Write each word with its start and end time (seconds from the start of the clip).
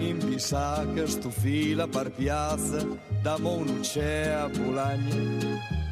In 0.00 0.18
bisacca 0.18 1.06
stufila 1.06 1.86
per 1.88 2.10
piazza 2.10 2.86
da 3.20 3.38
Monucè 3.38 4.28
a 4.28 4.48
Bologna 4.48 5.82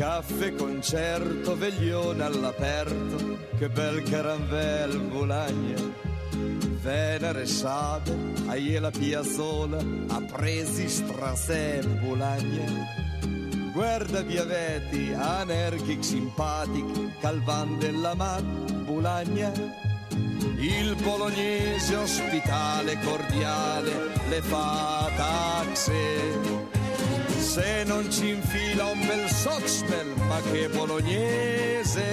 caffè, 0.00 0.54
concerto, 0.54 1.58
veglione 1.58 2.24
all'aperto, 2.24 3.36
che 3.58 3.68
bel 3.68 4.02
caranvel 4.04 4.98
Bologna. 4.98 5.76
Venere 6.80 7.44
sade, 7.44 8.16
a 8.46 8.80
la 8.80 8.90
piazzola, 8.90 9.76
a 10.08 10.22
presi 10.22 10.88
strasè 10.88 11.82
Bologna. 12.00 12.64
Guarda 13.74 14.22
via 14.22 14.44
veti, 14.44 15.12
anarchic, 15.12 16.02
simpatic, 16.02 17.18
calvan 17.20 17.78
della 17.78 18.14
mat, 18.14 18.72
Bologna. 18.84 19.52
Il 20.58 20.96
bolognese 21.02 21.94
ospitale, 21.96 22.98
cordiale, 23.00 23.92
le 24.28 24.42
fa 24.42 25.10
taxe 25.16 26.60
se 27.50 27.82
non 27.84 28.08
ci 28.12 28.28
infila 28.28 28.84
un 28.86 29.00
bel 29.06 29.28
soxmel, 29.28 30.06
ma 30.28 30.40
che 30.52 30.68
bolognese. 30.68 32.04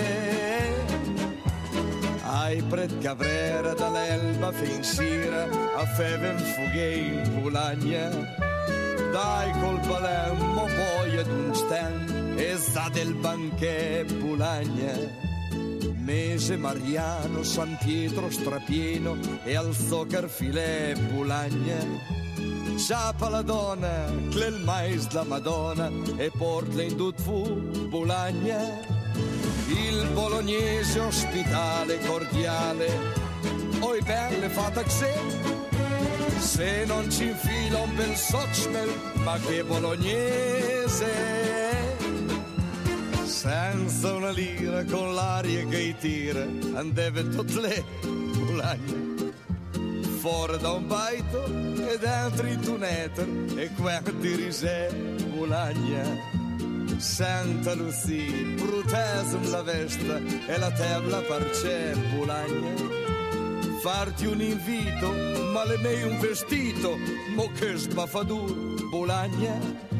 Ai 2.23 2.61
pret 2.63 2.97
cavrera 2.97 3.73
dall'elba 3.73 4.51
fin 4.51 4.83
sera, 4.83 5.43
a 5.75 5.85
feven 5.85 6.39
fughe 6.39 6.93
in 6.95 7.39
Pulagna. 7.39 8.09
Dai 9.11 9.51
col 9.59 9.79
palemmo 9.87 10.63
poi 10.63 11.17
ad 11.17 11.27
un 11.27 11.53
stand, 11.53 12.39
e 12.39 12.57
sta 12.57 12.89
del 12.91 13.13
banchè 13.13 14.05
Pulagna. 14.05 15.26
Mese 16.07 16.55
Mariano, 16.55 17.43
San 17.43 17.77
Pietro 17.83 18.29
strapieno 18.29 19.17
e 19.43 19.57
alzò 19.57 20.05
Carfilè 20.05 20.93
Pulagna 21.09 21.83
Sciapa 22.77 23.27
la 23.27 23.41
donna, 23.41 24.05
clel 24.29 24.61
mais 24.63 25.11
la 25.11 25.23
Madonna 25.23 25.91
e 26.15 26.31
portla 26.31 26.83
in 26.83 26.95
tut 26.95 27.19
fu 27.19 27.43
Bologna. 27.89 28.57
Il 29.67 30.07
bolognese 30.13 30.97
ospitale 30.97 31.99
cordiale, 32.05 32.87
oi 33.81 34.01
belle 34.01 34.47
fatta 34.47 34.87
se, 34.87 35.13
se 36.37 36.85
non 36.85 37.11
ci 37.11 37.25
infila 37.27 37.79
un 37.79 37.95
bel 37.95 38.15
sochmel, 38.15 38.89
ma 39.23 39.37
che 39.39 39.61
bolognese. 39.65 41.56
Senza 43.47 44.13
una 44.13 44.31
lira 44.31 44.83
con 44.83 45.13
l'aria 45.13 45.65
che 45.67 45.95
tira, 45.97 46.45
andeve 46.73 47.29
tutte 47.29 47.61
le 47.61 47.81
Bologna 48.01 49.31
fuori 50.19 50.57
da 50.57 50.71
un 50.71 50.85
baito 50.85 51.45
e 51.45 51.97
dentro 51.97 52.45
in 52.45 52.59
tuneter 52.59 53.25
e 53.55 53.69
quanti 53.79 54.35
risè 54.35 54.91
Bologna 55.33 56.03
Santa 56.97 57.73
Lucia 57.73 58.53
prutesum 58.57 59.49
la 59.49 59.61
vesta 59.61 60.17
e 60.17 60.57
la 60.57 60.71
tebla 60.71 61.21
parce 61.21 61.95
Bologna 62.13 62.73
farti 63.81 64.25
un 64.25 64.41
invito 64.41 65.09
ma 65.53 65.63
le 65.63 65.77
mei 65.77 66.03
un 66.03 66.19
vestito 66.19 66.97
mo 67.33 67.49
che 67.57 67.77
sbaffadur 67.77 68.89
Bologna 68.89 69.96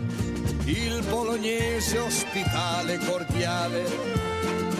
il 0.67 1.03
bolognese 1.09 1.97
ospitale 1.97 2.97
cordiale 2.99 3.83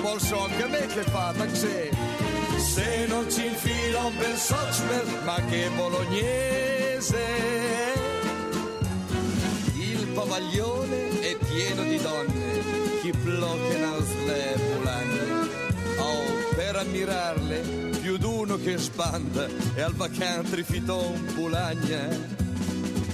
vuol 0.02 0.22
so 0.22 0.44
anche 0.44 0.64
a 0.64 0.68
me 0.68 0.86
che 0.86 1.02
fa 1.03 1.34
taxi 1.36 1.90
se 2.59 3.06
non 3.08 3.30
ci 3.31 3.46
infila 3.46 4.06
un 4.06 4.18
bel 4.18 4.36
sochmel, 4.36 5.24
ma 5.24 5.36
che 5.50 5.70
bolognese. 5.75 7.25
Il 9.75 10.08
pavaglione 10.14 11.20
è 11.22 11.36
pieno 11.38 11.84
di 11.84 11.98
donne, 11.98 12.62
chi 13.02 13.12
bloccano 13.12 13.98
le 14.25 14.56
bulagne. 14.75 15.50
Oh, 15.98 16.56
per 16.56 16.75
ammirarle, 16.75 17.59
più 18.02 18.18
d'uno 18.18 18.58
che 18.58 18.78
spanda 18.78 19.48
e 19.75 19.81
al 19.81 19.94
vacantri 19.94 20.64
fiton 20.64 21.34
bulagna. 21.34 22.08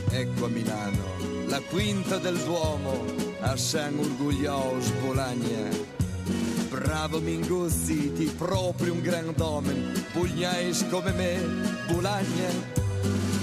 Ecco 0.09 0.45
a 0.45 0.49
Milano, 0.49 1.32
la 1.53 1.61
quinta 1.69 2.17
del 2.17 2.35
Duomo, 2.39 3.05
a 3.41 3.55
San 3.55 3.99
Orgoglioso 3.99 4.91
Bologna 5.01 5.69
Bravo 6.67 7.19
Minguzziti, 7.19 8.25
proprio 8.35 8.93
un 8.93 9.01
grand'uomo, 9.01 9.71
pugnais 10.13 10.83
come 10.89 11.11
me, 11.11 11.39
Bulagna. 11.85 12.49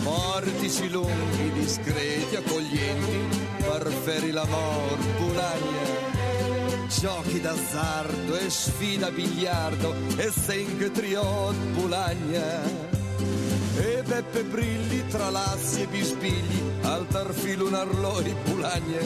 Portici 0.02 0.90
lunghi, 0.90 1.52
discreti, 1.52 2.34
accoglienti, 2.34 3.38
per 3.58 3.86
feri 4.02 4.32
l'amor, 4.32 4.98
Bulagna. 5.16 6.88
Giochi 6.88 7.40
d'azzardo 7.40 8.36
e 8.36 8.50
sfida 8.50 9.12
biliardo 9.12 9.94
e 10.16 10.32
senche 10.32 10.90
triot, 10.90 11.54
Bulagna. 11.74 12.99
E 13.80 14.02
Beppe 14.02 14.44
Brilli 14.44 15.06
tra 15.06 15.30
lassi 15.30 15.80
e 15.82 15.86
bispigli, 15.86 16.62
al 16.82 17.06
tarfilo 17.08 17.66
un 17.66 17.74
arloi, 17.74 18.34
Bulagna. 18.44 19.00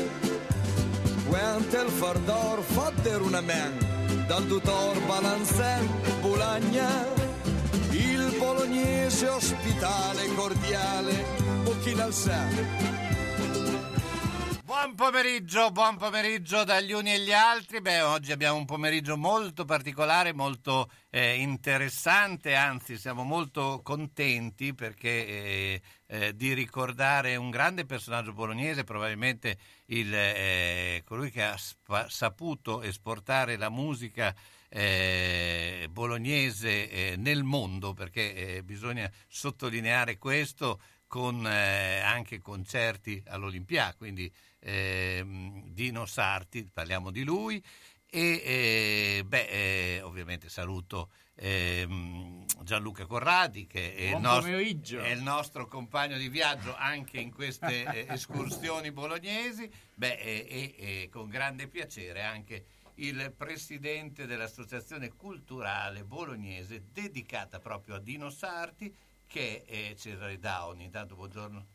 Quanto 1.28 1.80
il 1.80 1.88
fardor 1.90 2.60
fatter 2.60 3.22
una 3.22 3.40
man 3.40 3.78
dal 4.26 4.44
dottor 4.46 5.00
Balanzen 5.06 5.88
Bologna, 6.20 6.88
il 7.90 8.34
bolognese 8.36 9.28
ospitale 9.28 10.26
cordiale, 10.34 11.24
Bocchina 11.62 12.04
al 12.04 12.12
Buon 14.76 14.96
pomeriggio, 14.96 15.70
buon 15.70 15.96
pomeriggio 15.96 16.64
dagli 16.64 16.90
uni 16.90 17.12
e 17.12 17.20
gli 17.20 17.32
altri. 17.32 17.80
Beh, 17.80 18.00
oggi 18.00 18.32
abbiamo 18.32 18.58
un 18.58 18.64
pomeriggio 18.64 19.16
molto 19.16 19.64
particolare, 19.64 20.32
molto 20.32 20.90
eh, 21.10 21.36
interessante, 21.36 22.56
anzi 22.56 22.98
siamo 22.98 23.22
molto 23.22 23.82
contenti 23.84 24.74
perché 24.74 25.26
eh, 25.26 25.82
eh, 26.06 26.34
di 26.34 26.52
ricordare 26.54 27.36
un 27.36 27.50
grande 27.50 27.86
personaggio 27.86 28.32
bolognese, 28.32 28.82
probabilmente 28.82 29.58
il, 29.86 30.12
eh, 30.12 31.02
colui 31.06 31.30
che 31.30 31.44
ha 31.44 31.56
sp- 31.56 32.08
saputo 32.08 32.82
esportare 32.82 33.56
la 33.56 33.70
musica 33.70 34.34
eh, 34.68 35.86
bolognese 35.88 36.90
eh, 36.90 37.16
nel 37.16 37.44
mondo, 37.44 37.94
perché 37.94 38.60
bisogna 38.64 39.08
sottolineare 39.28 40.18
questo 40.18 40.80
con 41.06 41.46
anche 41.46 42.40
concerti 42.40 43.22
all'Olimpia, 43.28 43.94
quindi 43.96 44.28
Dino 44.64 46.06
Sarti, 46.06 46.68
parliamo 46.72 47.10
di 47.10 47.22
lui. 47.22 47.62
E 48.06 48.42
eh, 48.44 49.24
beh, 49.26 49.48
eh, 49.48 50.00
ovviamente 50.02 50.48
saluto 50.48 51.10
eh, 51.34 51.84
Gianluca 52.62 53.06
Corradi 53.06 53.66
che 53.66 53.92
è 53.92 54.14
il, 54.14 54.20
nostro, 54.20 54.56
è 54.56 55.10
il, 55.10 55.22
nostro, 55.22 55.66
compagno 55.66 56.16
di 56.16 56.28
viaggio 56.28 56.76
anche 56.76 57.18
in 57.18 57.32
queste 57.32 57.82
eh, 58.06 58.12
escursioni 58.12 58.92
bolognesi 58.92 59.68
beh, 59.94 60.16
e, 60.16 60.74
e 60.78 61.08
con 61.10 61.28
grande 61.28 61.66
piacere 61.66 62.22
anche 62.22 62.66
il 62.96 63.34
presidente 63.36 64.26
dell'associazione 64.26 65.12
culturale 65.14 66.04
bolognese 66.04 66.84
dedicata 66.92 67.58
proprio 67.58 67.96
a 67.96 67.98
Dino 67.98 68.30
Sarti 68.30 68.94
che 69.26 69.64
è 69.64 69.94
Cesare 69.96 70.38
Dauni. 70.38 70.84
Intanto 70.84 71.16
buongiorno. 71.16 71.73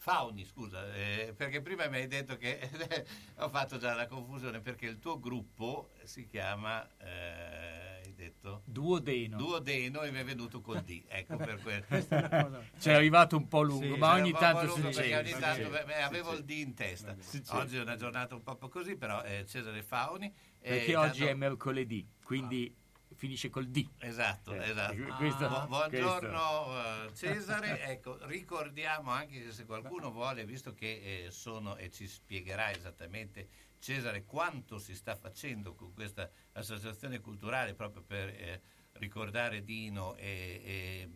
Fauni, 0.00 0.44
scusa, 0.44 0.94
eh, 0.94 1.34
perché 1.36 1.60
prima 1.60 1.88
mi 1.88 1.96
hai 1.96 2.06
detto 2.06 2.36
che 2.36 2.60
ho 3.38 3.48
fatto 3.48 3.78
già 3.78 3.94
la 3.94 4.06
confusione 4.06 4.60
perché 4.60 4.86
il 4.86 5.00
tuo 5.00 5.18
gruppo 5.18 5.90
si 6.04 6.24
chiama, 6.24 6.88
eh, 6.98 8.00
hai 8.04 8.14
detto? 8.14 8.62
Duodeno. 8.64 9.36
Duodeno 9.36 10.02
e 10.02 10.12
mi 10.12 10.20
è 10.20 10.24
venuto 10.24 10.60
col 10.60 10.82
D, 10.82 11.02
ecco 11.08 11.36
per 11.36 11.60
quello. 11.60 12.64
C'è 12.78 12.92
arrivato 12.92 13.36
un 13.36 13.48
po' 13.48 13.62
lungo, 13.62 13.94
sì, 13.94 13.98
ma 13.98 14.12
ogni 14.12 14.32
tanto 14.32 14.72
succede. 14.72 15.16
Ogni 15.16 15.32
tanto 15.32 15.68
beh, 15.68 16.00
avevo 16.00 16.32
il 16.32 16.44
D 16.44 16.50
in 16.50 16.74
testa. 16.74 17.16
Oggi 17.48 17.76
è 17.76 17.80
una 17.80 17.96
giornata 17.96 18.36
un 18.36 18.42
po' 18.44 18.56
così, 18.68 18.94
però 18.94 19.22
eh, 19.24 19.44
Cesare 19.46 19.82
Fauni. 19.82 20.32
Perché 20.60 20.94
oggi 20.94 21.18
tanto... 21.18 21.32
è 21.32 21.34
mercoledì, 21.34 22.08
quindi... 22.22 22.72
Ah 22.72 22.86
finisce 23.18 23.50
col 23.50 23.66
D. 23.68 23.84
Esatto, 23.98 24.54
Eh, 24.54 24.70
esatto. 24.70 24.94
questo- 25.16 25.48
Bu- 25.48 25.66
buongiorno 25.66 26.64
questo. 26.64 27.26
eh, 27.26 27.34
Cesare, 27.34 27.82
ecco, 27.90 28.16
ricordiamo 28.26 29.10
anche 29.10 29.50
se 29.50 29.66
qualcuno 29.66 30.12
vuole, 30.12 30.44
visto 30.46 30.72
che 30.72 31.24
eh, 31.26 31.30
sono 31.32 31.76
e 31.76 31.90
ci 31.90 32.06
spiegherà 32.06 32.70
esattamente 32.70 33.48
Cesare 33.80 34.24
quanto 34.24 34.78
si 34.78 34.94
sta 34.94 35.14
facendo 35.16 35.74
con 35.74 35.92
questa 35.94 36.30
associazione 36.52 37.20
culturale 37.20 37.74
proprio 37.74 38.02
per 38.02 38.28
eh, 38.28 38.60
ricordare 38.94 39.62
Dino 39.64 40.14
e, 40.16 41.08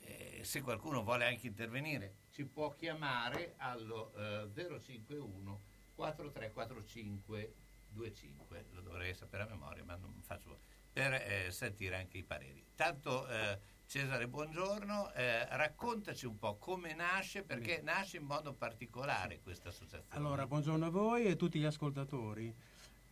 e, 0.00 0.38
e 0.38 0.44
se 0.44 0.60
qualcuno 0.62 1.02
vuole 1.02 1.26
anche 1.26 1.46
intervenire 1.46 2.14
ci 2.30 2.44
può 2.44 2.74
chiamare 2.74 3.54
allo 3.58 4.12
eh, 4.16 4.48
051 4.54 5.60
4345 5.94 7.54
25 7.90 8.64
lo 8.72 8.80
dovrei 8.80 9.14
sapere 9.14 9.42
a 9.44 9.46
memoria 9.46 9.84
ma 9.84 9.96
non 9.96 10.20
faccio 10.22 10.60
per 10.96 11.12
eh, 11.12 11.50
sentire 11.50 11.96
anche 11.96 12.16
i 12.16 12.22
pareri 12.22 12.64
tanto 12.74 13.28
eh, 13.28 13.58
Cesare 13.84 14.26
buongiorno 14.28 15.12
eh, 15.12 15.46
raccontaci 15.54 16.24
un 16.24 16.38
po' 16.38 16.56
come 16.56 16.94
nasce 16.94 17.42
perché 17.42 17.82
nasce 17.84 18.16
in 18.16 18.24
modo 18.24 18.54
particolare 18.54 19.40
questa 19.42 19.68
associazione 19.68 20.06
Allora, 20.16 20.46
buongiorno 20.46 20.86
a 20.86 20.88
voi 20.88 21.26
e 21.26 21.32
a 21.32 21.36
tutti 21.36 21.60
gli 21.60 21.64
ascoltatori. 21.64 22.52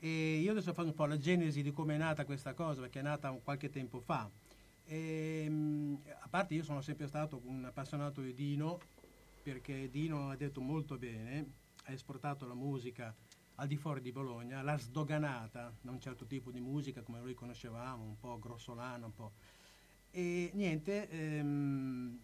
E 0.01 0.37
io 0.39 0.51
adesso 0.51 0.73
faccio 0.73 0.89
un 0.89 0.95
po' 0.95 1.07
la 1.07 1.17
genesi 1.17 1.63
di 1.63 1.71
come 1.71 1.95
è 1.95 1.99
nata 1.99 2.25
questa 2.25 2.55
cosa, 2.55 2.81
perché 2.81 2.99
è 2.99 3.03
nata 3.03 3.31
qualche 3.45 3.71
tempo 3.71 4.01
fa. 4.01 4.29
E, 4.85 5.49
mh, 5.49 6.03
a 6.23 6.29
parte 6.29 6.55
io 6.55 6.65
sono 6.65 6.81
sempre 6.81 7.07
stato 7.07 7.41
un 7.45 7.65
appassionato 7.67 8.21
di 8.21 8.35
Dino, 8.35 8.81
perché 9.45 9.89
Dino 9.89 10.31
ha 10.31 10.37
detto 10.37 10.61
molto 10.61 10.99
bene, 10.99 11.47
ha 11.85 11.93
esportato 11.93 12.47
la 12.47 12.55
musica 12.55 13.15
al 13.57 13.69
di 13.69 13.77
fuori 13.77 14.01
di 14.01 14.11
Bologna, 14.11 14.63
l'ha 14.63 14.79
sdoganata 14.79 15.73
da 15.81 15.91
un 15.91 16.01
certo 16.01 16.27
tipo 16.27 16.51
di 16.51 16.61
musica 16.61 17.03
come 17.03 17.21
noi 17.21 17.35
conoscevamo, 17.35 18.03
un 18.03 18.19
po' 18.19 18.39
grossolana, 18.39 19.07
un 19.07 19.15
po'. 19.15 19.33
E 20.11 20.51
niente, 20.55 21.09
ehm, 21.09 22.19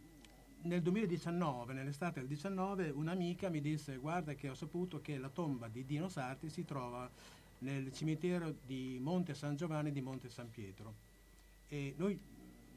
nel 0.62 0.82
2019, 0.82 1.72
nell'estate 1.72 2.20
del 2.20 2.28
19, 2.28 2.90
un'amica 2.90 3.48
mi 3.48 3.60
disse 3.60 3.96
guarda 3.96 4.34
che 4.34 4.48
ho 4.48 4.54
saputo 4.54 5.00
che 5.00 5.18
la 5.18 5.28
tomba 5.28 5.68
di 5.68 5.84
Dino 5.84 6.08
Sarti 6.08 6.50
si 6.50 6.64
trova 6.64 7.10
nel 7.58 7.92
cimitero 7.92 8.54
di 8.64 8.98
Monte 9.00 9.34
San 9.34 9.56
Giovanni 9.56 9.92
di 9.92 10.00
Monte 10.00 10.28
San 10.28 10.50
Pietro. 10.50 10.94
E 11.68 11.94
noi, 11.96 12.18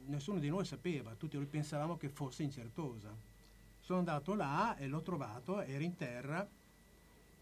nessuno 0.06 0.38
di 0.38 0.48
noi 0.48 0.64
sapeva, 0.64 1.14
tutti 1.14 1.36
noi 1.36 1.46
pensavamo 1.46 1.96
che 1.96 2.08
fosse 2.08 2.42
in 2.42 2.50
Certosa. 2.50 3.14
Sono 3.80 3.98
andato 3.98 4.34
là 4.34 4.76
e 4.76 4.86
l'ho 4.86 5.02
trovato, 5.02 5.60
era 5.60 5.82
in 5.82 5.94
terra 5.96 6.48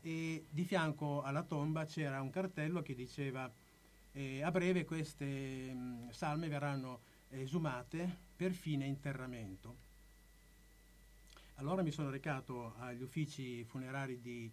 e 0.02 0.46
di 0.50 0.64
fianco 0.64 1.22
alla 1.22 1.44
tomba 1.44 1.84
c'era 1.84 2.20
un 2.20 2.31
cartello 2.31 2.82
che 2.82 2.94
diceva 2.94 3.50
eh, 4.12 4.43
a 4.43 4.50
breve 4.50 4.84
queste 4.84 5.25
mh, 5.25 6.10
salme 6.10 6.49
verranno 6.49 7.00
esumate 7.31 8.08
per 8.37 8.52
fine 8.52 8.84
interramento. 8.84 9.90
Allora 11.56 11.82
mi 11.82 11.93
sono 11.93 12.10
recato 12.10 12.75
agli 12.78 13.02
uffici 13.02 13.62
funerari 13.64 14.20
di 14.20 14.50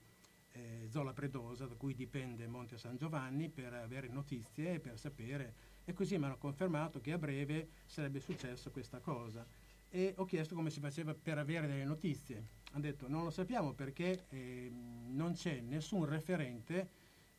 eh, 0.51 0.87
Zola 0.89 1.13
Predosa, 1.13 1.65
da 1.65 1.75
cui 1.75 1.95
dipende 1.95 2.47
Monte 2.47 2.77
San 2.77 2.97
Giovanni, 2.97 3.49
per 3.49 3.73
avere 3.73 4.07
notizie 4.07 4.75
e 4.75 4.79
per 4.79 4.99
sapere. 4.99 5.67
E 5.85 5.93
così 5.93 6.17
mi 6.17 6.25
hanno 6.25 6.37
confermato 6.37 7.01
che 7.01 7.11
a 7.11 7.17
breve 7.17 7.69
sarebbe 7.85 8.19
successa 8.19 8.69
questa 8.69 8.99
cosa. 8.99 9.45
E 9.89 10.13
ho 10.17 10.25
chiesto 10.25 10.53
come 10.55 10.69
si 10.69 10.79
faceva 10.79 11.15
per 11.15 11.37
avere 11.37 11.67
delle 11.67 11.83
notizie. 11.83 12.57
Hanno 12.71 12.83
detto 12.83 13.07
non 13.07 13.23
lo 13.23 13.31
sappiamo 13.31 13.73
perché 13.73 14.25
eh, 14.29 14.71
non 14.71 15.33
c'è 15.33 15.59
nessun 15.61 16.05
referente 16.05 16.89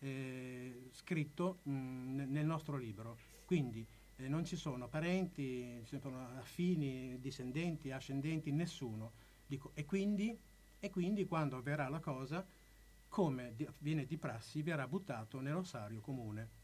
eh, 0.00 0.88
scritto 0.90 1.60
mh, 1.62 2.24
nel 2.26 2.46
nostro 2.46 2.76
libro. 2.76 3.16
Quindi 3.44 3.86
eh, 4.16 4.28
non 4.28 4.44
ci 4.44 4.56
sono 4.56 4.88
parenti, 4.88 5.82
ci 5.84 5.98
sono 5.98 6.26
affini, 6.36 7.18
discendenti, 7.20 7.92
ascendenti, 7.92 8.50
nessuno. 8.50 9.12
Dico, 9.46 9.70
e, 9.74 9.84
quindi, 9.84 10.36
e 10.78 10.90
quindi 10.90 11.26
quando 11.26 11.56
avverrà 11.56 11.88
la 11.88 12.00
cosa, 12.00 12.44
come 13.08 13.54
di, 13.54 13.68
viene 13.78 14.06
di 14.06 14.18
prassi, 14.18 14.62
verrà 14.62 14.88
buttato 14.88 15.40
nell'ossario 15.40 16.00
comune. 16.00 16.59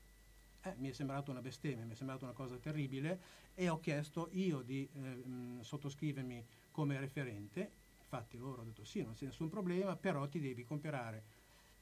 Eh, 0.66 0.74
mi 0.78 0.88
è 0.88 0.92
sembrato 0.92 1.30
una 1.30 1.40
bestemmia, 1.40 1.84
mi 1.84 1.92
è 1.92 1.94
sembrata 1.94 2.24
una 2.24 2.34
cosa 2.34 2.56
terribile 2.56 3.20
e 3.54 3.68
ho 3.68 3.78
chiesto 3.78 4.30
io 4.32 4.62
di 4.62 4.88
eh, 4.92 4.98
mh, 4.98 5.60
sottoscrivermi 5.60 6.44
come 6.72 6.98
referente. 6.98 7.70
Infatti 8.00 8.36
loro 8.36 8.62
hanno 8.62 8.70
detto 8.70 8.84
sì, 8.84 9.02
non 9.02 9.14
c'è 9.14 9.26
nessun 9.26 9.48
problema, 9.48 9.94
però 9.94 10.26
ti 10.26 10.40
devi 10.40 10.64
comprare 10.64 11.24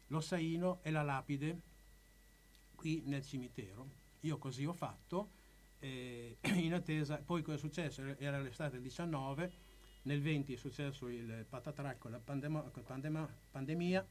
l'ossaino 0.08 0.80
e 0.82 0.90
la 0.90 1.02
lapide 1.02 1.60
qui 2.74 3.02
nel 3.06 3.24
cimitero. 3.24 4.02
Io 4.20 4.36
così 4.36 4.66
ho 4.66 4.74
fatto, 4.74 5.30
eh, 5.78 6.36
in 6.56 6.74
attesa, 6.74 7.16
poi 7.24 7.40
cosa 7.40 7.56
è 7.56 7.60
successo? 7.60 8.02
Era 8.18 8.38
l'estate 8.38 8.72
del 8.72 8.82
19, 8.82 9.52
nel 10.02 10.20
20 10.20 10.52
è 10.52 10.56
successo 10.56 11.08
il 11.08 11.46
patatracco, 11.48 12.10
la 12.10 12.20
pandema, 12.20 12.60
pandema, 12.60 13.26
pandemia, 13.50 14.06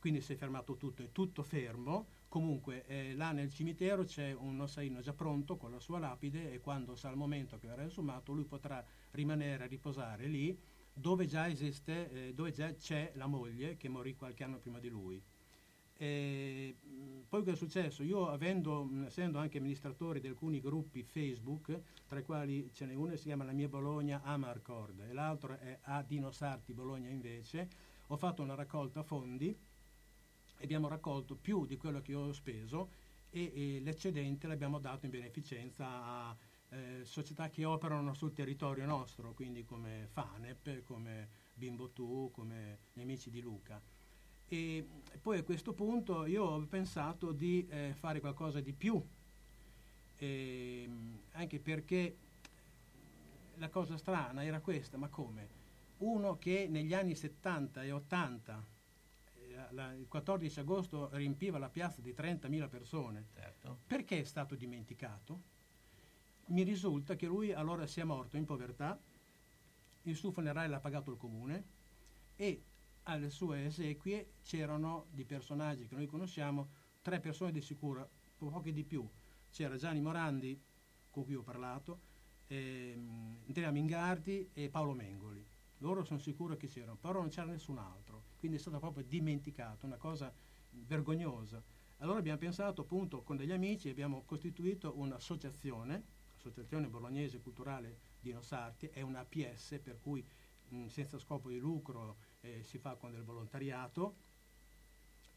quindi 0.00 0.20
si 0.20 0.32
è 0.32 0.36
fermato 0.36 0.76
tutto, 0.76 1.04
è 1.04 1.12
tutto 1.12 1.44
fermo. 1.44 2.15
Comunque 2.36 2.84
eh, 2.84 3.14
là 3.14 3.32
nel 3.32 3.50
cimitero 3.50 4.04
c'è 4.04 4.30
un 4.34 4.60
ossaino 4.60 5.00
già 5.00 5.14
pronto 5.14 5.56
con 5.56 5.70
la 5.70 5.80
sua 5.80 5.98
lapide 5.98 6.52
e 6.52 6.60
quando 6.60 6.94
sarà 6.94 7.14
il 7.14 7.18
momento 7.18 7.56
che 7.56 7.66
verrà 7.66 7.82
insumato 7.82 8.34
lui 8.34 8.44
potrà 8.44 8.84
rimanere 9.12 9.64
a 9.64 9.66
riposare 9.66 10.26
lì 10.26 10.54
dove 10.92 11.24
già 11.24 11.48
esiste, 11.48 12.10
eh, 12.10 12.34
dove 12.34 12.52
già 12.52 12.70
c'è 12.74 13.12
la 13.14 13.26
moglie 13.26 13.78
che 13.78 13.88
morì 13.88 14.14
qualche 14.16 14.44
anno 14.44 14.58
prima 14.58 14.78
di 14.78 14.90
lui. 14.90 15.18
E, 15.94 16.76
mh, 16.78 17.20
poi 17.26 17.40
cosa 17.40 17.52
è 17.52 17.56
successo? 17.56 18.02
Io 18.02 18.28
avendo, 18.28 18.84
mh, 18.84 19.04
essendo 19.04 19.38
anche 19.38 19.56
amministratore 19.56 20.20
di 20.20 20.26
alcuni 20.26 20.60
gruppi 20.60 21.02
Facebook, 21.04 21.80
tra 22.06 22.18
i 22.18 22.22
quali 22.22 22.70
ce 22.70 22.84
n'è 22.84 22.92
uno 22.92 23.12
che 23.12 23.16
si 23.16 23.28
chiama 23.28 23.44
La 23.44 23.52
mia 23.52 23.68
Bologna 23.68 24.20
Amarcord 24.22 25.00
e 25.08 25.14
l'altro 25.14 25.56
è 25.56 25.78
A 25.84 26.02
Dino 26.02 26.30
Sarti 26.30 26.74
Bologna 26.74 27.08
invece, 27.08 27.66
ho 28.08 28.16
fatto 28.18 28.42
una 28.42 28.54
raccolta 28.54 29.02
fondi 29.02 29.58
abbiamo 30.60 30.88
raccolto 30.88 31.34
più 31.34 31.66
di 31.66 31.76
quello 31.76 32.00
che 32.00 32.12
io 32.12 32.20
ho 32.20 32.32
speso 32.32 32.90
e, 33.30 33.52
e 33.54 33.80
l'eccedente 33.80 34.46
l'abbiamo 34.46 34.78
dato 34.78 35.04
in 35.04 35.10
beneficenza 35.10 35.86
a 35.86 36.36
eh, 36.70 37.04
società 37.04 37.48
che 37.48 37.64
operano 37.64 38.14
sul 38.14 38.32
territorio 38.32 38.86
nostro, 38.86 39.32
quindi 39.34 39.64
come 39.64 40.08
Fanep, 40.12 40.82
come 40.84 41.28
Bimbo 41.54 41.90
Tu, 41.90 42.30
come 42.32 42.78
gli 42.92 43.00
amici 43.00 43.30
di 43.30 43.40
Luca. 43.40 43.80
E 44.48 44.86
poi 45.20 45.38
a 45.38 45.42
questo 45.42 45.72
punto 45.72 46.24
io 46.24 46.44
ho 46.44 46.60
pensato 46.66 47.32
di 47.32 47.66
eh, 47.68 47.94
fare 47.96 48.20
qualcosa 48.20 48.60
di 48.60 48.72
più, 48.72 49.02
e, 50.18 50.88
anche 51.32 51.58
perché 51.60 52.16
la 53.54 53.68
cosa 53.68 53.96
strana 53.96 54.44
era 54.44 54.60
questa, 54.60 54.96
ma 54.96 55.08
come? 55.08 55.64
Uno 55.98 56.36
che 56.36 56.66
negli 56.68 56.94
anni 56.94 57.14
70 57.14 57.82
e 57.82 57.92
80 57.92 58.74
la, 59.70 59.92
il 59.92 60.06
14 60.08 60.60
agosto 60.60 61.08
riempiva 61.12 61.58
la 61.58 61.68
piazza 61.68 62.00
di 62.00 62.12
30.000 62.12 62.68
persone. 62.68 63.26
Certo. 63.34 63.78
Perché 63.86 64.20
è 64.20 64.24
stato 64.24 64.54
dimenticato? 64.54 65.54
Mi 66.46 66.62
risulta 66.62 67.16
che 67.16 67.26
lui 67.26 67.52
allora 67.52 67.86
sia 67.86 68.04
morto 68.04 68.36
in 68.36 68.44
povertà, 68.44 68.98
il 70.02 70.14
suo 70.14 70.30
funerale 70.30 70.68
l'ha 70.68 70.80
pagato 70.80 71.10
il 71.10 71.16
comune 71.16 71.64
e 72.36 72.62
alle 73.04 73.30
sue 73.30 73.66
esequie 73.66 74.34
c'erano 74.42 75.06
di 75.10 75.24
personaggi 75.24 75.86
che 75.86 75.94
noi 75.94 76.06
conosciamo 76.06 76.68
tre 77.02 77.20
persone 77.20 77.52
di 77.52 77.60
sicuro, 77.60 78.10
poche 78.36 78.72
di 78.72 78.84
più. 78.84 79.08
C'era 79.50 79.76
Gianni 79.76 80.00
Morandi, 80.00 80.60
con 81.10 81.24
cui 81.24 81.34
ho 81.34 81.42
parlato, 81.42 82.00
ehm, 82.48 83.38
Andrea 83.46 83.70
Mingardi 83.70 84.50
e 84.52 84.68
Paolo 84.68 84.92
Mengoli. 84.92 85.44
Loro 85.78 86.04
sono 86.04 86.18
sicuro 86.18 86.56
che 86.56 86.68
c'erano, 86.68 86.96
però 86.96 87.20
non 87.20 87.28
c'era 87.28 87.50
nessun 87.50 87.78
altro, 87.78 88.25
quindi 88.38 88.56
è 88.56 88.60
stato 88.60 88.78
proprio 88.78 89.04
dimenticato, 89.04 89.86
una 89.86 89.96
cosa 89.96 90.32
vergognosa. 90.70 91.62
Allora 91.98 92.18
abbiamo 92.18 92.38
pensato 92.38 92.82
appunto 92.82 93.22
con 93.22 93.36
degli 93.36 93.52
amici, 93.52 93.88
abbiamo 93.88 94.22
costituito 94.24 94.98
un'associazione, 94.98 96.14
Associazione 96.36 96.88
Bolognese 96.88 97.40
Culturale 97.40 97.98
Dino 98.20 98.42
Sarti, 98.42 98.86
è 98.88 99.00
una 99.00 99.20
APS 99.20 99.80
per 99.82 99.98
cui 99.98 100.24
mh, 100.68 100.86
senza 100.86 101.18
scopo 101.18 101.48
di 101.48 101.58
lucro 101.58 102.18
eh, 102.40 102.62
si 102.62 102.78
fa 102.78 102.94
con 102.96 103.12
del 103.12 103.24
volontariato 103.24 104.16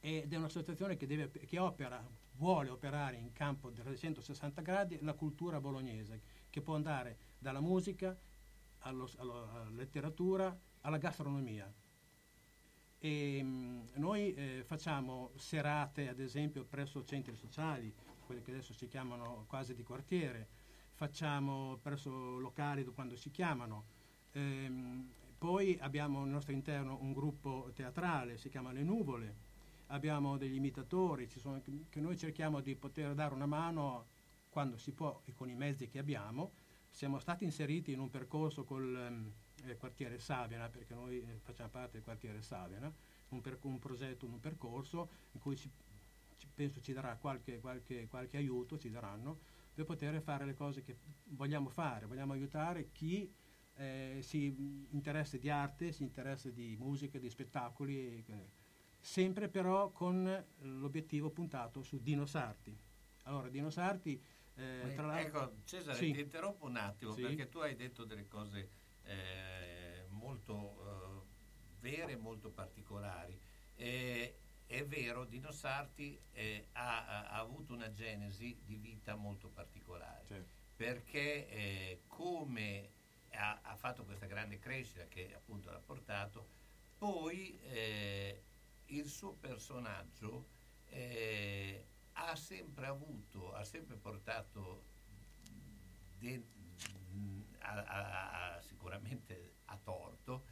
ed 0.01 0.31
è 0.31 0.35
un'associazione 0.35 0.97
che, 0.97 1.07
deve, 1.07 1.29
che 1.29 1.59
opera, 1.59 2.05
vuole 2.33 2.69
operare 2.69 3.17
in 3.17 3.31
campo 3.33 3.69
di 3.69 3.81
360 3.81 4.61
gradi 4.61 4.97
la 5.01 5.13
cultura 5.13 5.59
bolognese, 5.59 6.21
che 6.49 6.61
può 6.61 6.75
andare 6.75 7.17
dalla 7.37 7.59
musica 7.59 8.17
allo, 8.79 9.09
allo, 9.17 9.49
alla 9.49 9.69
letteratura, 9.69 10.57
alla 10.81 10.97
gastronomia. 10.97 11.71
E, 12.99 13.41
mh, 13.41 13.91
noi 13.95 14.33
eh, 14.33 14.63
facciamo 14.65 15.31
serate, 15.35 16.09
ad 16.09 16.19
esempio, 16.19 16.65
presso 16.65 17.03
centri 17.03 17.35
sociali, 17.35 17.93
quelli 18.25 18.41
che 18.41 18.51
adesso 18.51 18.73
si 18.73 18.87
chiamano 18.87 19.45
quasi 19.47 19.73
di 19.73 19.83
quartiere, 19.83 20.47
facciamo 20.93 21.79
presso 21.81 22.37
locali 22.37 22.83
quando 22.85 23.15
si 23.15 23.31
chiamano. 23.31 23.85
Ehm, 24.33 25.11
poi 25.37 25.77
abbiamo 25.79 26.21
al 26.21 26.27
nostro 26.27 26.51
interno 26.51 26.99
un 27.01 27.13
gruppo 27.13 27.71
teatrale, 27.73 28.37
si 28.37 28.49
chiama 28.49 28.73
Le 28.73 28.83
Nuvole, 28.83 29.35
abbiamo 29.87 30.37
degli 30.37 30.55
imitatori, 30.55 31.27
sono, 31.27 31.61
che 31.89 32.01
noi 32.01 32.17
cerchiamo 32.17 32.59
di 32.59 32.75
poter 32.75 33.13
dare 33.13 33.33
una 33.33 33.45
mano 33.45 34.07
quando 34.49 34.77
si 34.77 34.91
può 34.91 35.21
e 35.23 35.33
con 35.33 35.49
i 35.49 35.55
mezzi 35.55 35.87
che 35.87 35.99
abbiamo. 35.99 36.51
Siamo 36.89 37.19
stati 37.19 37.45
inseriti 37.45 37.93
in 37.93 37.99
un 37.99 38.09
percorso 38.09 38.65
col 38.65 38.95
ehm, 38.95 39.33
eh, 39.65 39.77
quartiere 39.77 40.19
Saviana, 40.19 40.69
perché 40.69 40.93
noi 40.93 41.21
eh, 41.21 41.39
facciamo 41.41 41.69
parte 41.69 41.93
del 41.93 42.03
quartiere 42.03 42.41
Saviana, 42.41 42.93
un, 43.29 43.41
per, 43.41 43.57
un 43.61 43.79
progetto, 43.79 44.25
un 44.25 44.39
percorso 44.39 45.09
in 45.31 45.39
cui 45.39 45.55
ci, 45.55 45.69
ci, 46.37 46.47
penso 46.53 46.81
ci 46.81 46.93
darà 46.93 47.15
qualche, 47.17 47.59
qualche, 47.59 48.07
qualche 48.07 48.37
aiuto, 48.37 48.77
ci 48.77 48.89
daranno, 48.89 49.39
per 49.73 49.85
poter 49.85 50.21
fare 50.21 50.45
le 50.45 50.53
cose 50.53 50.81
che 50.81 50.97
vogliamo 51.25 51.69
fare, 51.69 52.05
vogliamo 52.05 52.33
aiutare 52.33 52.91
chi 52.91 53.31
eh, 53.75 54.19
si 54.21 54.87
interessa 54.91 55.37
di 55.37 55.49
arte, 55.49 55.91
si 55.91 56.03
interessa 56.03 56.49
di 56.49 56.75
musica, 56.77 57.17
di 57.17 57.29
spettacoli, 57.29 58.23
eh, 58.27 58.49
sempre 58.99 59.47
però 59.47 59.91
con 59.91 60.45
l'obiettivo 60.59 61.29
puntato 61.29 61.81
su 61.81 62.01
Dino 62.01 62.25
Sarti. 62.25 62.77
Allora, 63.23 63.49
Dino 63.49 63.69
Sarti... 63.69 64.21
Eh, 64.55 64.93
ecco, 64.93 65.53
Cesare, 65.63 65.97
sì. 65.97 66.11
ti 66.11 66.19
interrompo 66.19 66.65
un 66.65 66.75
attimo 66.75 67.13
sì. 67.13 67.21
perché 67.21 67.47
tu 67.47 67.59
hai 67.59 67.77
detto 67.77 68.03
delle 68.03 68.27
cose 68.27 68.69
eh, 69.09 70.05
molto 70.09 70.53
eh, 70.85 71.27
vere, 71.79 72.15
molto 72.15 72.51
particolari. 72.51 73.37
è 73.75 74.85
vero, 74.85 75.25
Dino 75.25 75.51
Sarti 75.51 76.19
eh, 76.31 76.67
ha, 76.73 77.29
ha, 77.29 77.39
avuto 77.39 77.73
una 77.73 77.91
genesi 77.91 78.59
di 78.63 78.75
vita 78.75 79.15
molto 79.15 79.49
particolare 79.49 80.25
certo. 80.27 80.51
perché 80.75 81.49
eh, 81.49 82.01
come 82.07 82.91
ha, 83.31 83.61
ha, 83.63 83.75
fatto 83.75 84.03
questa 84.05 84.25
grande 84.25 84.59
crescita 84.59 85.07
che 85.07 85.33
appunto 85.33 85.71
l'ha 85.71 85.79
portato, 85.79 86.47
poi 86.97 87.57
eh, 87.61 88.43
il 88.87 89.07
suo 89.07 89.33
personaggio 89.33 90.47
eh, 90.85 91.85
ha 92.13 92.35
sempre 92.35 92.87
avuto, 92.87 93.53
ha 93.53 93.63
sempre 93.63 93.95
portato 93.95 94.83
de, 96.17 96.43
a, 97.73 98.55
a, 98.55 98.61
sicuramente 98.61 99.55
a 99.65 99.77
torto 99.77 100.45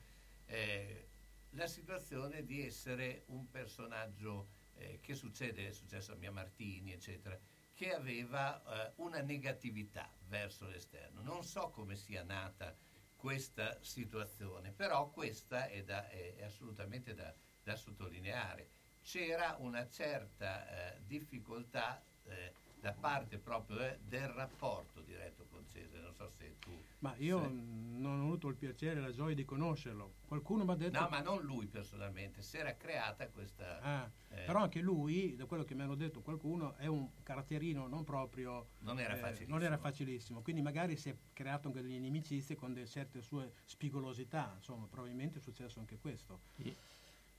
eh, 0.45 1.07
la 1.51 1.67
situazione 1.67 2.45
di 2.45 2.65
essere 2.65 3.23
un 3.27 3.49
personaggio 3.49 4.49
eh, 4.75 4.99
che 5.01 5.15
succede, 5.15 5.67
è 5.67 5.71
successo 5.71 6.13
a 6.13 6.15
Mia 6.15 6.31
Martini, 6.31 6.93
eccetera, 6.93 7.37
che 7.73 7.93
aveva 7.93 8.61
eh, 8.87 8.93
una 8.97 9.21
negatività 9.21 10.11
verso 10.27 10.67
l'esterno. 10.67 11.21
Non 11.21 11.43
so 11.43 11.69
come 11.69 11.95
sia 11.95 12.23
nata 12.23 12.75
questa 13.15 13.77
situazione, 13.81 14.71
però 14.71 15.09
questa 15.09 15.67
è, 15.67 15.83
da, 15.83 16.07
è, 16.07 16.35
è 16.35 16.43
assolutamente 16.43 17.13
da, 17.13 17.33
da, 17.63 17.75
sottolineare. 17.75 18.69
C'era 19.01 19.55
una 19.59 19.87
certa 19.89 20.95
eh, 20.95 21.01
difficoltà 21.05 22.03
eh, 22.25 22.53
da 22.87 22.93
parte 22.93 23.37
proprio 23.37 23.79
eh, 23.81 23.99
del 24.07 24.29
rapporto 24.29 25.01
diretto 25.01 25.45
con 25.49 25.65
Cesare, 25.67 26.01
non 26.01 26.13
so 26.13 26.31
se 26.37 26.55
tu... 26.59 26.71
Ma 26.99 27.13
io 27.17 27.41
se... 27.41 27.49
non 27.49 28.21
ho 28.21 28.23
avuto 28.23 28.47
il 28.47 28.55
piacere 28.55 28.99
e 28.99 29.01
la 29.01 29.11
gioia 29.11 29.35
di 29.35 29.43
conoscerlo, 29.43 30.13
qualcuno 30.25 30.63
mi 30.63 30.71
ha 30.71 30.75
detto... 30.75 30.97
No, 30.97 31.09
ma 31.09 31.19
non 31.19 31.41
lui 31.41 31.67
personalmente, 31.67 32.41
si 32.41 32.57
era 32.57 32.77
creata 32.77 33.27
questa... 33.27 33.81
Ah, 33.81 34.11
eh... 34.29 34.43
Però 34.43 34.61
anche 34.61 34.79
lui, 34.79 35.35
da 35.35 35.45
quello 35.45 35.65
che 35.65 35.75
mi 35.75 35.81
hanno 35.81 35.95
detto 35.95 36.21
qualcuno, 36.21 36.75
è 36.75 36.85
un 36.85 37.09
caratterino 37.23 37.87
non 37.87 38.05
proprio... 38.05 38.69
Non 38.79 38.99
era, 39.01 39.15
eh, 39.31 39.45
non 39.47 39.61
era 39.61 39.77
facilissimo. 39.77 40.41
quindi 40.41 40.61
magari 40.61 40.95
si 40.95 41.09
è 41.09 41.15
creato 41.33 41.67
anche 41.67 41.81
delle 41.81 41.95
inimicizie 41.95 42.55
con 42.55 42.71
delle 42.71 42.87
certe 42.87 43.21
sue 43.21 43.51
spigolosità, 43.65 44.53
insomma, 44.55 44.87
probabilmente 44.87 45.39
è 45.39 45.41
successo 45.41 45.79
anche 45.79 45.97
questo. 45.97 46.39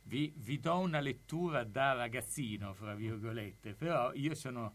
Vi, 0.02 0.32
vi 0.36 0.60
do 0.60 0.78
una 0.78 1.00
lettura 1.00 1.64
da 1.64 1.92
ragazzino, 1.92 2.72
fra 2.74 2.94
virgolette, 2.94 3.74
però 3.74 4.12
io 4.14 4.34
sono 4.34 4.74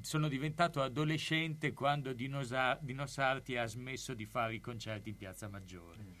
sono 0.00 0.28
diventato 0.28 0.82
adolescente 0.82 1.72
quando 1.72 2.12
Dinosa- 2.12 2.78
Dinosarti 2.80 3.56
ha 3.56 3.66
smesso 3.66 4.14
di 4.14 4.26
fare 4.26 4.54
i 4.54 4.60
concerti 4.60 5.10
in 5.10 5.16
Piazza 5.16 5.48
Maggiore. 5.48 6.02
Mm. 6.02 6.12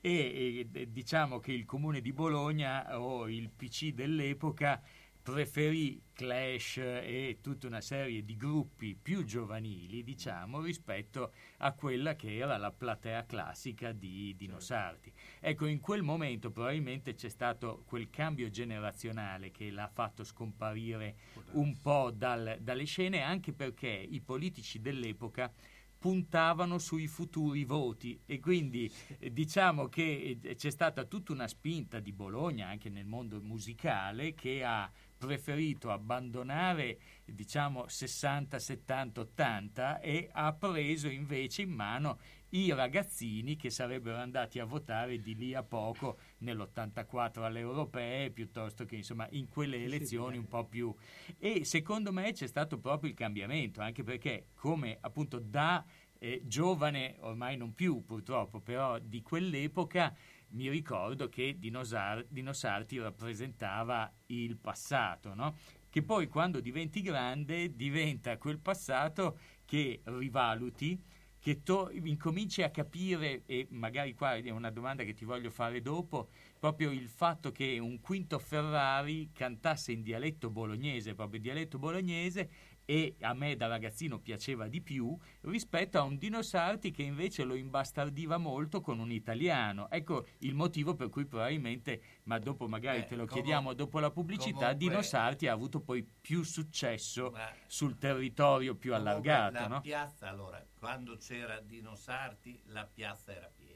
E, 0.00 0.68
e, 0.72 0.90
diciamo 0.90 1.40
che 1.40 1.52
il 1.52 1.64
comune 1.64 2.00
di 2.00 2.12
Bologna 2.12 2.98
o 3.00 3.28
il 3.28 3.50
PC 3.50 3.92
dell'epoca 3.92 4.82
preferì 5.26 6.00
Clash 6.12 6.76
e 6.76 7.38
tutta 7.42 7.66
una 7.66 7.80
serie 7.80 8.24
di 8.24 8.36
gruppi 8.36 8.94
più 8.94 9.24
giovanili, 9.24 10.04
diciamo, 10.04 10.60
rispetto 10.60 11.32
a 11.58 11.72
quella 11.72 12.14
che 12.14 12.36
era 12.36 12.56
la 12.56 12.70
platea 12.70 13.26
classica 13.26 13.90
di 13.90 14.36
Dinosarti. 14.36 15.12
Ecco, 15.40 15.66
in 15.66 15.80
quel 15.80 16.04
momento 16.04 16.52
probabilmente 16.52 17.14
c'è 17.14 17.28
stato 17.28 17.82
quel 17.86 18.08
cambio 18.08 18.50
generazionale 18.50 19.50
che 19.50 19.72
l'ha 19.72 19.90
fatto 19.92 20.22
scomparire 20.22 21.16
un 21.54 21.76
po' 21.82 22.12
dal, 22.12 22.58
dalle 22.60 22.84
scene, 22.84 23.22
anche 23.22 23.52
perché 23.52 23.88
i 23.88 24.20
politici 24.20 24.80
dell'epoca 24.80 25.52
puntavano 25.98 26.78
sui 26.78 27.08
futuri 27.08 27.64
voti. 27.64 28.20
E 28.26 28.38
quindi 28.38 28.88
eh, 29.18 29.32
diciamo 29.32 29.88
che 29.88 30.38
eh, 30.40 30.54
c'è 30.54 30.70
stata 30.70 31.04
tutta 31.04 31.32
una 31.32 31.48
spinta 31.48 31.98
di 31.98 32.12
Bologna 32.12 32.68
anche 32.68 32.88
nel 32.88 33.06
mondo 33.06 33.40
musicale 33.40 34.34
che 34.34 34.62
ha 34.62 34.88
preferito 35.16 35.90
abbandonare 35.90 36.98
diciamo 37.24 37.88
60, 37.88 38.58
70, 38.58 39.20
80 39.20 40.00
e 40.00 40.28
ha 40.32 40.52
preso 40.52 41.08
invece 41.08 41.62
in 41.62 41.70
mano 41.70 42.18
i 42.50 42.72
ragazzini 42.72 43.56
che 43.56 43.70
sarebbero 43.70 44.16
andati 44.16 44.58
a 44.58 44.64
votare 44.64 45.18
di 45.20 45.34
lì 45.34 45.54
a 45.54 45.62
poco 45.62 46.18
nell'84 46.38 47.42
alle 47.42 47.60
europee 47.60 48.30
piuttosto 48.30 48.84
che 48.84 48.96
insomma 48.96 49.26
in 49.30 49.48
quelle 49.48 49.82
elezioni 49.82 50.36
un 50.36 50.46
po' 50.46 50.64
più. 50.64 50.94
E 51.38 51.64
secondo 51.64 52.12
me 52.12 52.32
c'è 52.32 52.46
stato 52.46 52.78
proprio 52.78 53.10
il 53.10 53.16
cambiamento 53.16 53.80
anche 53.80 54.04
perché 54.04 54.46
come 54.54 54.96
appunto 55.00 55.38
da 55.38 55.84
eh, 56.18 56.42
giovane 56.44 57.16
ormai 57.20 57.56
non 57.56 57.74
più 57.74 58.04
purtroppo 58.04 58.60
però 58.60 58.98
di 58.98 59.20
quell'epoca 59.22 60.14
mi 60.50 60.68
ricordo 60.68 61.28
che 61.28 61.56
Dinosar- 61.58 62.26
Dinosarti 62.28 62.98
rappresentava 62.98 64.12
il 64.26 64.56
passato, 64.56 65.34
no? 65.34 65.56
che 65.88 66.02
poi 66.02 66.26
quando 66.28 66.60
diventi 66.60 67.00
grande 67.00 67.74
diventa 67.74 68.36
quel 68.36 68.58
passato 68.58 69.38
che 69.64 70.02
rivaluti, 70.04 71.02
che 71.38 71.62
to- 71.62 71.90
incominci 71.90 72.62
a 72.62 72.70
capire, 72.70 73.44
e 73.46 73.66
magari 73.70 74.14
qua 74.14 74.34
è 74.36 74.50
una 74.50 74.70
domanda 74.70 75.04
che 75.04 75.14
ti 75.14 75.24
voglio 75.24 75.48
fare 75.48 75.80
dopo, 75.80 76.28
proprio 76.58 76.90
il 76.90 77.08
fatto 77.08 77.52
che 77.52 77.78
un 77.78 78.00
quinto 78.00 78.38
Ferrari 78.38 79.30
cantasse 79.32 79.92
in 79.92 80.02
dialetto 80.02 80.50
bolognese, 80.50 81.14
proprio 81.14 81.40
dialetto 81.40 81.78
bolognese, 81.78 82.50
e 82.88 83.16
a 83.22 83.34
me 83.34 83.56
da 83.56 83.66
ragazzino 83.66 84.20
piaceva 84.20 84.68
di 84.68 84.80
più 84.80 85.18
rispetto 85.42 85.98
a 85.98 86.02
un 86.02 86.16
Dino 86.16 86.40
Sarti 86.40 86.92
che 86.92 87.02
invece 87.02 87.42
lo 87.42 87.54
imbastardiva 87.54 88.38
molto 88.38 88.80
con 88.80 89.00
un 89.00 89.10
italiano. 89.10 89.90
Ecco 89.90 90.26
il 90.38 90.54
motivo 90.54 90.94
per 90.94 91.10
cui 91.10 91.26
probabilmente, 91.26 92.00
ma 92.22 92.38
dopo 92.38 92.68
magari 92.68 93.00
eh, 93.00 93.04
te 93.04 93.16
lo 93.16 93.26
com- 93.26 93.34
chiediamo 93.34 93.74
dopo 93.74 93.98
la 93.98 94.12
pubblicità, 94.12 94.58
comunque, 94.58 94.76
Dino 94.76 95.02
Sarti 95.02 95.48
ha 95.48 95.52
avuto 95.52 95.80
poi 95.80 96.08
più 96.20 96.44
successo 96.44 97.34
sul 97.66 97.98
territorio 97.98 98.76
più 98.76 98.94
allargato. 98.94 99.52
La 99.54 99.66
no? 99.66 99.80
piazza, 99.80 100.28
allora, 100.28 100.64
quando 100.78 101.16
c'era 101.16 101.58
Dino 101.60 101.96
Sarti, 101.96 102.62
la 102.66 102.86
piazza 102.86 103.34
era 103.34 103.50
piena. 103.52 103.74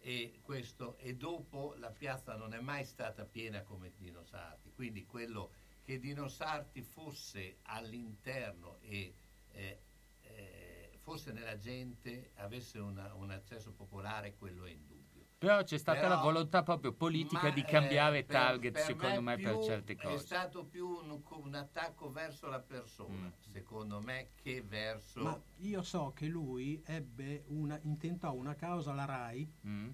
E, 0.00 0.40
questo, 0.42 0.96
e 0.98 1.16
dopo 1.16 1.74
la 1.78 1.90
piazza 1.90 2.36
non 2.36 2.52
è 2.52 2.60
mai 2.60 2.84
stata 2.84 3.24
piena 3.24 3.62
come 3.62 3.92
Dino 3.96 4.22
Sarti, 4.22 4.70
quindi 4.74 5.06
quello 5.06 5.52
che 5.88 5.98
Dino 5.98 6.28
Sarti 6.28 6.82
fosse 6.82 7.60
all'interno 7.62 8.76
e 8.82 9.14
eh, 9.52 9.80
eh, 10.20 10.98
fosse 11.00 11.32
nella 11.32 11.56
gente, 11.56 12.32
avesse 12.34 12.78
una, 12.78 13.14
un 13.14 13.30
accesso 13.30 13.72
popolare, 13.72 14.34
quello 14.36 14.66
è 14.66 14.70
indubbio. 14.70 15.24
Però 15.38 15.62
c'è 15.62 15.78
stata 15.78 16.00
Però, 16.00 16.10
la 16.10 16.20
volontà 16.20 16.62
proprio 16.62 16.92
politica 16.92 17.48
di 17.48 17.62
cambiare 17.62 18.18
eh, 18.18 18.24
per, 18.24 18.36
target, 18.36 18.72
per 18.72 18.82
secondo 18.82 19.22
me, 19.22 19.36
me 19.36 19.42
per 19.42 19.62
certe 19.64 19.96
cose. 19.96 20.14
È 20.14 20.18
stato 20.18 20.66
più 20.66 20.86
un, 20.86 21.22
un 21.26 21.54
attacco 21.54 22.12
verso 22.12 22.48
la 22.48 22.60
persona, 22.60 23.28
mm. 23.28 23.50
secondo 23.50 23.98
me, 24.02 24.32
che 24.34 24.60
verso... 24.60 25.22
Ma 25.22 25.40
io 25.60 25.82
so 25.82 26.12
che 26.14 26.26
lui 26.26 26.82
ebbe 26.84 27.44
una, 27.46 27.80
intentò 27.84 28.34
una 28.34 28.54
causa 28.54 28.90
alla 28.90 29.06
RAI, 29.06 29.50
mm. 29.66 29.90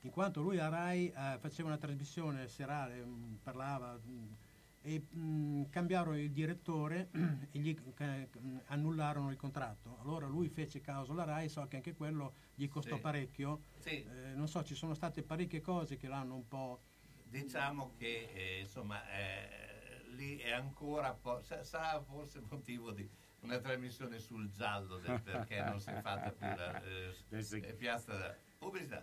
in 0.00 0.10
quanto 0.10 0.42
lui 0.42 0.58
a 0.58 0.68
RAI 0.68 1.06
eh, 1.06 1.38
faceva 1.38 1.68
una 1.68 1.78
trasmissione 1.78 2.48
serale, 2.48 2.96
mh, 3.04 3.08
mm, 3.08 3.34
parlava... 3.44 3.92
Mh, 3.92 4.10
mm, 4.10 4.32
e 4.86 5.00
mh, 5.00 5.68
cambiarono 5.68 6.16
il 6.16 6.30
direttore 6.30 7.10
e 7.50 7.58
gli 7.58 7.76
eh, 7.98 8.28
annullarono 8.66 9.30
il 9.30 9.36
contratto. 9.36 9.98
Allora 10.00 10.28
lui 10.28 10.48
fece 10.48 10.80
causa 10.80 11.12
alla 11.12 11.24
RAI, 11.24 11.48
so 11.48 11.66
che 11.66 11.76
anche 11.76 11.94
quello 11.94 12.34
gli 12.54 12.68
costò 12.68 12.94
sì. 12.94 13.00
parecchio. 13.00 13.62
Sì. 13.78 14.04
Eh, 14.04 14.34
non 14.34 14.46
so, 14.46 14.62
ci 14.62 14.76
sono 14.76 14.94
state 14.94 15.24
parecchie 15.24 15.60
cose 15.60 15.96
che 15.96 16.06
l'hanno 16.06 16.36
un 16.36 16.46
po'... 16.46 16.82
Diciamo 17.24 17.94
che 17.98 18.30
eh, 18.32 18.60
insomma 18.60 19.02
eh, 19.10 20.04
lì 20.10 20.36
è 20.36 20.52
ancora, 20.52 21.12
po- 21.12 21.42
sarà 21.42 22.00
forse 22.00 22.40
motivo 22.48 22.92
di 22.92 23.10
una 23.40 23.58
trasmissione 23.58 24.20
sul 24.20 24.48
giallo 24.52 24.98
del 24.98 25.20
perché 25.20 25.62
non 25.64 25.80
si 25.80 25.90
è 25.90 26.00
fatta 26.00 26.30
più 26.30 26.46
la 26.46 26.80
eh, 26.82 27.74
piazza 27.76 28.16
da 28.16 28.36
pubblicità. 28.56 29.02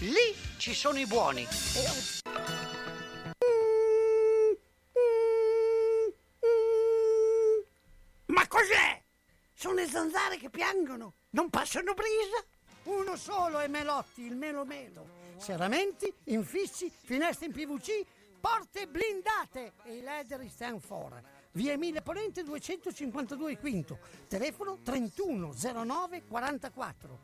Lì 0.00 0.36
ci 0.58 0.74
sono 0.74 0.98
i 0.98 1.06
buoni. 1.06 1.46
Ma 8.26 8.46
cos'è? 8.46 9.02
Sono 9.54 9.74
le 9.76 9.86
zanzare 9.86 10.36
che 10.36 10.50
piangono, 10.50 11.14
non 11.30 11.48
passano 11.48 11.94
brisa. 11.94 12.44
Uno 12.82 13.16
solo 13.16 13.58
è 13.58 13.68
Melotti, 13.68 14.20
il 14.20 14.36
Melo 14.36 14.66
Melo. 14.66 15.08
Serramenti, 15.38 16.12
infissi, 16.24 16.90
finestre 16.90 17.46
in 17.46 17.52
PVC, 17.52 18.04
porte 18.38 18.86
blindate 18.86 19.72
e 19.84 19.96
i 19.96 20.02
leder 20.02 20.46
stand 20.50 20.80
for. 20.80 21.18
Via 21.52 21.72
Emile 21.72 22.02
Ponente 22.02 22.42
252 22.42 23.56
Quinto, 23.56 23.98
telefono 24.28 24.78
3109 24.82 26.24
44. 26.26 27.18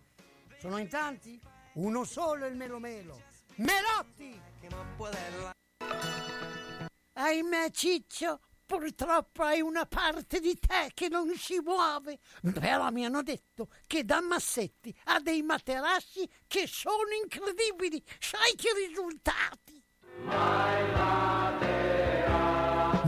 Sono 0.58 0.78
in 0.78 0.88
tanti? 0.88 1.38
Uno 1.74 2.04
solo 2.04 2.44
è 2.44 2.48
il 2.48 2.56
Melo 2.56 2.78
Melo. 2.78 3.22
Melotti! 3.54 4.38
Ahimè 7.14 7.70
Ciccio, 7.70 8.40
purtroppo 8.66 9.42
hai 9.42 9.62
una 9.62 9.86
parte 9.86 10.38
di 10.40 10.54
te 10.54 10.90
che 10.92 11.08
non 11.08 11.34
si 11.34 11.60
muove. 11.60 12.18
Però 12.52 12.90
mi 12.90 13.06
hanno 13.06 13.22
detto 13.22 13.68
che 13.86 14.04
da 14.04 14.20
Massetti 14.20 14.94
ha 15.04 15.20
dei 15.20 15.40
materassi 15.42 16.28
che 16.46 16.66
sono 16.66 17.10
incredibili. 17.22 18.02
Sai 18.18 18.54
che 18.54 18.68
risultati? 18.88 19.82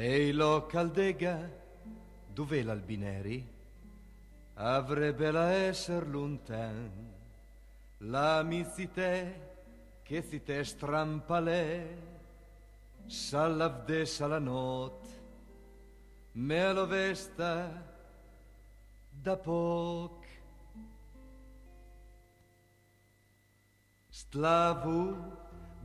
Ehi 0.00 0.32
lo 0.32 0.64
caldega, 0.64 1.36
dov'è 2.32 2.62
l'Albineri? 2.62 3.46
Avrebbe 4.54 5.30
la 5.30 5.52
esser 5.52 6.06
luntan, 6.06 7.12
la 7.98 8.42
mizite 8.42 9.98
che 10.02 10.22
si 10.22 10.42
te 10.42 10.64
strampale, 10.64 11.98
salavdessa 13.04 14.26
la 14.26 14.38
not, 14.38 15.06
me 16.32 16.72
lo 16.72 16.86
vesta 16.86 17.68
da 19.10 19.36
poc. 19.36 20.24
Stlavu 24.08 25.14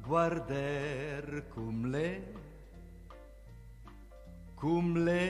guarder 0.01 1.47
cum 1.49 1.87
le 1.91 2.44
cum 4.65 4.95
le 5.05 5.25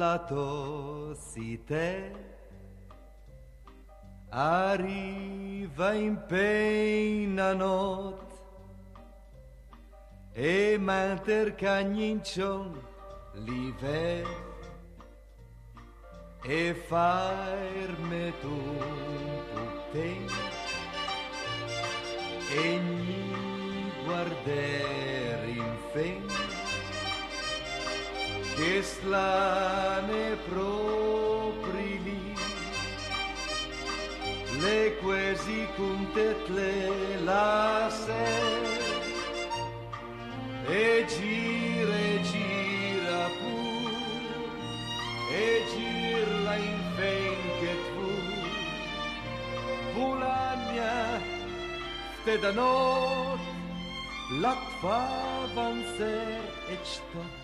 la 0.00 0.16
tossite 0.28 1.88
arriva 4.30 5.92
in 5.92 6.16
pena 6.26 7.52
not 7.52 8.28
e 10.32 10.78
manter 10.78 11.46
cagnincion 11.64 12.70
li 13.46 13.74
ve 13.80 14.24
e 16.60 16.62
farme 16.88 18.24
tu 18.40 18.58
putten 19.50 20.24
e 22.62 22.66
gli 22.86 23.20
guarder 24.04 25.38
in 25.58 25.74
fen 25.92 26.49
che 28.60 28.82
slane 28.82 30.36
proprili 30.50 32.34
le 34.60 34.96
quesi 35.00 35.66
cum 35.76 36.12
tetle 36.12 37.20
la 37.24 37.88
e 40.68 41.06
gire 41.08 42.06
gira 42.28 43.24
pur 43.38 43.92
e 45.42 45.48
girla 45.72 46.54
in 46.70 46.80
fein 46.96 47.42
che 47.60 47.74
tu. 47.88 48.10
Vulania 49.94 50.98
te 52.24 52.34
da 52.42 52.52
not 52.52 53.40
la 54.42 54.54
favanser 54.80 55.54
vanser 55.54 56.42
et 56.72 56.84
stot 56.84 57.39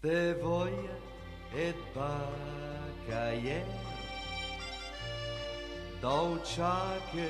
Ste 0.00 0.32
voie 0.40 0.96
et 1.54 1.76
bacaie 1.94 3.60
Dau 6.00 6.38
ciache 6.42 7.28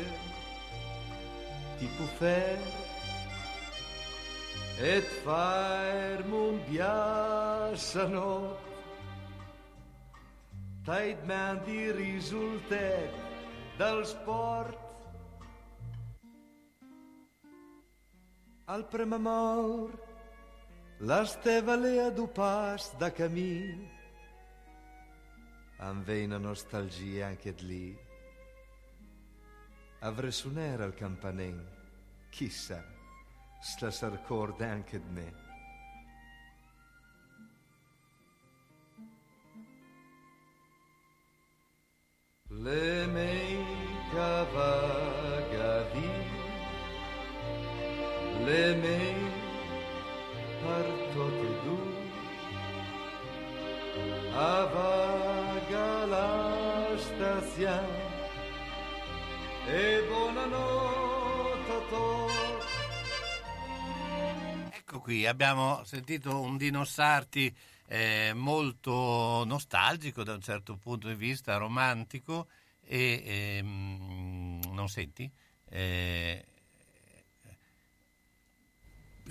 ti 1.81 1.89
pu 1.97 2.07
fer 2.21 2.59
Et 4.79 5.03
fair 5.25 6.23
mun 6.31 6.61
biasano 6.69 8.55
Taid 10.87 11.27
di 11.67 11.91
risultet 11.91 13.11
del 13.79 14.07
sport 14.07 14.79
Al 18.67 18.87
premamor 18.87 20.10
la 21.01 21.25
stevalea 21.25 22.11
du 22.11 22.27
pas 22.27 22.95
da 22.99 23.11
camì, 23.11 23.89
anvei 25.79 26.25
una 26.25 26.37
nostalgia 26.39 27.27
anche 27.27 27.55
lì. 27.61 27.99
Avrei 30.01 30.33
suonare 30.33 30.83
al 30.83 30.95
campanen, 30.95 31.67
chissà, 32.29 32.85
sta 33.61 33.91
s'arcorda 33.91 34.67
anche 34.69 35.01
di 35.01 35.11
me. 35.11 35.49
Le 42.49 43.07
mei 43.07 43.65
cavagadi, 44.13 46.11
le 48.45 48.75
mei 48.75 49.40
partote 50.63 51.49
du 51.65 51.79
avaga 54.35 56.07
la 56.07 56.97
stazione 56.97 58.09
e 59.67 60.05
buonanotte 60.09 61.73
a 61.73 61.81
tutti 61.89 62.39
Ecco 64.77 65.01
qui, 65.01 65.27
abbiamo 65.27 65.85
sentito 65.85 66.41
un 66.41 66.57
Dino 66.57 66.85
Sarti 66.85 67.55
eh, 67.87 68.33
molto 68.35 69.45
nostalgico 69.45 70.25
da 70.25 70.35
un 70.35 70.41
certo 70.41 70.77
punto 70.77 71.07
di 71.07 71.15
vista, 71.15 71.57
romantico 71.57 72.49
e 72.83 73.23
ehm, 73.25 74.61
non 74.73 74.89
senti? 74.89 75.31
Eh, 75.69 76.45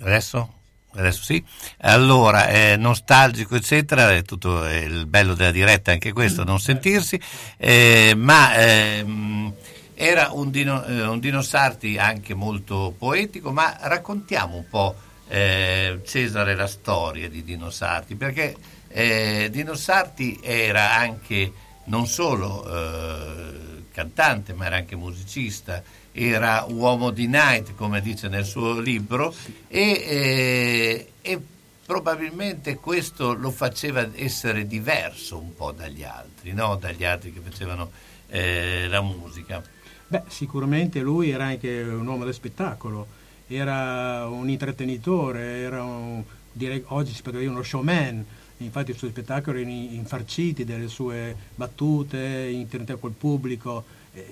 Adesso? 0.00 0.59
Adesso 0.92 1.22
sì. 1.22 1.42
Allora, 1.82 2.48
è 2.48 2.76
nostalgico, 2.76 3.54
eccetera, 3.54 4.12
è 4.12 4.22
tutto 4.22 4.64
è 4.64 4.78
il 4.78 5.06
bello 5.06 5.34
della 5.34 5.52
diretta 5.52 5.92
anche 5.92 6.12
questo, 6.12 6.42
non 6.42 6.58
sentirsi, 6.58 7.20
eh, 7.56 8.14
ma 8.16 8.54
ehm, 8.56 9.52
era 9.94 10.30
un, 10.32 10.50
Dino, 10.50 10.84
eh, 10.84 11.06
un 11.06 11.20
Dino 11.20 11.42
Sarti 11.42 11.96
anche 11.96 12.34
molto 12.34 12.94
poetico, 12.98 13.52
ma 13.52 13.76
raccontiamo 13.82 14.56
un 14.56 14.68
po', 14.68 14.96
eh, 15.28 16.00
Cesare, 16.04 16.56
la 16.56 16.66
storia 16.66 17.28
di 17.28 17.44
Dino 17.44 17.70
Sarti, 17.70 18.16
perché 18.16 18.56
eh, 18.88 19.48
Dino 19.52 19.74
Sarti 19.74 20.40
era 20.42 20.96
anche 20.96 21.52
non 21.84 22.06
solo 22.08 22.66
eh, 22.66 23.84
cantante, 23.92 24.54
ma 24.54 24.66
era 24.66 24.76
anche 24.76 24.96
musicista 24.96 25.82
era 26.12 26.66
uomo 26.68 27.10
di 27.10 27.26
night, 27.26 27.74
come 27.74 28.00
dice 28.00 28.28
nel 28.28 28.44
suo 28.44 28.78
libro, 28.80 29.34
e, 29.68 29.80
eh, 29.80 31.10
e, 31.20 31.40
probabilmente 31.86 32.76
questo 32.76 33.34
lo 33.34 33.50
faceva 33.50 34.08
essere 34.14 34.66
diverso 34.66 35.38
un 35.38 35.54
po' 35.54 35.72
dagli 35.72 36.04
altri, 36.04 36.52
no? 36.52 36.76
dagli 36.76 37.04
altri 37.04 37.32
che 37.32 37.40
facevano 37.40 37.90
eh, 38.28 38.86
la 38.88 39.00
musica. 39.00 39.62
Beh, 40.06 40.22
sicuramente 40.28 41.00
lui 41.00 41.30
era 41.30 41.46
anche 41.46 41.82
un 41.82 42.06
uomo 42.06 42.24
del 42.24 42.34
spettacolo, 42.34 43.06
era 43.46 44.26
un 44.28 44.48
intrattenitore, 44.48 45.58
era 45.58 45.82
un, 45.82 46.22
direi, 46.52 46.82
oggi 46.88 47.12
si 47.12 47.22
potrebbe 47.22 47.40
dire 47.40 47.52
uno 47.52 47.62
showman, 47.62 48.24
infatti 48.58 48.90
i 48.90 48.94
suoi 48.94 49.10
spettacoli 49.10 49.60
erano 49.60 49.74
infarciti 49.74 50.64
delle 50.64 50.88
sue 50.88 51.34
battute, 51.54 52.48
interazione 52.52 53.00
col 53.00 53.12
pubblico 53.12 53.84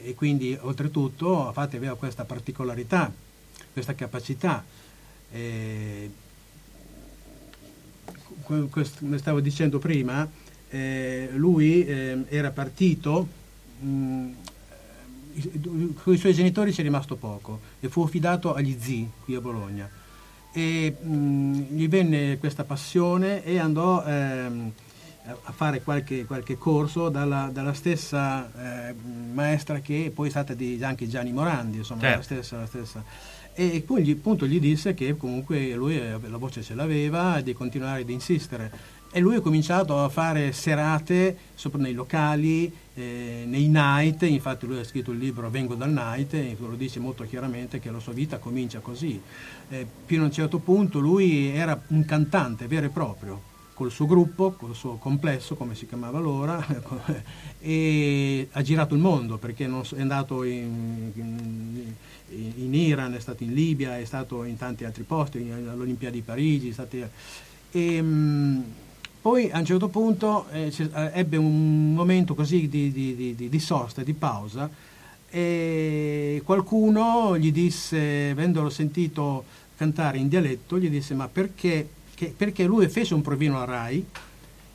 e 0.05 0.15
quindi 0.15 0.57
oltretutto 0.61 1.47
infatti 1.49 1.77
aveva 1.77 1.97
questa 1.97 2.25
particolarità, 2.25 3.13
questa 3.73 3.95
capacità. 3.95 4.65
Eh, 5.31 6.11
come 8.43 9.19
stavo 9.19 9.41
dicendo 9.41 9.79
prima, 9.79 10.29
eh, 10.71 11.29
lui 11.35 11.85
eh, 11.85 12.25
era 12.29 12.51
partito, 12.51 13.29
mh, 13.81 14.27
con 16.03 16.15
i 16.15 16.17
suoi 16.17 16.35
genitori 16.35 16.73
ci 16.73 16.81
è 16.81 16.85
rimasto 16.85 17.17
poco 17.17 17.61
e 17.81 17.89
fu 17.89 18.03
affidato 18.03 18.55
agli 18.55 18.77
zii 18.79 19.11
qui 19.25 19.35
a 19.35 19.41
Bologna 19.41 19.89
e 20.53 20.97
mh, 21.01 21.53
gli 21.71 21.89
venne 21.89 22.39
questa 22.39 22.65
passione 22.65 23.45
e 23.45 23.59
andò 23.59 24.05
ehm, 24.05 24.73
a 25.43 25.53
fare 25.53 25.83
qualche, 25.83 26.25
qualche 26.25 26.57
corso 26.57 27.09
dalla, 27.09 27.51
dalla 27.53 27.75
stessa 27.75 28.89
eh, 28.89 28.95
maestra 29.33 29.81
che 29.81 30.11
poi 30.15 30.29
è 30.29 30.31
stata 30.31 30.55
di 30.55 30.79
anche 30.83 31.09
Gianni 31.09 31.33
Morandi, 31.33 31.79
insomma, 31.79 32.01
certo. 32.01 32.17
la, 32.17 32.23
stessa, 32.23 32.57
la 32.59 32.67
stessa. 32.67 33.05
E 33.55 33.83
poi 33.85 34.05
gli, 34.05 34.13
appunto 34.13 34.47
gli 34.47 34.61
disse 34.61 34.95
che 34.95 35.17
comunque 35.17 35.75
lui 35.75 35.99
eh, 35.99 36.17
la 36.29 36.37
voce 36.37 36.63
ce 36.63 36.75
l'aveva 36.75 37.39
e 37.39 37.43
di 37.43 37.53
continuare 37.53 38.03
ad 38.03 38.09
insistere. 38.09 38.97
E 39.11 39.21
lui 39.21 39.37
ha 39.37 39.41
cominciato 39.41 39.99
a 39.99 40.09
fare 40.09 40.53
serate 40.53 41.37
sopra 41.55 41.81
nei 41.81 41.95
locali, 41.95 42.73
eh, 42.95 43.45
nei 43.47 43.67
night, 43.69 44.23
infatti 44.23 44.67
lui 44.67 44.79
ha 44.79 44.85
scritto 44.85 45.13
il 45.13 45.19
libro 45.19 45.49
Vengo 45.49 45.75
dal 45.75 45.91
night 45.91 46.35
e 46.35 46.57
lo 46.59 46.77
dice 46.77 47.01
molto 47.01 47.25
chiaramente 47.25 47.81
che 47.81 47.91
la 47.91 48.01
sua 48.01 48.13
vita 48.13 48.39
comincia 48.39 48.81
così. 48.81 49.21
Eh, 49.71 49.87
fino 50.05 50.23
a 50.23 50.27
un 50.27 50.33
certo 50.33 50.59
punto 50.59 51.01
lui 51.01 51.49
era 51.49 51.81
un 51.89 52.05
cantante 52.05 52.67
vero 52.67 52.87
e 52.87 52.91
proprio, 52.91 53.41
col 53.79 53.93
suo 53.93 54.07
gruppo, 54.07 54.51
col 54.51 54.75
suo 54.75 54.97
complesso, 54.97 55.55
come 55.55 55.77
si 55.77 55.87
chiamava 55.87 56.19
allora, 56.19 56.67
e 57.61 58.49
ha 58.51 58.61
girato 58.61 58.97
il 58.97 59.01
mondo 59.01 59.39
perché 59.39 59.67
è 59.67 60.01
andato 60.01 60.43
in, 60.43 61.13
in, 61.15 61.95
in, 62.57 62.75
Iran, 62.75 63.15
è 63.15 63.21
stato 63.21 63.45
in 63.45 63.55
Libia, 63.55 63.97
è 63.97 64.05
stato 64.05 64.43
in 64.43 64.57
tanti 64.57 64.85
altri 64.85 65.05
posti, 65.05 65.49
all'Olimpiadi 65.49 66.17
di 66.17 66.23
Parigi. 66.23 66.73
Stati, 66.73 67.05
e, 67.71 68.03
mm, 68.03 68.61
poi 69.23 69.49
a 69.53 69.59
un 69.59 69.65
certo 69.65 69.87
punto 69.87 70.49
eh, 70.51 70.73
ebbe 71.13 71.37
un 71.37 71.95
momento 71.95 72.35
così 72.35 72.69
di, 72.69 72.91
di, 72.91 73.37
di, 73.37 73.49
di 73.49 73.61
sosta, 73.61 74.03
di 74.03 74.13
pausa, 74.13 74.69
e 75.31 76.43
qualcuno 76.45 77.39
gli 77.39 77.53
disse, 77.53 78.31
avendolo 78.31 78.71
sentito 78.71 79.45
cantare 79.77 80.19
in 80.19 80.27
dialetto, 80.27 80.81
gli 80.81 80.91
disse 80.91 81.15
ma 81.15 81.29
perché 81.29 81.91
che, 82.19 82.35
perché 82.37 82.65
lui 82.65 82.89
fece 82.89 83.15
un 83.15 83.23
provino 83.23 83.63
alla 83.63 83.73
RAI, 83.73 84.05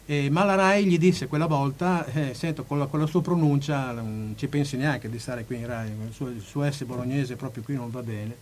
eh, 0.06 0.30
ma 0.30 0.46
la 0.46 0.56
RAI 0.56 0.86
gli 0.86 0.98
disse 0.98 1.28
quella 1.28 1.46
volta, 1.46 2.06
eh, 2.06 2.34
sento, 2.34 2.64
con 2.64 2.80
la, 2.80 2.86
con 2.86 3.02
la, 3.02 3.06
sua 3.06 3.22
pronuncia 3.22 3.92
non 3.92 4.34
ci 4.38 4.48
pensi 4.48 4.78
neanche 4.78 5.10
di 5.10 5.20
stare 5.20 5.44
qui 5.44 5.58
in 5.58 5.68
RAI, 5.68 5.90
il 5.90 6.14
suo, 6.14 6.30
il 6.30 6.40
suo 6.40 6.72
S 6.72 6.86
bolognese 6.86 7.36
proprio 7.36 7.62
qui 7.62 7.76
non 7.76 7.92
va 7.92 8.02
bene. 8.02 8.34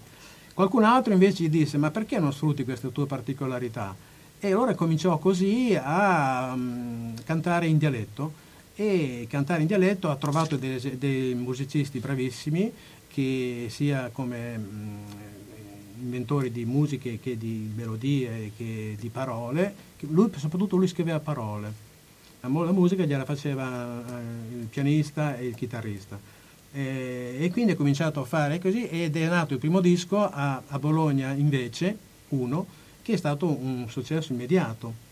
Qualcun 0.53 0.83
altro 0.83 1.13
invece 1.13 1.43
gli 1.43 1.49
disse, 1.49 1.79
ma 1.79 1.89
perché 1.89 2.19
non 2.19 2.31
sfrutti 2.31 2.63
queste 2.63 2.91
tue 2.91 3.07
particolarità? 3.07 3.95
E 4.39 4.51
allora 4.51 4.75
cominciò 4.75 5.17
così 5.17 5.75
a 5.75 6.51
um, 6.53 7.15
cantare 7.23 7.65
in 7.65 7.79
dialetto 7.79 8.33
e 8.75 9.25
cantare 9.27 9.61
in 9.61 9.67
dialetto 9.67 10.11
ha 10.11 10.15
trovato 10.15 10.57
dei, 10.57 10.97
dei 10.99 11.33
musicisti 11.33 11.97
bravissimi 11.97 12.71
che 13.07 13.65
sia 13.69 14.09
come 14.13 14.55
um, 14.55 14.99
inventori 16.01 16.51
di 16.51 16.65
musiche 16.65 17.19
che 17.19 17.37
di 17.37 17.71
melodie 17.75 18.51
che 18.57 18.97
di 18.99 19.09
parole, 19.09 19.73
lui, 19.99 20.29
soprattutto 20.35 20.75
lui 20.75 20.87
scriveva 20.87 21.19
parole. 21.19 21.89
La, 22.41 22.49
musica 22.49 23.05
gliela 23.05 23.23
faceva 23.23 24.03
eh, 24.19 24.55
il 24.59 24.65
pianista 24.65 25.37
e 25.37 25.45
il 25.45 25.55
chitarrista. 25.55 26.19
E, 26.73 27.37
e, 27.39 27.51
quindi 27.51 27.73
ha 27.73 27.75
cominciato 27.75 28.21
a 28.21 28.25
fare 28.25 28.57
così 28.59 28.87
ed 28.87 29.15
è 29.15 29.27
nato 29.27 29.53
il 29.53 29.59
primo 29.59 29.79
disco 29.79 30.17
a, 30.17 30.61
a 30.65 30.79
Bologna 30.79 31.31
invece, 31.33 31.97
uno, 32.29 32.65
che 33.01 33.13
è 33.13 33.17
stato 33.17 33.47
un 33.47 33.85
successo 33.89 34.33
immediato. 34.33 35.09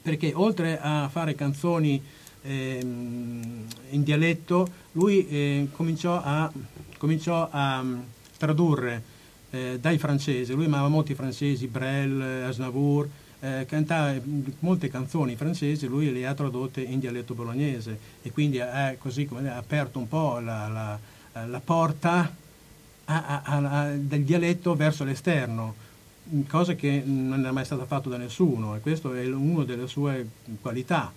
Perché 0.00 0.32
oltre 0.34 0.78
a 0.80 1.08
fare 1.08 1.34
canzoni 1.34 2.00
eh, 2.42 2.78
in 2.80 4.02
dialetto, 4.04 4.68
lui 4.92 5.26
eh, 5.26 5.68
cominciò 5.72 6.20
a, 6.22 6.50
cominciò 6.98 7.48
a 7.50 7.84
tradurre 8.36 9.16
eh, 9.50 9.78
dai 9.80 9.98
francesi, 9.98 10.52
lui 10.52 10.66
amava 10.66 10.88
molti 10.88 11.14
francesi, 11.14 11.66
Brel, 11.66 12.44
Asnavour, 12.44 13.08
eh, 13.40 13.66
cantava 13.68 14.14
molte 14.60 14.88
canzoni 14.88 15.36
francesi, 15.36 15.86
lui 15.86 16.12
le 16.12 16.26
ha 16.26 16.34
tradotte 16.34 16.80
in 16.80 16.98
dialetto 16.98 17.34
bolognese 17.34 17.98
e 18.22 18.32
quindi 18.32 18.60
ha, 18.60 18.94
così, 18.98 19.26
come, 19.26 19.48
ha 19.48 19.56
aperto 19.56 19.98
un 19.98 20.08
po' 20.08 20.38
la, 20.40 20.68
la, 20.68 20.98
la 21.46 21.60
porta 21.60 22.34
a, 23.04 23.42
a, 23.42 23.42
a, 23.44 23.90
del 23.92 24.24
dialetto 24.24 24.74
verso 24.74 25.04
l'esterno, 25.04 25.74
cosa 26.48 26.74
che 26.74 27.02
non 27.04 27.46
è 27.46 27.50
mai 27.50 27.64
stata 27.64 27.86
fatta 27.86 28.08
da 28.08 28.16
nessuno 28.16 28.76
e 28.76 28.80
questo 28.80 29.14
è 29.14 29.26
una 29.26 29.64
delle 29.64 29.86
sue 29.86 30.26
qualità. 30.60 31.12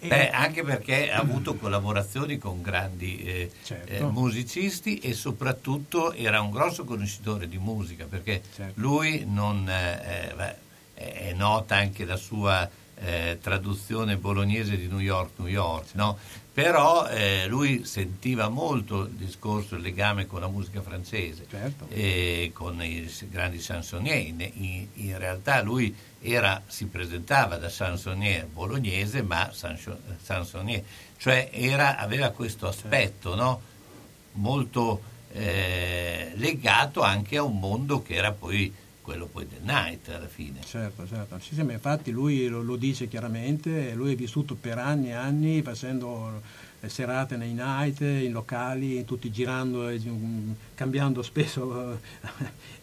Beh, 0.00 0.30
anche 0.30 0.62
perché 0.62 1.10
ha 1.10 1.18
avuto 1.18 1.56
collaborazioni 1.56 2.38
con 2.38 2.62
grandi 2.62 3.18
eh, 3.22 3.50
certo. 3.62 3.92
eh, 3.92 4.02
musicisti 4.02 4.98
e 4.98 5.14
soprattutto 5.14 6.12
era 6.12 6.40
un 6.40 6.50
grosso 6.50 6.84
conoscitore 6.84 7.48
di 7.48 7.58
musica 7.58 8.04
perché 8.04 8.42
certo. 8.54 8.80
lui 8.80 9.24
non, 9.26 9.68
eh, 9.68 10.34
eh 10.36 10.64
è 10.96 11.34
nota 11.34 11.76
anche 11.76 12.06
la 12.06 12.16
sua 12.16 12.68
eh, 12.98 13.38
traduzione 13.40 14.16
bolognese 14.16 14.78
di 14.78 14.86
New 14.86 14.98
York, 14.98 15.32
New 15.36 15.48
York, 15.48 15.88
no? 15.92 16.18
Però 16.56 17.06
eh, 17.08 17.44
lui 17.48 17.84
sentiva 17.84 18.48
molto 18.48 19.02
il 19.02 19.10
discorso, 19.10 19.74
il 19.74 19.82
legame 19.82 20.26
con 20.26 20.40
la 20.40 20.48
musica 20.48 20.80
francese 20.80 21.44
certo. 21.50 21.84
e 21.90 22.50
con 22.54 22.82
i 22.82 23.12
grandi 23.28 23.58
chansonnier. 23.58 24.26
In, 24.54 24.88
in 24.94 25.18
realtà 25.18 25.60
lui 25.60 25.94
era, 26.18 26.62
si 26.66 26.86
presentava 26.86 27.58
da 27.58 27.68
chansonnier 27.70 28.46
bolognese, 28.46 29.20
ma 29.20 29.52
chansonnier, 30.24 30.82
cioè 31.18 31.50
era, 31.52 31.98
aveva 31.98 32.30
questo 32.30 32.68
aspetto 32.68 33.34
no? 33.34 33.60
molto 34.32 35.02
eh, 35.32 36.32
legato 36.36 37.02
anche 37.02 37.36
a 37.36 37.42
un 37.42 37.58
mondo 37.58 38.00
che 38.00 38.14
era 38.14 38.32
poi 38.32 38.72
quello 39.06 39.26
poi 39.26 39.46
del 39.46 39.60
night 39.62 40.08
alla 40.08 40.26
fine. 40.26 40.58
Certo, 40.64 41.06
certo. 41.06 41.38
Sì, 41.38 41.54
sì, 41.54 41.60
infatti 41.60 42.10
lui 42.10 42.48
lo, 42.48 42.60
lo, 42.60 42.74
dice 42.74 43.06
chiaramente, 43.06 43.94
lui 43.94 44.14
è 44.14 44.16
vissuto 44.16 44.56
per 44.56 44.78
anni 44.78 45.10
e 45.10 45.12
anni 45.12 45.62
facendo 45.62 46.42
eh, 46.80 46.88
serate 46.88 47.36
nei 47.36 47.52
night, 47.52 48.00
in 48.00 48.32
locali, 48.32 49.04
tutti 49.04 49.30
girando 49.30 49.88
e 49.88 50.00
um, 50.06 50.52
cambiando 50.74 51.22
spesso 51.22 51.66
uh, 51.66 51.96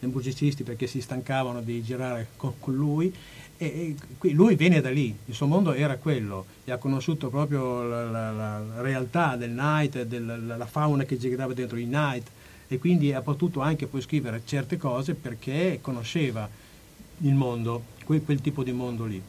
i 0.00 0.06
musicisti 0.06 0.62
perché 0.62 0.86
si 0.86 1.02
stancavano 1.02 1.60
di 1.60 1.82
girare 1.82 2.28
con, 2.36 2.54
con 2.58 2.74
lui. 2.74 3.14
E, 3.58 3.94
e 4.22 4.30
lui 4.30 4.56
viene 4.56 4.80
da 4.80 4.90
lì, 4.90 5.14
il 5.26 5.34
suo 5.34 5.46
mondo 5.46 5.74
era 5.74 5.98
quello, 5.98 6.46
e 6.64 6.72
ha 6.72 6.78
conosciuto 6.78 7.28
proprio 7.28 7.82
la, 7.86 8.10
la, 8.10 8.30
la 8.30 8.80
realtà 8.80 9.36
del 9.36 9.50
night, 9.50 10.04
della 10.04 10.38
la 10.38 10.66
fauna 10.66 11.04
che 11.04 11.18
girava 11.18 11.52
dentro 11.52 11.76
i 11.76 11.84
night 11.84 12.30
e 12.68 12.78
quindi 12.78 13.12
ha 13.12 13.20
potuto 13.20 13.60
anche 13.60 13.86
poi 13.86 14.00
scrivere 14.00 14.42
certe 14.44 14.76
cose 14.76 15.14
perché 15.14 15.78
conosceva 15.80 16.48
il 17.18 17.34
mondo, 17.34 17.84
quel, 18.04 18.22
quel 18.22 18.40
tipo 18.40 18.62
di 18.62 18.72
mondo 18.72 19.04
lì. 19.04 19.22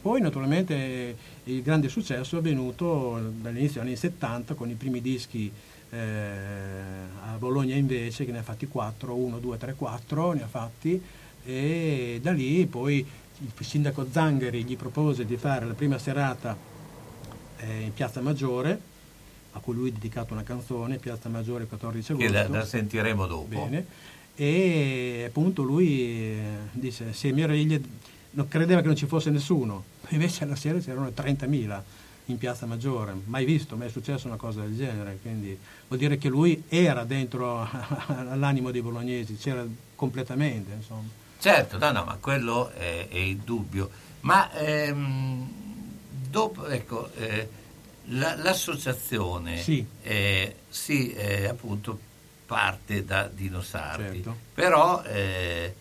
Poi 0.00 0.20
naturalmente 0.20 1.16
il 1.44 1.62
grande 1.62 1.88
successo 1.88 2.36
è 2.36 2.38
avvenuto 2.38 3.20
dall'inizio 3.40 3.80
degli 3.80 3.90
anni 3.90 3.96
70 3.96 4.54
con 4.54 4.70
i 4.70 4.74
primi 4.74 5.00
dischi 5.00 5.50
eh, 5.90 5.98
a 7.24 7.36
Bologna 7.38 7.74
invece, 7.74 8.24
che 8.24 8.32
ne 8.32 8.38
ha 8.38 8.42
fatti 8.42 8.66
4, 8.66 9.14
1, 9.14 9.38
2, 9.38 9.56
3, 9.56 9.74
4, 9.74 10.32
ne 10.32 10.42
ha 10.42 10.46
fatti 10.46 11.02
e 11.44 12.18
da 12.20 12.32
lì 12.32 12.66
poi 12.66 13.06
il 13.38 13.64
sindaco 13.64 14.06
Zangheri 14.10 14.64
gli 14.64 14.76
propose 14.76 15.24
di 15.24 15.36
fare 15.36 15.64
la 15.64 15.74
prima 15.74 15.98
serata 15.98 16.56
eh, 17.58 17.80
in 17.80 17.94
Piazza 17.94 18.20
Maggiore, 18.20 18.80
a 19.58 19.60
cui 19.60 19.74
lui 19.74 19.90
ha 19.90 19.92
dedicato 19.92 20.32
una 20.32 20.42
canzone, 20.42 20.96
Piazza 20.96 21.28
Maggiore 21.28 21.66
14 21.66 22.12
agosto. 22.12 22.26
Che 22.26 22.32
la, 22.32 22.48
la 22.48 22.64
sentiremo 22.64 23.26
dopo. 23.26 23.46
Bene. 23.46 23.86
E 24.34 25.24
appunto 25.26 25.62
lui 25.62 26.00
eh, 26.00 26.40
disse, 26.72 27.12
si 27.12 27.30
meraviglia, 27.32 27.78
non 28.30 28.48
credeva 28.48 28.80
che 28.80 28.86
non 28.86 28.96
ci 28.96 29.06
fosse 29.06 29.30
nessuno, 29.30 29.84
invece 30.10 30.44
alla 30.44 30.56
sera 30.56 30.78
c'erano 30.78 31.08
30.000 31.08 31.82
in 32.26 32.38
Piazza 32.38 32.66
Maggiore, 32.66 33.14
mai 33.24 33.44
visto, 33.44 33.76
mai 33.76 33.88
è 33.88 33.90
successo 33.90 34.26
una 34.26 34.36
cosa 34.36 34.60
del 34.60 34.76
genere, 34.76 35.18
quindi 35.20 35.58
vuol 35.86 35.98
dire 35.98 36.18
che 36.18 36.28
lui 36.28 36.62
era 36.68 37.04
dentro 37.04 37.66
all'animo 38.06 38.70
dei 38.70 38.82
bolognesi, 38.82 39.36
c'era 39.36 39.66
completamente, 39.94 40.72
insomma. 40.74 41.08
Certo, 41.40 41.78
no, 41.78 41.90
no, 41.92 42.04
ma 42.04 42.16
quello 42.20 42.70
è, 42.70 43.08
è 43.08 43.16
il 43.16 43.38
dubbio. 43.38 43.88
Ma 44.20 44.52
ehm, 44.52 45.48
dopo, 46.28 46.66
ecco, 46.66 47.10
eh, 47.14 47.48
la, 48.10 48.34
l'associazione 48.36 49.58
Sì. 49.58 49.84
eh, 50.02 50.56
sì, 50.68 51.12
eh, 51.12 51.46
appunto 51.46 51.98
parte 52.46 53.04
da 53.04 53.28
Dino 53.32 53.60
Sardi, 53.62 54.22
Certo. 54.22 54.36
però 54.54 55.02
eh, 55.02 55.74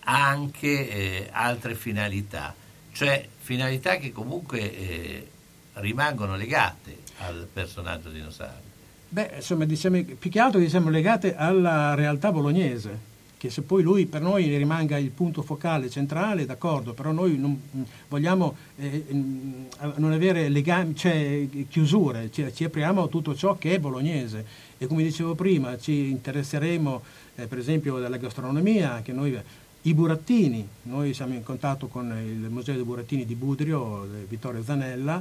ha 0.00 0.28
anche 0.28 0.88
eh, 0.90 1.28
altre 1.32 1.74
finalità, 1.74 2.54
cioè 2.92 3.26
finalità 3.38 3.96
che 3.96 4.12
comunque 4.12 4.60
eh, 4.76 5.28
rimangono 5.74 6.36
legate 6.36 6.98
al 7.18 7.48
personaggio 7.50 8.08
di 8.10 8.16
Dino 8.18 8.30
Sardi. 8.30 8.70
Beh, 9.08 9.32
insomma, 9.36 9.64
diciamo, 9.64 10.02
più 10.18 10.30
che 10.30 10.40
altro 10.40 10.58
diciamo, 10.58 10.90
legate 10.90 11.34
alla 11.36 11.94
realtà 11.94 12.32
bolognese, 12.32 13.10
che 13.42 13.50
se 13.50 13.62
poi 13.62 13.82
lui 13.82 14.06
per 14.06 14.20
noi 14.20 14.56
rimanga 14.56 14.96
il 14.96 15.10
punto 15.10 15.42
focale 15.42 15.90
centrale, 15.90 16.46
d'accordo, 16.46 16.92
però 16.92 17.10
noi 17.10 17.36
non 17.36 17.60
vogliamo 18.06 18.54
eh, 18.76 19.04
mm, 19.12 19.64
non 19.96 20.12
avere 20.12 20.48
legami, 20.48 20.94
cioè 20.94 21.48
chiusure, 21.68 22.30
ci, 22.30 22.48
ci 22.54 22.62
apriamo 22.62 23.02
a 23.02 23.08
tutto 23.08 23.34
ciò 23.34 23.58
che 23.58 23.74
è 23.74 23.80
bolognese. 23.80 24.46
E 24.78 24.86
come 24.86 25.02
dicevo 25.02 25.34
prima 25.34 25.76
ci 25.76 26.08
interesseremo 26.08 27.02
eh, 27.34 27.48
per 27.48 27.58
esempio 27.58 27.98
della 27.98 28.16
gastronomia, 28.16 28.92
anche 28.92 29.10
noi 29.10 29.36
i 29.82 29.92
burattini, 29.92 30.64
noi 30.82 31.12
siamo 31.12 31.34
in 31.34 31.42
contatto 31.42 31.88
con 31.88 32.16
il 32.16 32.48
Museo 32.48 32.76
dei 32.76 32.84
Burattini 32.84 33.26
di 33.26 33.34
Budrio, 33.34 34.04
eh, 34.04 34.24
Vittorio 34.28 34.62
Zanella, 34.62 35.20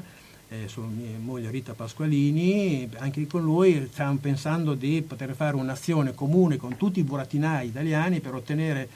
eh, 0.52 0.68
sua 0.68 0.84
moglie 0.84 1.50
Rita 1.50 1.74
Pasqualini, 1.74 2.90
anche 2.98 3.26
con 3.26 3.42
lui 3.42 3.88
stiamo 3.90 4.18
pensando 4.18 4.74
di 4.74 5.02
poter 5.02 5.34
fare 5.34 5.56
un'azione 5.56 6.14
comune 6.14 6.58
con 6.58 6.76
tutti 6.76 7.00
i 7.00 7.04
burattinai 7.04 7.68
italiani 7.68 8.20
per 8.20 8.34
ottenere 8.36 8.90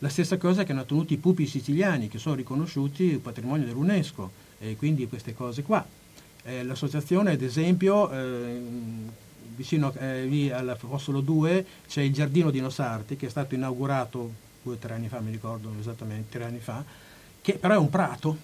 la 0.00 0.10
stessa 0.10 0.36
cosa 0.36 0.64
che 0.64 0.72
hanno 0.72 0.82
ottenuto 0.82 1.14
i 1.14 1.16
pupi 1.16 1.46
siciliani, 1.46 2.08
che 2.08 2.18
sono 2.18 2.34
riconosciuti 2.34 3.18
patrimonio 3.22 3.66
dell'UNESCO, 3.66 4.30
e 4.60 4.76
quindi 4.76 5.08
queste 5.08 5.34
cose 5.34 5.62
qua. 5.62 5.84
Eh, 6.44 6.62
l'associazione, 6.62 7.32
ad 7.32 7.42
esempio, 7.42 8.10
eh, 8.12 8.60
vicino 9.56 9.92
eh, 9.94 10.52
al 10.52 10.76
Fossolo 10.78 11.20
2 11.20 11.66
c'è 11.88 12.02
il 12.02 12.12
Giardino 12.12 12.50
di 12.50 12.60
Nosarti, 12.60 13.16
che 13.16 13.26
è 13.26 13.30
stato 13.30 13.54
inaugurato 13.54 14.46
due 14.62 14.74
o 14.74 14.76
tre 14.76 14.92
anni 14.92 15.08
fa, 15.08 15.20
mi 15.20 15.30
ricordo 15.30 15.72
esattamente, 15.80 16.36
tre 16.38 16.44
anni 16.44 16.60
fa, 16.60 16.84
che 17.40 17.54
però 17.54 17.74
è 17.74 17.78
un 17.78 17.88
prato, 17.88 18.36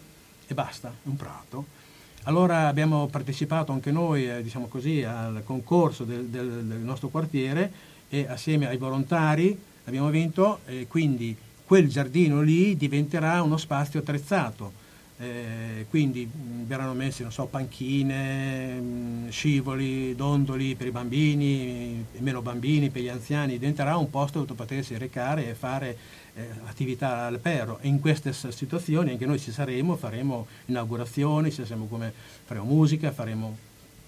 e 0.46 0.54
basta, 0.54 0.88
è 0.88 1.08
un 1.08 1.16
prato. 1.16 1.82
Allora 2.26 2.68
abbiamo 2.68 3.06
partecipato 3.06 3.72
anche 3.72 3.90
noi, 3.90 4.26
eh, 4.28 4.42
diciamo 4.42 4.66
così, 4.66 5.02
al 5.02 5.42
concorso 5.44 6.04
del, 6.04 6.24
del- 6.24 6.64
del 6.64 6.78
nostro 6.78 7.08
quartiere 7.08 7.70
e 8.08 8.26
assieme 8.26 8.66
ai 8.66 8.78
volontari 8.78 9.56
abbiamo 9.84 10.08
vinto 10.08 10.60
e 10.64 10.86
quindi 10.88 11.36
quel 11.66 11.88
giardino 11.88 12.40
lì 12.40 12.76
diventerà 12.76 13.42
uno 13.42 13.58
spazio 13.58 14.00
attrezzato. 14.00 14.72
Eh, 15.18 15.86
quindi 15.90 16.24
mh, 16.26 16.64
verranno 16.66 16.94
messi, 16.94 17.24
so, 17.28 17.44
panchine, 17.44 18.80
mh, 18.80 19.30
scivoli, 19.30 20.14
dondoli 20.16 20.74
per 20.76 20.86
i 20.88 20.90
bambini, 20.90 22.04
meno 22.18 22.40
bambini 22.42 22.88
per 22.88 23.02
gli 23.02 23.08
anziani, 23.08 23.52
diventerà 23.52 23.96
un 23.98 24.08
posto 24.10 24.40
dove 24.40 24.54
potersi 24.54 24.96
recare 24.98 25.48
e 25.48 25.54
fare 25.54 25.96
eh, 26.34 26.48
attività 26.66 27.26
all'aperto 27.26 27.78
e 27.78 27.88
in 27.88 28.00
queste 28.00 28.32
situazioni 28.32 29.10
anche 29.10 29.26
noi 29.26 29.38
ci 29.38 29.52
saremo, 29.52 29.96
faremo 29.96 30.46
inaugurazioni, 30.66 31.54
come, 31.88 32.12
faremo 32.44 32.64
musica, 32.64 33.12
faremo 33.12 33.56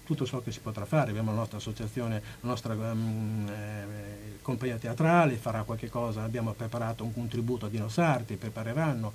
tutto 0.04 0.24
ciò 0.24 0.40
che 0.40 0.52
si 0.52 0.60
potrà 0.60 0.84
fare, 0.84 1.10
abbiamo 1.10 1.32
la 1.32 1.38
nostra 1.38 1.58
associazione, 1.58 2.22
la 2.40 2.48
nostra 2.48 2.74
ehm, 2.74 3.48
eh, 3.48 4.38
compagnia 4.40 4.76
teatrale 4.76 5.34
farà 5.34 5.62
qualche 5.62 5.88
cosa, 5.88 6.22
abbiamo 6.22 6.52
preparato 6.52 7.02
un 7.02 7.12
contributo 7.12 7.66
a 7.66 7.68
Dino 7.68 7.88
Sarti, 7.88 8.36
prepareranno, 8.36 9.12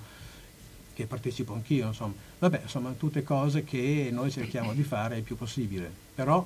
che 0.93 1.05
partecipo 1.05 1.53
anch'io, 1.53 1.87
insomma. 1.87 2.13
Vabbè, 2.39 2.61
insomma, 2.63 2.91
tutte 2.91 3.23
cose 3.23 3.63
che 3.63 4.09
noi 4.11 4.29
cerchiamo 4.29 4.73
di 4.73 4.83
fare 4.83 5.17
il 5.17 5.23
più 5.23 5.37
possibile. 5.37 5.89
Però 6.13 6.45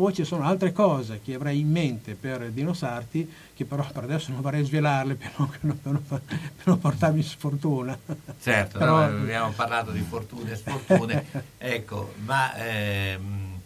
poi 0.00 0.14
ci 0.14 0.24
sono 0.24 0.44
altre 0.44 0.72
cose 0.72 1.20
che 1.22 1.34
avrei 1.34 1.60
in 1.60 1.70
mente 1.70 2.14
per 2.14 2.50
Dino 2.52 2.72
Sarti, 2.72 3.30
che 3.54 3.66
però 3.66 3.86
per 3.92 4.04
adesso 4.04 4.32
non 4.32 4.40
vorrei 4.40 4.64
svelarle 4.64 5.14
per 5.14 5.30
non, 5.36 5.48
per 5.50 5.58
non- 5.62 6.02
per 6.02 6.20
non 6.64 6.78
portarmi 6.78 7.22
sfortuna. 7.22 7.98
Certo, 8.40 8.78
Però- 8.78 8.96
no, 8.96 9.20
abbiamo 9.20 9.50
parlato 9.50 9.90
di 9.90 10.00
fortune 10.00 10.52
e 10.52 10.56
sfortune, 10.56 11.26
ecco, 11.58 12.14
ma 12.24 12.54
ehm, 12.56 13.60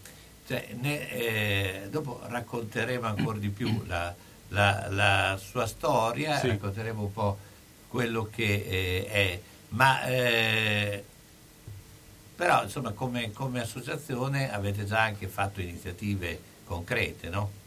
cioè, 0.48 0.70
ne- 0.80 1.08
eh, 1.10 1.88
dopo 1.88 2.20
racconteremo 2.26 3.06
ancora 3.06 3.38
di 3.38 3.50
più 3.50 3.84
la, 3.86 4.12
la- 4.48 4.88
la 4.90 5.40
sua 5.40 5.66
storia, 5.68 6.36
Sì. 6.40 6.48
racconteremo 6.48 7.00
un 7.00 7.12
po' 7.12 7.38
quello 7.86 8.28
che 8.34 8.42
eh, 8.68 9.06
è, 9.06 9.40
ma 9.68 10.02
eh, 10.06 11.04
però 12.34 12.62
insomma 12.62 12.92
come, 12.92 13.32
come 13.32 13.60
associazione 13.60 14.52
avete 14.52 14.84
già 14.84 15.02
anche 15.02 15.28
fatto 15.28 15.60
iniziative 15.60 16.38
concrete, 16.64 17.28
no? 17.28 17.62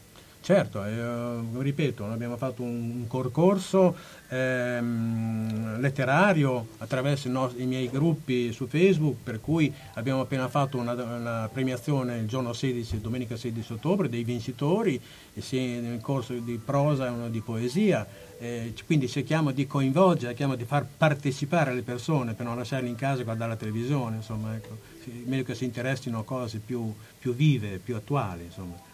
Certo, 0.48 0.82
eh, 0.86 1.62
ripeto, 1.62 2.06
abbiamo 2.06 2.38
fatto 2.38 2.64
un 2.64 3.04
concorso 3.06 3.94
ehm, 4.30 5.82
letterario 5.82 6.68
attraverso 6.78 7.28
i, 7.28 7.32
nos- 7.32 7.56
i 7.58 7.66
miei 7.66 7.90
gruppi 7.90 8.54
su 8.54 8.66
Facebook, 8.66 9.18
per 9.22 9.42
cui 9.42 9.74
abbiamo 9.96 10.22
appena 10.22 10.48
fatto 10.48 10.78
una, 10.78 10.94
una 10.94 11.50
premiazione 11.52 12.20
il 12.20 12.30
giorno 12.30 12.54
16, 12.54 13.02
domenica 13.02 13.36
16 13.36 13.74
ottobre, 13.74 14.08
dei 14.08 14.24
vincitori, 14.24 15.02
sia 15.38 15.82
nel 15.82 16.00
corso 16.00 16.32
di 16.32 16.58
prosa 16.64 17.08
e 17.08 17.10
uno 17.10 17.28
di 17.28 17.42
poesia. 17.42 18.08
Eh, 18.40 18.74
quindi 18.86 19.10
cerchiamo 19.10 19.52
di 19.52 19.68
coinvolgere, 19.68 20.28
cerchiamo 20.28 20.56
di 20.56 20.64
far 20.64 20.86
partecipare 20.96 21.74
le 21.74 21.82
persone 21.82 22.36
per 22.36 22.46
non 22.46 22.56
lasciarle 22.56 22.88
in 22.88 22.96
casa 22.96 23.20
e 23.20 23.26
guardare 23.26 23.50
la 23.50 23.58
televisione, 23.58 24.16
insomma, 24.16 24.56
ecco. 24.56 24.78
Meglio 25.26 25.44
che 25.44 25.56
si 25.56 25.66
interessino 25.66 26.20
a 26.20 26.24
cose 26.24 26.60
più, 26.60 26.94
più 27.20 27.36
vive, 27.36 27.80
più 27.84 27.98
attuali. 27.98 28.46
Insomma. 28.46 28.87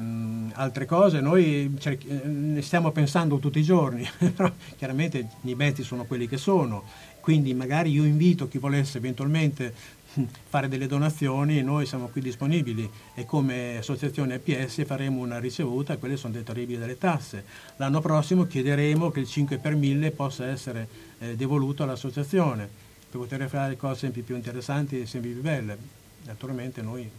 Mm, 0.00 0.50
altre 0.54 0.86
cose 0.86 1.20
noi 1.20 1.74
cerchi- 1.78 2.08
eh, 2.08 2.26
ne 2.26 2.62
stiamo 2.62 2.90
pensando 2.90 3.38
tutti 3.38 3.58
i 3.58 3.62
giorni, 3.62 4.08
però 4.34 4.50
chiaramente 4.76 5.28
i 5.42 5.54
mezzi 5.54 5.82
sono 5.82 6.04
quelli 6.04 6.26
che 6.26 6.38
sono, 6.38 6.84
quindi 7.20 7.52
magari 7.52 7.90
io 7.90 8.04
invito 8.04 8.48
chi 8.48 8.56
volesse 8.56 8.96
eventualmente 8.96 9.74
mm, 10.18 10.24
fare 10.48 10.68
delle 10.68 10.86
donazioni, 10.86 11.60
noi 11.62 11.84
siamo 11.84 12.06
qui 12.08 12.22
disponibili 12.22 12.88
e 13.14 13.26
come 13.26 13.76
associazione 13.78 14.34
APS 14.34 14.86
faremo 14.86 15.20
una 15.20 15.38
ricevuta, 15.38 15.98
quelle 15.98 16.16
sono 16.16 16.32
detraibili 16.32 16.78
dalle 16.78 16.96
tasse. 16.96 17.44
L'anno 17.76 18.00
prossimo 18.00 18.46
chiederemo 18.46 19.10
che 19.10 19.20
il 19.20 19.28
5 19.28 19.58
per 19.58 19.74
1000 19.76 20.12
possa 20.12 20.46
essere 20.46 20.88
eh, 21.18 21.36
devoluto 21.36 21.82
all'associazione 21.82 22.68
per 23.10 23.20
poter 23.20 23.48
fare 23.50 23.76
cose 23.76 23.98
sempre 24.00 24.22
più 24.22 24.34
interessanti 24.34 25.00
e 25.00 25.06
sempre 25.06 25.30
più 25.30 25.42
belle. 25.42 25.76
Naturalmente 26.24 26.80
noi 26.80 27.10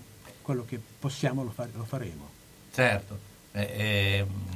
quello 0.41 0.65
che 0.65 0.79
possiamo 0.99 1.43
lo, 1.43 1.51
fa- 1.51 1.67
lo 1.73 1.83
faremo. 1.83 2.40
Certo. 2.73 3.19
Eh, 3.51 4.17
ehm, 4.17 4.49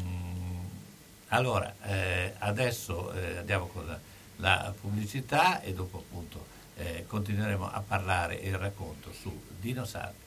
allora, 1.30 1.74
eh, 1.84 2.34
adesso 2.40 3.12
eh, 3.14 3.38
andiamo 3.38 3.68
con 3.68 3.86
la, 3.86 4.00
la 4.38 4.74
pubblicità 4.80 5.62
e 5.62 5.74
dopo 5.74 5.98
appunto 5.98 6.46
eh, 6.78 7.06
continueremo 7.08 7.70
a 7.70 7.84
parlare 7.86 8.42
e 8.42 8.50
il 8.50 8.58
racconto 8.58 9.12
su 9.12 9.38
Dino 9.60 9.86
Sardi. 9.86 10.24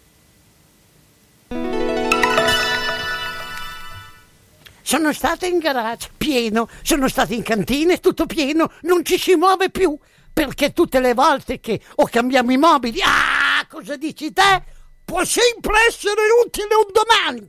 Sono 4.83 5.13
stata 5.13 5.47
in 5.47 5.59
garage, 5.59 6.11
pieno, 6.17 6.69
sono 6.83 7.09
stata 7.09 7.35
in 7.35 7.43
cantina, 7.43 7.93
è 7.93 8.01
tutto 8.01 8.27
pieno, 8.27 8.73
non 8.83 9.05
ci 9.05 9.19
si 9.19 9.35
muove 9.35 9.71
più, 9.71 9.99
perché 10.33 10.73
tutte 10.73 11.01
le 11.01 11.13
volte 11.13 11.61
che 11.61 11.81
o 11.97 12.07
cambiamo 12.07 12.53
i 12.53 12.57
mobili, 12.57 13.01
ah, 13.03 13.67
cosa 13.69 13.97
dici 13.97 14.33
te? 14.33 14.63
Può 15.05 15.25
sempre 15.25 15.75
essere 15.89 16.23
utile 16.45 16.75
un 16.75 16.91
domani. 16.93 17.49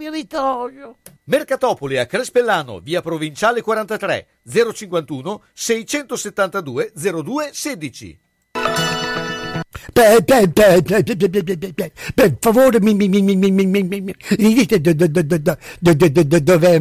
Spiritoso. 0.00 0.96
Mercatopoli 1.24 1.98
a 1.98 2.06
Crespellano, 2.06 2.80
via 2.80 3.02
Provinciale 3.02 3.60
43, 3.60 4.26
051 4.50 5.42
672 5.52 6.92
02 6.94 7.50
16. 7.52 8.18
Per, 9.92 10.24
per, 10.24 10.50
per, 10.50 10.82
per, 10.82 11.02
per, 11.02 11.16
per, 11.16 11.44
per, 11.44 11.74
per, 11.74 11.92
per 12.14 12.36
favore 12.40 12.80
mi, 12.80 12.94
mi, 12.94 13.08
mi, 13.08 13.20
mi, 13.20 13.36
mi, 13.36 13.50
mi, 13.50 13.66
mi, 13.66 13.82
mi, 13.82 14.00
mi 14.00 14.14
mi 14.38 14.54
dite 14.54 14.80
do- 14.80 14.94
do- 14.94 15.06
do- 15.06 15.22
do- 15.22 15.38
do- 15.38 15.58
do- 15.78 15.94
do- 15.94 16.08
do- 16.08 16.24
do- 16.24 16.40
dov'è 16.40 16.78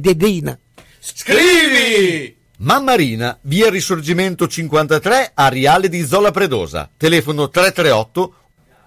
Dedina? 0.00 0.58
Scrivi! 0.98 2.36
Mammarina, 2.60 3.38
via 3.42 3.70
Risorgimento 3.70 4.48
53, 4.48 5.30
Ariale 5.34 5.88
di 5.88 6.02
Zola 6.04 6.32
Predosa. 6.32 6.90
Telefono 6.96 7.48
338 7.48 8.34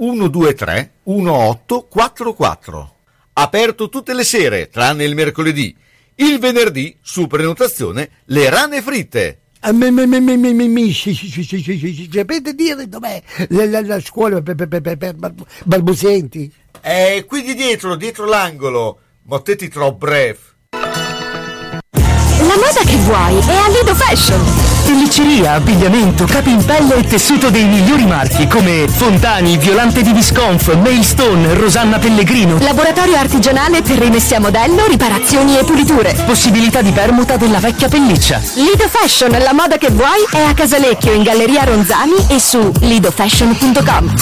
123 0.01 0.91
1844. 1.03 2.95
Aperto 3.33 3.87
tutte 3.87 4.13
le 4.15 4.23
sere, 4.23 4.67
tranne 4.69 5.03
il 5.03 5.13
mercoledì. 5.13 5.75
Il 6.15 6.39
venerdì, 6.39 6.97
su 7.03 7.27
prenotazione, 7.27 8.09
le 8.25 8.49
rane 8.49 8.81
fritte. 8.81 9.41
Mi- 9.71 9.91
mi- 9.91 10.07
mi- 10.07 10.19
mi- 10.19 10.37
mi- 10.37 10.53
mi- 10.55 10.67
mi- 10.67 10.91
sì, 10.91 11.13
sì, 11.13 11.29
sì, 11.29 11.43
sì, 11.43 11.61
sì, 11.61 11.77
sì, 11.77 11.93
sì, 11.93 12.09
Sapete 12.11 12.55
dire 12.55 12.87
dov'è 12.89 13.21
la, 13.49 13.65
la- 13.67 13.81
la 13.81 13.99
scuola 14.01 14.41
per, 14.41 14.55
per, 14.55 14.67
per, 14.67 14.81
per- 14.81 14.97
per 14.97 15.13
bar- 15.13 15.33
balbuzienti? 15.65 16.51
È 16.81 17.23
qui 17.27 17.43
di 17.43 17.53
dietro, 17.53 17.95
dietro 17.95 18.25
l'angolo. 18.25 18.99
Mottetti 19.25 19.67
troppo 19.67 20.07
breve. 20.07 20.39
La 20.71 22.55
moda 22.55 22.81
che 22.83 22.95
vuoi 23.05 23.37
è 23.37 23.55
a 23.55 23.67
Lido 23.69 23.93
Fashion. 23.93 24.61
Pellicceria, 24.91 25.54
abbigliamento, 25.54 26.25
capi 26.25 26.49
in 26.49 26.65
pelle 26.65 26.95
e 26.95 27.04
tessuto 27.04 27.49
dei 27.49 27.63
migliori 27.63 28.06
marchi 28.06 28.45
come 28.45 28.89
Fontani, 28.89 29.56
Violante 29.56 30.01
di 30.01 30.12
Visconf, 30.12 30.75
Mailstone, 30.75 31.54
Rosanna 31.54 31.97
Pellegrino. 31.97 32.58
Laboratorio 32.60 33.15
artigianale 33.15 33.82
per 33.84 33.99
rimessi 33.99 34.36
a 34.36 34.41
modello, 34.41 34.86
riparazioni 34.88 35.58
e 35.58 35.63
puliture. 35.63 36.13
Possibilità 36.25 36.82
di 36.82 36.91
permuta 36.91 37.38
della 37.38 37.60
vecchia 37.60 37.88
pelliccia. 37.88 38.41
Lido 38.56 38.89
Fashion, 38.89 39.32
la 39.32 39.54
moda 39.54 39.77
che 39.77 39.91
vuoi 39.91 40.27
è 40.30 40.41
a 40.41 40.54
Casalecchio 40.54 41.13
in 41.13 41.23
Galleria 41.23 41.63
Ronzani 41.63 42.27
e 42.27 42.38
su 42.41 42.69
lidofashion.com. 42.82 44.13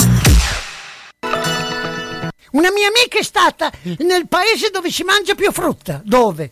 Una 2.51 2.71
mia 2.71 2.87
amica 2.87 3.17
è 3.17 3.23
stata 3.23 3.71
nel 3.99 4.27
paese 4.27 4.69
dove 4.71 4.91
si 4.91 5.01
mangia 5.01 5.33
più 5.33 5.51
frutta. 5.51 5.99
Dove? 6.03 6.51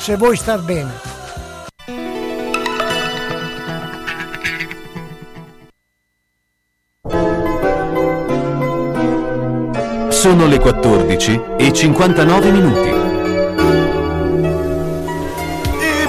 se 0.00 0.16
vuoi 0.16 0.34
star 0.34 0.62
bene. 0.62 0.90
Sono 10.08 10.46
le 10.46 10.58
14 10.58 11.40
e 11.58 11.72
59 11.72 12.50
minuti. 12.50 12.99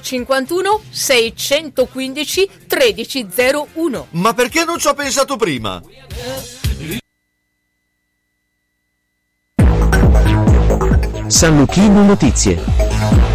051 0.00 0.80
615 0.90 2.48
1301. 2.68 4.06
Ma 4.10 4.32
perché 4.32 4.64
non 4.64 4.78
ci 4.78 4.86
ho 4.86 4.94
pensato 4.94 5.36
prima? 5.36 5.82
San 11.26 11.56
Luchino 11.56 12.04
Notizie. 12.04 13.33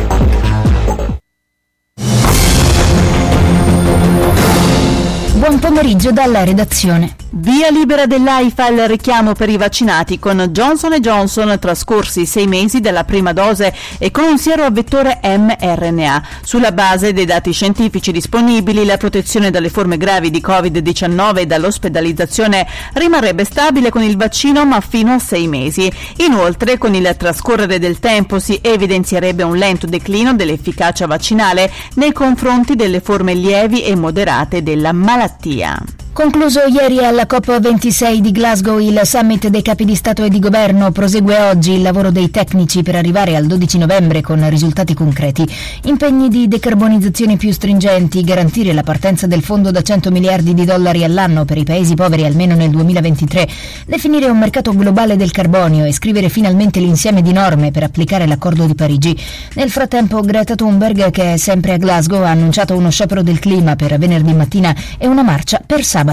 Buon 5.39 5.57
pomeriggio 5.57 6.11
dalla 6.11 6.43
redazione. 6.43 7.15
Via 7.31 7.69
libera 7.69 8.05
dell'AIFA 8.05 8.67
il 8.69 8.87
richiamo 8.89 9.33
per 9.33 9.47
i 9.47 9.55
vaccinati 9.55 10.19
con 10.19 10.47
Johnson 10.49 10.99
Johnson 10.99 11.57
trascorsi 11.59 12.25
sei 12.25 12.45
mesi 12.45 12.81
dalla 12.81 13.05
prima 13.05 13.31
dose 13.31 13.73
e 13.99 14.11
con 14.11 14.25
un 14.25 14.37
siero 14.37 14.63
a 14.63 14.69
vettore 14.69 15.21
mRNA. 15.23 16.27
Sulla 16.41 16.73
base 16.73 17.13
dei 17.13 17.23
dati 17.23 17.53
scientifici 17.53 18.11
disponibili, 18.11 18.83
la 18.83 18.97
protezione 18.97 19.49
dalle 19.49 19.69
forme 19.69 19.95
gravi 19.95 20.29
di 20.29 20.43
Covid-19 20.45 21.37
e 21.37 21.45
dall'ospedalizzazione 21.45 22.67
rimarrebbe 22.95 23.45
stabile 23.45 23.91
con 23.91 24.03
il 24.03 24.17
vaccino 24.17 24.65
ma 24.65 24.81
fino 24.81 25.13
a 25.13 25.19
sei 25.19 25.47
mesi. 25.47 25.89
Inoltre, 26.17 26.77
con 26.77 26.95
il 26.95 27.15
trascorrere 27.17 27.79
del 27.79 27.99
tempo 27.99 28.39
si 28.39 28.59
evidenzierebbe 28.61 29.43
un 29.43 29.55
lento 29.55 29.87
declino 29.87 30.33
dell'efficacia 30.33 31.07
vaccinale 31.07 31.71
nei 31.93 32.11
confronti 32.11 32.75
delle 32.75 32.99
forme 32.99 33.35
lievi 33.35 33.83
e 33.83 33.95
moderate 33.95 34.61
della 34.63 34.91
malattia. 34.91 35.28
tía. 35.37 35.81
Concluso 36.19 36.65
ieri 36.65 37.01
alla 37.01 37.23
COP26 37.23 38.17
di 38.17 38.33
Glasgow 38.33 38.77
il 38.79 38.99
summit 39.05 39.47
dei 39.47 39.61
capi 39.61 39.85
di 39.85 39.95
Stato 39.95 40.25
e 40.25 40.29
di 40.29 40.39
Governo, 40.39 40.91
prosegue 40.91 41.39
oggi 41.39 41.71
il 41.71 41.81
lavoro 41.81 42.11
dei 42.11 42.29
tecnici 42.29 42.83
per 42.83 42.95
arrivare 42.95 43.37
al 43.37 43.45
12 43.45 43.77
novembre 43.77 44.19
con 44.19 44.49
risultati 44.49 44.93
concreti. 44.93 45.47
Impegni 45.83 46.27
di 46.27 46.49
decarbonizzazione 46.49 47.37
più 47.37 47.53
stringenti, 47.53 48.21
garantire 48.25 48.73
la 48.73 48.83
partenza 48.83 49.27
del 49.27 49.41
fondo 49.41 49.71
da 49.71 49.81
100 49.81 50.11
miliardi 50.11 50.53
di 50.53 50.65
dollari 50.65 51.05
all'anno 51.05 51.45
per 51.45 51.57
i 51.57 51.63
paesi 51.63 51.93
poveri 51.93 52.25
almeno 52.25 52.53
nel 52.53 52.69
2023, 52.71 53.47
definire 53.85 54.27
un 54.27 54.39
mercato 54.39 54.75
globale 54.75 55.15
del 55.15 55.31
carbonio 55.31 55.85
e 55.85 55.93
scrivere 55.93 56.27
finalmente 56.27 56.81
l'insieme 56.81 57.21
di 57.21 57.31
norme 57.31 57.71
per 57.71 57.83
applicare 57.83 58.27
l'accordo 58.27 58.65
di 58.65 58.75
Parigi. 58.75 59.17
Nel 59.53 59.69
frattempo 59.69 60.19
Greta 60.19 60.55
Thunberg, 60.55 61.11
che 61.11 61.35
è 61.35 61.37
sempre 61.37 61.71
a 61.71 61.77
Glasgow, 61.77 62.23
ha 62.23 62.31
annunciato 62.31 62.75
uno 62.75 62.89
sciopero 62.89 63.23
del 63.23 63.39
clima 63.39 63.77
per 63.77 63.97
venerdì 63.97 64.33
mattina 64.33 64.75
e 64.97 65.07
una 65.07 65.23
marcia 65.23 65.61
per 65.65 65.81
sabato. 65.85 66.07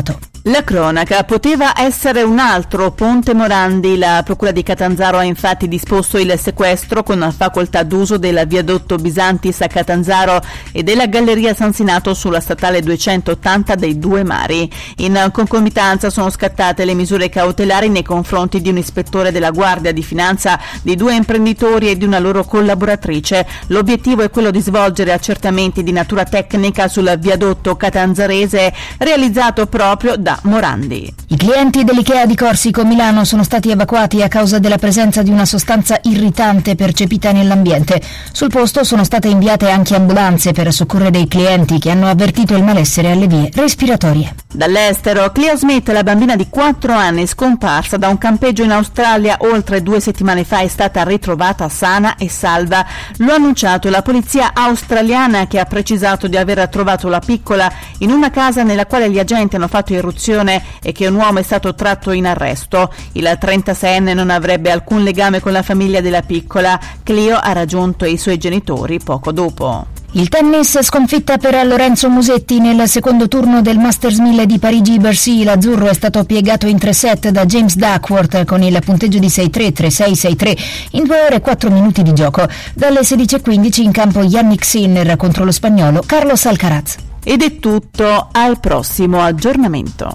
La 0.49 0.63
cronaca 0.63 1.25
poteva 1.25 1.73
essere 1.77 2.23
un 2.23 2.39
altro 2.39 2.93
Ponte 2.93 3.35
Morandi. 3.35 3.99
La 3.99 4.23
Procura 4.25 4.53
di 4.53 4.63
Catanzaro 4.63 5.19
ha 5.19 5.25
infatti 5.25 5.67
disposto 5.67 6.19
il 6.19 6.39
sequestro 6.39 7.03
con 7.03 7.35
facoltà 7.37 7.83
d'uso 7.83 8.17
del 8.17 8.45
viadotto 8.47 8.95
Bisantis 8.95 9.61
a 9.63 9.67
Catanzaro 9.67 10.41
e 10.71 10.85
della 10.85 11.07
Galleria 11.07 11.53
San 11.53 11.73
Sinato 11.73 12.15
sulla 12.15 12.39
statale 12.39 12.81
280 12.81 13.75
dei 13.75 13.99
Due 13.99 14.23
Mari. 14.23 14.71
In 14.99 15.31
concomitanza 15.33 16.11
sono 16.11 16.31
scattate 16.31 16.85
le 16.85 16.95
misure 16.95 17.29
cautelari 17.29 17.89
nei 17.89 18.05
confronti 18.05 18.61
di 18.61 18.69
un 18.69 18.77
ispettore 18.77 19.33
della 19.33 19.51
Guardia 19.51 19.91
di 19.91 20.05
Finanza, 20.05 20.61
di 20.83 20.95
due 20.95 21.17
imprenditori 21.17 21.91
e 21.91 21.97
di 21.97 22.05
una 22.05 22.21
loro 22.21 22.45
collaboratrice. 22.45 23.45
L'obiettivo 23.69 24.23
è 24.23 24.31
quello 24.31 24.53
di 24.53 24.61
svolgere 24.61 25.13
accertamenti 25.13 25.83
di 25.83 25.91
natura 25.91 26.23
tecnica 26.23 26.87
sul 26.87 27.17
viadotto 27.19 27.77
catanzarese 27.77 28.73
realizzato 28.99 29.67
proprio 29.77 30.17
da 30.17 30.39
Morandi. 30.45 31.15
I 31.29 31.37
clienti 31.37 31.85
dell'IKEA 31.85 32.25
di 32.25 32.35
Corsico 32.35 32.87
Milano 32.87 33.25
sono 33.25 33.43
stati 33.43 33.69
evacuati 33.69 34.23
a 34.23 34.29
causa 34.29 34.59
della 34.59 34.79
presenza 34.79 35.21
di 35.21 35.29
una 35.29 35.45
sostanza 35.45 35.99
irritante 36.05 36.75
percepita 36.75 37.31
nell'ambiente. 37.31 38.01
Sul 38.33 38.49
posto 38.49 38.85
sono 38.85 39.05
state 39.05 39.29
inviate 39.29 39.69
anche 39.69 39.95
ambulanze 39.95 40.53
per 40.53 40.73
soccorrere 40.73 41.19
i 41.19 41.29
clienti 41.29 41.79
che 41.79 41.91
hanno 41.91 42.09
avvertito 42.09 42.57
il 42.57 42.63
malessere 42.63 43.11
alle 43.11 43.27
vie 43.27 43.51
respiratorie. 43.53 44.35
Dall'estero, 44.51 45.31
Cleo 45.31 45.57
Smith, 45.57 45.91
la 45.91 46.03
bambina 46.03 46.37
di 46.37 46.47
4 46.49 46.95
anni 46.95 47.27
scomparsa 47.27 47.99
da 47.99 48.09
un 48.09 48.17
campeggio 48.17 48.63
in 48.63 48.71
Australia 48.71 49.37
oltre 49.41 49.83
due 49.83 50.01
settimane 50.01 50.45
fa, 50.45 50.61
è 50.61 50.69
stata 50.69 51.03
ritrovata 51.03 51.69
sana 51.69 52.17
e 52.17 52.31
salva. 52.31 52.87
Lo 53.19 53.33
ha 53.33 53.35
annunciato 53.35 53.91
la 53.91 54.01
polizia 54.01 54.53
australiana 54.55 55.47
che 55.47 55.59
ha 55.59 55.67
precisato 55.67 56.29
di 56.29 56.39
aver 56.39 56.67
trovato 56.69 57.09
la 57.09 57.19
piccola 57.19 57.71
in 57.99 58.11
una 58.11 58.31
casa 58.31 58.63
nella 58.63 58.87
quale 58.87 59.11
gli 59.11 59.19
agenti 59.19 59.57
hanno 59.57 59.65
fatto 59.69 59.93
irruzione 59.93 60.63
e 60.83 60.93
che 60.93 61.07
un 61.07 61.15
uomo 61.15 61.39
è 61.39 61.43
stato 61.43 61.75
tratto 61.75 62.11
in 62.11 62.27
arresto. 62.27 62.93
Il 63.13 63.25
36enne 63.41 64.15
non 64.15 64.31
avrebbe 64.31 64.71
alcun 64.71 65.03
legame 65.03 65.41
con 65.41 65.53
la 65.53 65.63
famiglia 65.63 66.01
della 66.01 66.23
piccola. 66.23 66.79
Cleo 67.03 67.37
ha 67.37 67.53
raggiunto 67.53 68.05
i 68.05 68.17
suoi 68.17 68.39
genitori 68.39 68.99
poco 68.99 69.33
dopo. 69.33 69.95
Il 70.13 70.31
tennis 70.31 70.81
sconfitta 70.81 71.37
per 71.37 71.67
Lorenzo 71.67 72.09
Musetti 72.09 72.59
nel 72.59 72.89
secondo 72.89 73.29
turno 73.29 73.61
del 73.61 73.77
Masters 73.77 74.17
1000 74.17 74.47
di 74.47 74.59
Parigi-Bercy. 74.59 75.45
L'azzurro 75.45 75.89
è 75.89 75.93
stato 75.93 76.25
piegato 76.25 76.67
in 76.67 76.79
tre 76.79 76.95
set 76.95 77.29
da 77.29 77.45
James 77.45 77.77
Duckworth 77.77 78.45
con 78.47 78.63
il 78.63 78.79
punteggio 78.83 79.19
di 79.19 79.27
6-3, 79.27 79.75
3-6, 79.75 80.13
6-3 80.13 80.59
in 80.93 81.05
2 81.05 81.21
ore 81.21 81.35
e 81.35 81.41
4 81.41 81.71
minuti 81.71 82.03
di 82.03 82.15
gioco. 82.15 82.49
Dalle 82.73 83.01
16.15 83.01 83.83
in 83.83 83.93
campo 83.93 84.23
Yannick 84.23 84.65
Sinner 84.65 85.17
contro 85.17 85.45
lo 85.45 85.53
spagnolo 85.53 86.03
Carlos 86.07 86.47
Alcaraz. 86.47 87.06
Ed 87.29 87.43
è 87.43 87.57
tutto, 87.59 88.29
al 88.31 88.61
prossimo 88.61 89.21
aggiornamento. 89.21 90.15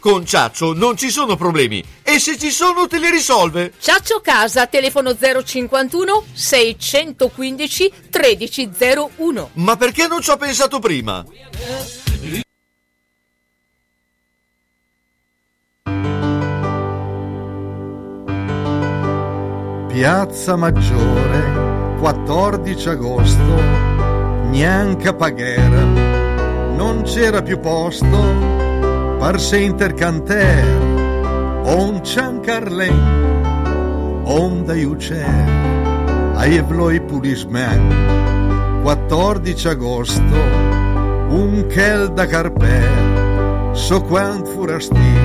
Con 0.00 0.24
Ciaccio 0.24 0.74
non 0.74 0.96
ci 0.96 1.10
sono 1.10 1.34
problemi 1.34 1.82
e 2.04 2.20
se 2.20 2.38
ci 2.38 2.52
sono 2.52 2.86
te 2.86 2.98
li 2.98 3.10
risolve. 3.10 3.72
Ciaccio 3.80 4.20
Casa, 4.20 4.66
telefono 4.68 5.16
051 5.16 6.24
615 6.32 7.92
1301. 8.12 9.50
Ma 9.54 9.76
perché 9.76 10.06
non 10.06 10.20
ci 10.20 10.30
ho 10.30 10.36
pensato 10.36 10.78
prima? 10.78 11.24
Piazza 19.88 20.54
Maggiore, 20.54 21.96
14 21.98 22.88
agosto, 22.88 23.54
neanche 24.50 25.08
a 25.08 25.14
Paghera, 25.14 25.82
non 26.76 27.02
c'era 27.04 27.42
più 27.42 27.58
posto 27.58 28.57
par 29.18 29.36
intercanter, 29.52 30.64
on 31.64 32.00
Ciancarlen, 32.04 32.94
on 34.24 34.64
dai 34.64 34.84
uccelli, 34.84 36.36
ai 36.36 36.56
evloi 36.56 37.00
pulismen, 37.00 37.82
14 38.82 39.68
agosto, 39.68 40.36
un 41.30 41.66
chel 41.68 42.12
da 42.12 42.26
carper, 42.26 43.74
so 43.74 44.00
quant 44.00 44.46
furastir, 44.46 45.20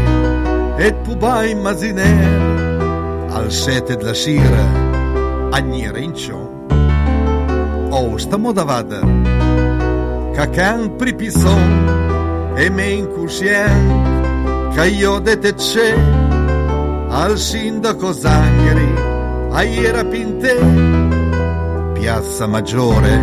et 0.78 0.96
pubai 1.04 1.54
maziner, 1.56 3.30
al 3.30 3.52
sete 3.52 3.96
della 3.96 4.16
sera, 4.16 4.66
agnere 5.52 6.02
in 6.02 6.16
ciò. 6.16 6.50
Oh, 7.90 8.18
stamo 8.18 8.52
da 8.52 8.64
vada, 8.64 9.02
cacan 10.34 10.96
pripizon, 10.96 12.23
e 12.56 12.70
me 12.70 12.88
incusien 12.90 14.72
che 14.74 14.88
io 14.88 15.20
dete 15.20 15.54
c'è 15.56 15.96
al 17.10 17.38
sindaco 17.38 18.14
Zangheri 18.14 18.94
a 19.52 19.64
Iera 19.64 20.04
Pinte. 20.04 20.56
Piazza 21.94 22.48
Maggiore 22.48 23.18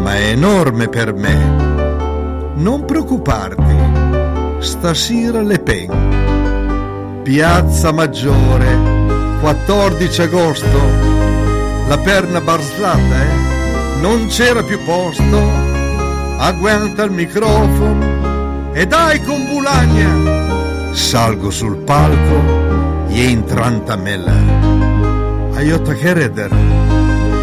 ma 0.00 0.14
è 0.14 0.30
enorme 0.30 0.88
per 0.88 1.12
me. 1.14 1.66
Non 2.54 2.84
preoccuparti 2.84 3.76
stasera 4.58 5.42
le 5.42 5.58
pen. 5.58 7.20
Piazza 7.22 7.92
Maggiore 7.92 8.96
14 9.40 10.22
agosto 10.22 10.78
la 11.88 11.98
perna 11.98 12.40
barslata 12.40 13.22
eh? 13.22 14.00
non 14.00 14.26
c'era 14.26 14.62
più 14.62 14.78
posto 14.84 15.40
agguanta 16.38 17.04
il 17.04 17.12
microfono 17.12 18.27
e 18.78 18.86
dai 18.86 19.20
con 19.24 19.44
Bulagna. 19.44 20.92
Salgo 20.92 21.50
sul 21.50 21.78
palco 21.78 23.06
e 23.08 23.24
in 23.24 23.44
trantamela. 23.44 24.32
Aiuta 25.54 25.94
che 25.94 26.12
reder, 26.12 26.52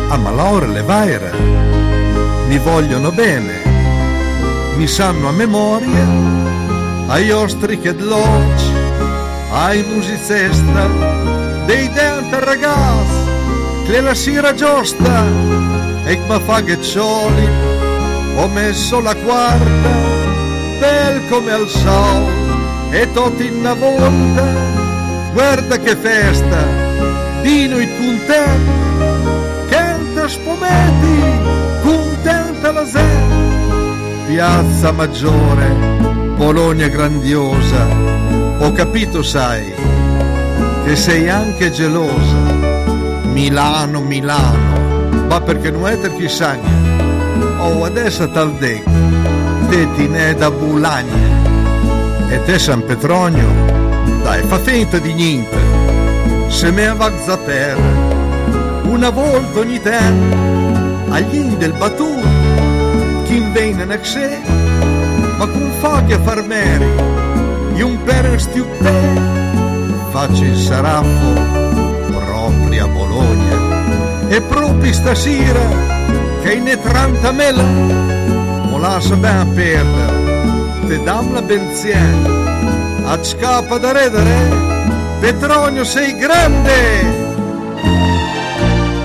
a 0.08 0.16
malore 0.16 0.68
le 0.68 0.82
vaire, 0.82 1.32
mi 2.48 2.58
vogliono 2.60 3.12
bene, 3.12 3.54
mi 4.78 4.88
sanno 4.88 5.28
a 5.28 5.34
memoria, 5.34 6.08
ai 7.08 7.30
ostri 7.32 7.82
che 7.82 7.94
dloci, 7.94 8.72
ai 9.52 9.84
musicesta, 9.84 10.88
dei 11.66 11.90
denti 11.92 12.40
ragazzi, 12.40 13.84
che 13.88 14.00
la 14.00 14.14
sera 14.14 14.54
giusta, 14.54 15.26
e 16.06 16.18
ma 16.28 16.40
fa 16.40 16.64
che 16.64 16.82
cioli, 16.82 17.46
ho 18.38 18.48
messo 18.48 19.02
la 19.02 19.16
quarta, 19.16 20.15
bel 20.80 21.28
come 21.30 21.52
al 21.52 21.68
sol 21.68 22.24
e 22.92 23.12
tutti 23.12 23.46
in 23.46 23.56
una 23.56 23.74
volta 23.74 24.44
guarda 25.34 25.78
che 25.78 25.96
festa 25.96 26.84
Dino 27.42 27.78
i 27.78 27.88
puntati 27.88 29.68
canta 29.70 30.28
spumeti 30.28 31.22
contenta 31.82 32.72
la 32.72 32.86
sera 32.86 33.44
Piazza 34.28 34.92
Maggiore 34.92 35.68
Bologna 36.36 36.88
grandiosa 36.88 37.86
ho 38.60 38.72
capito 38.72 39.22
sai 39.22 39.74
che 40.86 40.96
sei 40.96 41.28
anche 41.30 41.72
gelosa. 41.72 42.54
Milano 43.34 44.02
Milano 44.02 45.26
ma 45.28 45.42
perché 45.42 45.72
non 45.72 45.88
è 45.88 45.98
per 45.98 46.16
chi 46.16 46.30
sagna? 46.30 46.70
Oh 47.60 47.84
adesso 47.84 48.30
tal 48.30 48.54
detto 48.54 49.05
te 49.76 49.88
Tinè 49.94 50.36
da 50.36 50.50
Bulagna. 50.52 52.30
E 52.30 52.42
te 52.46 52.58
San 52.58 52.86
Petronio, 52.86 53.46
dai 54.24 54.42
fa 54.44 54.58
finta 54.58 55.00
di 55.00 55.14
niente, 55.14 55.58
se 56.48 56.72
me 56.72 56.94
va 56.94 57.12
per 57.38 57.78
una 58.84 59.10
volta 59.10 59.60
ogni 59.60 59.82
tempo, 59.82 60.36
agli 61.10 61.36
in 61.36 61.58
del 61.58 61.74
Batù, 61.74 62.10
chi 63.26 63.44
viene 63.52 63.94
a 63.94 64.00
sé, 64.02 64.40
ma 65.38 65.46
con 65.46 65.70
fogli 65.82 66.14
a 66.14 66.22
farmeri, 66.22 66.92
e 67.76 67.82
un 67.82 68.02
per 68.04 68.40
stiuppè, 68.40 69.02
faccio 70.12 70.44
il 70.44 70.58
saraffo 70.58 71.34
proprio 72.12 72.84
a 72.84 72.88
Bologna, 72.88 74.30
e 74.30 74.42
proprio 74.42 74.94
stasera, 74.94 75.68
che 76.44 76.54
in 76.54 76.68
e 76.70 76.78
mela, 77.34 78.15
lascia 78.88 79.16
ben 79.16 79.54
perdere, 79.56 80.88
te 80.88 81.04
dam 81.04 81.34
la 81.34 81.42
benzina, 81.42 83.10
a 83.12 83.24
scappa 83.24 83.80
da 83.80 83.92
redere, 83.92 85.20
Petronio 85.20 85.84
sei 85.84 86.16
grande! 86.16 87.24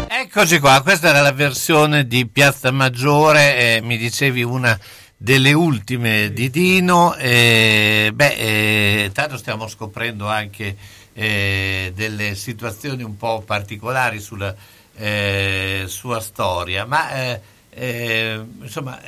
Eccoci 0.06 0.58
qua, 0.58 0.82
questa 0.82 1.08
era 1.08 1.22
la 1.22 1.32
versione 1.32 2.06
di 2.06 2.26
Piazza 2.26 2.70
Maggiore, 2.70 3.56
eh, 3.56 3.80
mi 3.80 3.96
dicevi 3.96 4.42
una 4.42 4.78
delle 5.16 5.54
ultime 5.54 6.30
di 6.30 6.50
Dino, 6.50 7.14
eh, 7.14 8.12
beh, 8.14 8.34
eh, 8.34 9.10
tanto 9.14 9.38
stiamo 9.38 9.66
scoprendo 9.66 10.28
anche 10.28 10.76
eh, 11.14 11.92
delle 11.94 12.34
situazioni 12.34 13.02
un 13.02 13.16
po' 13.16 13.42
particolari 13.46 14.20
sulla 14.20 14.54
eh, 14.94 15.84
sua 15.86 16.20
storia, 16.20 16.84
ma 16.84 17.40
eh, 17.70 18.44
insomma 18.60 19.00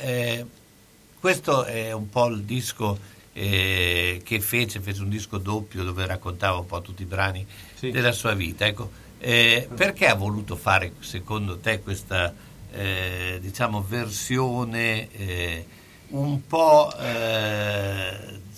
questo 1.23 1.63
è 1.63 1.93
un 1.93 2.09
po' 2.09 2.27
il 2.27 2.41
disco 2.41 2.99
eh, 3.31 4.19
che 4.25 4.41
fece, 4.41 4.81
fece 4.81 5.01
un 5.03 5.07
disco 5.07 5.37
doppio 5.37 5.85
dove 5.85 6.05
raccontava 6.05 6.57
un 6.57 6.65
po' 6.65 6.81
tutti 6.81 7.03
i 7.03 7.05
brani 7.05 7.47
Sì. 7.75 7.91
della 7.91 8.11
sua 8.11 8.33
vita. 8.33 8.65
Ecco, 8.65 8.91
eh, 9.19 9.69
perché 9.73 10.07
ha 10.07 10.15
voluto 10.15 10.57
fare 10.57 10.91
secondo 10.99 11.59
te 11.59 11.79
questa 11.79 12.33
eh, 12.73 13.37
diciamo 13.39 13.81
versione 13.87 15.09
eh, 15.13 15.65
un 16.09 16.45
po' 16.45 16.93
eh, 16.99 17.52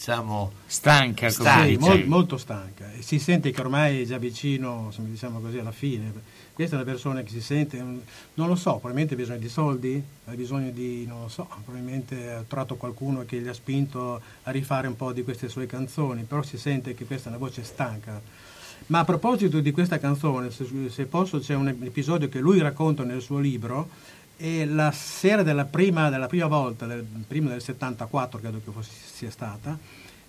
diciamo 0.06 0.52
stanca, 0.68 1.30
stanca. 1.30 1.66
Sì, 1.66 1.78
mol- 1.78 2.06
molto 2.06 2.38
stanca. 2.38 2.92
E 2.92 3.02
si 3.02 3.18
sente 3.18 3.50
che 3.50 3.60
ormai 3.60 4.04
è 4.04 4.06
già 4.06 4.20
vicino, 4.20 4.92
diciamo 4.98 5.40
così, 5.40 5.58
alla 5.58 5.72
fine. 5.72 6.14
Questa 6.54 6.76
è 6.76 6.80
una 6.80 6.90
persona 6.90 7.24
che 7.24 7.32
si 7.32 7.42
sente, 7.42 7.82
mm, 7.82 7.98
non 8.36 8.48
lo 8.48 8.56
so, 8.56 8.74
probabilmente 8.74 9.16
ha 9.16 9.18
bisogno 9.18 9.40
di 9.40 9.50
soldi, 9.50 10.04
ha 10.26 10.34
bisogno 10.34 10.70
di, 10.70 11.06
non 11.08 11.22
lo 11.22 11.28
so, 11.28 11.48
probabilmente 11.64 12.32
ha 12.32 12.44
trovato 12.48 12.76
qualcuno 12.76 13.26
che 13.26 13.40
gli 13.40 13.48
ha 13.48 13.54
spinto 13.54 14.22
a 14.44 14.52
rifare 14.52 14.88
un 14.88 14.96
po' 14.96 15.12
di 15.12 15.24
queste 15.24 15.50
sue 15.50 15.66
canzoni, 15.66 16.24
però 16.24 16.44
si 16.44 16.58
sente 16.58 16.94
che 16.94 17.06
questa 17.06 17.30
è 17.30 17.30
una 17.30 17.40
voce 17.40 17.64
stanca. 17.64 18.22
Ma 18.88 19.00
a 19.00 19.06
proposito 19.06 19.60
di 19.60 19.72
questa 19.72 19.98
canzone, 19.98 20.52
se, 20.52 20.68
se 20.90 21.06
posso, 21.06 21.40
c'è 21.40 21.56
un 21.56 21.68
episodio 21.68 22.30
che 22.30 22.40
lui 22.40 22.60
racconta 22.60 23.04
nel 23.04 23.22
suo 23.22 23.40
libro, 23.40 23.90
e 24.38 24.66
la 24.66 24.92
sera 24.92 25.44
della 25.44 25.66
prima, 25.66 26.10
della 26.10 26.28
prima 26.28 26.48
volta, 26.48 26.86
del, 26.86 27.06
prima 27.28 27.50
del 27.50 27.62
74 27.62 28.40
credo 28.40 28.62
che 28.64 28.72
fosse, 28.72 28.92
sia 28.92 29.32
stata, 29.32 29.78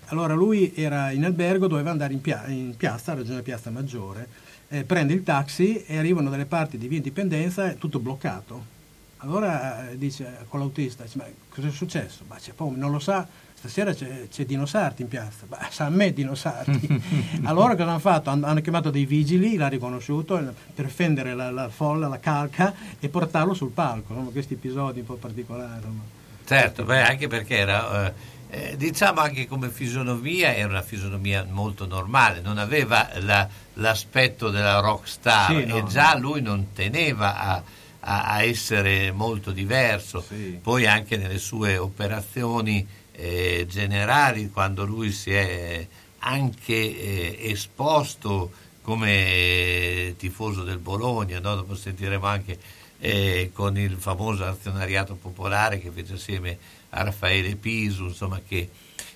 allora 0.05 0.33
lui 0.33 0.73
era 0.75 1.11
in 1.11 1.25
albergo, 1.25 1.67
doveva 1.67 1.91
andare 1.91 2.13
in, 2.13 2.21
pia- 2.21 2.47
in 2.47 2.75
piazza, 2.77 3.13
regione 3.13 3.41
Piazza 3.41 3.69
Maggiore, 3.69 4.27
eh, 4.69 4.83
prende 4.83 5.13
il 5.13 5.23
taxi 5.23 5.83
e 5.83 5.97
arrivano 5.97 6.29
dalle 6.29 6.45
parti 6.45 6.77
di 6.77 6.87
via 6.87 6.97
Indipendenza, 6.97 7.73
tutto 7.73 7.99
bloccato. 7.99 8.75
Allora 9.17 9.89
eh, 9.89 9.97
dice 9.97 10.45
con 10.47 10.59
l'autista, 10.59 11.03
dice, 11.03 11.17
ma 11.17 11.25
cosa 11.49 11.67
è 11.67 11.71
successo? 11.71 12.23
Ma 12.27 12.35
c'è 12.37 12.53
poi, 12.53 12.77
non 12.77 12.91
lo 12.91 12.99
sa, 12.99 13.27
stasera 13.57 13.93
c'è, 13.93 14.27
c'è 14.29 14.45
Dino 14.45 14.65
Sarti 14.65 15.01
in 15.01 15.07
piazza. 15.07 15.45
Beh, 15.47 15.57
sa 15.69 15.85
a 15.85 15.89
me 15.89 16.13
Dino 16.13 16.35
Sarti. 16.35 17.01
allora 17.43 17.75
cosa 17.75 17.89
hanno 17.89 17.99
fatto? 17.99 18.29
Han- 18.29 18.43
Hanno 18.43 18.61
chiamato 18.61 18.89
dei 18.89 19.05
vigili, 19.05 19.55
l'ha 19.57 19.67
riconosciuto, 19.67 20.53
per 20.73 20.89
fendere 20.89 21.33
la, 21.33 21.49
la 21.51 21.69
folla, 21.69 22.07
la 22.07 22.19
calca 22.19 22.73
e 22.99 23.09
portarlo 23.09 23.53
sul 23.53 23.71
palco. 23.71 24.13
Insomma, 24.13 24.31
questi 24.31 24.53
episodi 24.53 24.99
un 24.99 25.05
po' 25.05 25.15
particolari. 25.15 25.75
insomma. 25.77 26.03
Certo, 26.45 26.83
beh, 26.85 27.01
anche 27.01 27.27
perché 27.27 27.57
era, 27.57 28.07
eh, 28.07 28.13
eh, 28.49 28.77
diciamo 28.77 29.19
anche 29.19 29.47
come 29.47 29.69
fisionomia, 29.69 30.55
era 30.55 30.69
una 30.69 30.81
fisionomia 30.81 31.45
molto 31.49 31.85
normale, 31.85 32.39
non 32.41 32.57
aveva 32.57 33.09
la- 33.19 33.47
l'aspetto 33.73 34.49
della 34.49 34.79
rock 34.79 35.07
star 35.09 35.49
Sì, 35.51 35.65
no, 35.65 35.75
e 35.77 35.83
già 35.85 36.15
lui 36.17 36.41
non 36.41 36.67
teneva 36.73 37.37
a, 37.37 37.63
a- 37.99 38.23
a 38.31 38.43
essere 38.43 39.11
molto 39.11 39.51
diverso. 39.51 40.23
Poi 40.61 40.85
anche 40.85 41.17
nelle 41.17 41.37
sue 41.37 41.77
operazioni 41.77 42.87
eh, 43.17 43.65
generali, 43.67 44.49
quando 44.51 44.85
lui 44.85 45.11
si 45.11 45.31
è 45.33 45.85
anche 46.19 46.73
eh, 46.73 47.37
esposto 47.49 48.51
come 48.81 49.27
eh, 49.27 50.15
tifoso 50.17 50.63
del 50.63 50.77
Bologna, 50.77 51.39
no? 51.39 51.55
dopo 51.55 51.75
sentiremo 51.75 52.25
anche 52.25 52.57
eh, 52.99 53.49
con 53.53 53.77
il 53.77 53.97
famoso 53.97 54.45
azionariato 54.45 55.15
popolare 55.15 55.79
che 55.79 55.91
fece 55.91 56.13
assieme 56.13 56.57
a 56.89 57.03
Raffaele 57.03 57.55
Pisu, 57.55 58.05
insomma 58.05 58.39
che 58.47 58.69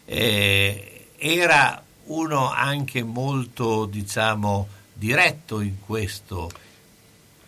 eh, 0.05 1.07
era 1.15 1.83
uno 2.05 2.51
anche 2.51 3.03
molto 3.03 3.85
diciamo 3.85 4.67
diretto 4.93 5.61
in 5.61 5.75
questo. 5.79 6.49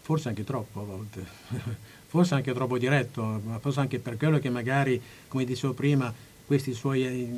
Forse 0.01 0.29
anche 0.29 0.43
troppo 0.43 0.81
a 0.81 0.83
volte, 0.83 1.25
forse 2.07 2.35
anche 2.35 2.53
troppo 2.53 2.77
diretto, 2.77 3.41
ma 3.43 3.57
forse 3.59 3.79
anche 3.79 3.99
per 3.99 4.17
quello 4.17 4.37
che 4.37 4.49
magari, 4.49 5.01
come 5.27 5.45
dicevo 5.45 5.73
prima, 5.73 6.13
questi 6.45 6.73
suoi 6.73 7.05
eh, 7.05 7.29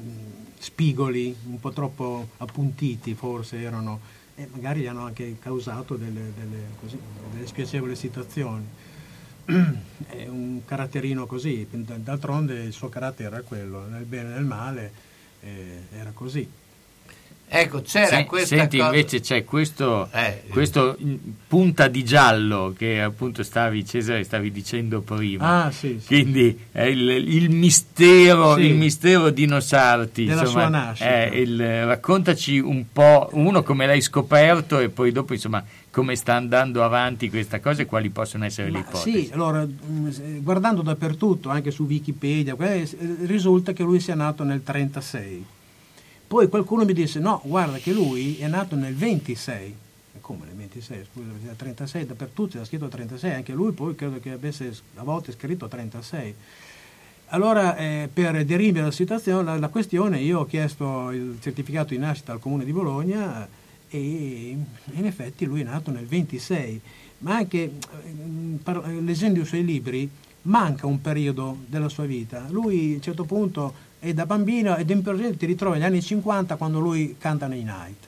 spigoli 0.57 1.35
un 1.47 1.59
po' 1.59 1.71
troppo 1.71 2.29
appuntiti 2.37 3.13
forse 3.13 3.61
erano 3.61 3.99
e 4.35 4.47
magari 4.51 4.81
gli 4.81 4.87
hanno 4.87 5.05
anche 5.05 5.37
causato 5.39 5.95
delle, 5.95 6.33
delle, 6.37 6.63
così, 6.79 6.99
delle 7.31 7.47
spiacevoli 7.47 7.95
situazioni. 7.95 8.65
È 9.45 10.27
un 10.27 10.61
caratterino 10.65 11.25
così, 11.25 11.65
d'altronde 11.69 12.63
il 12.63 12.73
suo 12.73 12.89
carattere 12.89 13.29
era 13.29 13.41
quello, 13.43 13.87
nel 13.87 14.03
bene 14.03 14.31
e 14.31 14.33
nel 14.33 14.43
male 14.43 14.91
eh, 15.39 15.83
era 15.93 16.11
così. 16.11 16.49
Ecco, 17.47 17.81
c'era 17.83 18.17
Se- 18.17 18.25
questa 18.25 18.55
Senti, 18.57 18.77
cosa- 18.77 18.89
invece 18.89 19.19
c'è 19.21 19.43
questo, 19.45 20.09
Eh, 20.11 20.43
questo 20.49 20.97
mm, 21.01 21.15
punta 21.47 21.87
di 21.87 22.03
giallo 22.03 22.73
che 22.77 23.01
appunto 23.01 23.43
stavi, 23.43 23.85
Cesare, 23.85 24.23
stavi 24.23 24.51
dicendo 24.51 25.01
prima. 25.01 25.65
Ah, 25.65 25.71
sì, 25.71 25.97
sì. 26.01 26.07
Quindi 26.07 26.57
è 26.71 26.83
il, 26.83 27.07
il 27.09 27.49
mistero, 27.51 28.55
Sì. 28.55 28.61
il 28.63 28.73
mistero 28.75 29.29
di 29.29 29.45
Nosarti. 29.45 30.25
Della 30.25 30.41
insomma, 30.41 30.59
sua 30.61 30.69
nascita. 30.69 31.09
è 31.09 31.29
il- 31.35 31.85
raccontaci 31.85 32.59
un 32.59 32.85
po', 32.91 33.29
uno 33.33 33.63
come 33.63 33.85
l'hai 33.85 34.01
scoperto 34.01 34.79
e 34.79 34.89
poi 34.89 35.11
dopo 35.11 35.33
insomma 35.33 35.63
come 35.91 36.15
sta 36.17 36.33
andando 36.33 36.83
avanti 36.83 37.29
questa 37.29 37.61
cosa 37.61 37.83
e 37.83 37.85
quali 37.85 38.09
possono 38.09 38.43
essere 38.43 38.69
le 38.69 38.79
ipotesi. 38.79 39.25
Sì, 39.27 39.29
allora, 39.31 39.65
s- 40.09 40.21
guardando 40.41 40.81
dappertutto, 40.81 41.47
anche 41.49 41.71
su 41.71 41.83
Wikipedia, 41.85 42.53
eh, 42.59 42.89
risulta 43.25 43.71
che 43.71 43.83
lui 43.83 44.01
sia 44.01 44.15
nato 44.15 44.43
nel 44.43 44.61
36. 44.61 45.45
Poi 46.27 46.49
qualcuno 46.49 46.85
mi 46.85 46.93
disse, 46.93 47.19
no, 47.19 47.41
guarda 47.43 47.77
che 47.77 47.91
lui 47.91 48.37
è 48.39 48.47
nato 48.47 48.75
nel 48.75 48.95
26. 48.95 49.75
E 50.15 50.21
Come 50.21 50.45
nel 50.45 50.55
26? 50.55 51.05
Scusa, 51.11 51.27
nel 51.43 51.55
36 51.55 52.05
dappertutto 52.05 52.57
era 52.57 52.65
scritto 52.65 52.87
36, 52.87 53.33
anche 53.33 53.53
lui 53.53 53.71
poi 53.73 53.95
credo 53.95 54.19
che 54.19 54.31
avesse 54.31 54.73
a 54.95 55.03
volte 55.03 55.31
scritto 55.31 55.67
36. 55.67 56.35
Allora, 57.29 57.75
eh, 57.75 58.09
per 58.11 58.43
derimere 58.45 58.85
la 58.85 59.41
la, 59.41 59.57
la 59.57 59.67
questione, 59.67 60.19
io 60.19 60.39
ho 60.39 60.45
chiesto 60.45 61.11
il 61.11 61.37
certificato 61.41 61.89
di 61.89 61.97
nascita 61.99 62.31
al 62.31 62.39
comune 62.39 62.65
di 62.65 62.71
Bologna 62.71 63.47
e 63.89 64.57
in 64.93 65.05
effetti 65.05 65.45
lui 65.45 65.61
è 65.61 65.63
nato 65.63 65.91
nel 65.91 66.05
26, 66.05 66.81
ma 67.19 67.35
anche 67.35 67.57
eh, 67.63 69.01
leggendo 69.01 69.41
i 69.41 69.45
suoi 69.45 69.63
libri 69.63 70.09
manca 70.43 70.85
un 70.87 71.01
periodo 71.01 71.57
della 71.65 71.89
sua 71.89 72.05
vita. 72.05 72.45
Lui 72.49 72.93
a 72.93 72.95
un 72.95 73.01
certo 73.01 73.23
punto 73.23 73.73
è 74.05 74.13
da 74.13 74.27
bambino 74.27 74.75
ed 74.75 74.89
in 74.91 75.01
presente 75.01 75.37
ti 75.37 75.45
ritrovi 75.47 75.79
negli 75.79 75.87
anni 75.87 76.01
50 76.01 76.57
quando 76.57 76.79
lui 76.79 77.15
canta 77.17 77.47
nei 77.47 77.63
Night. 77.63 78.05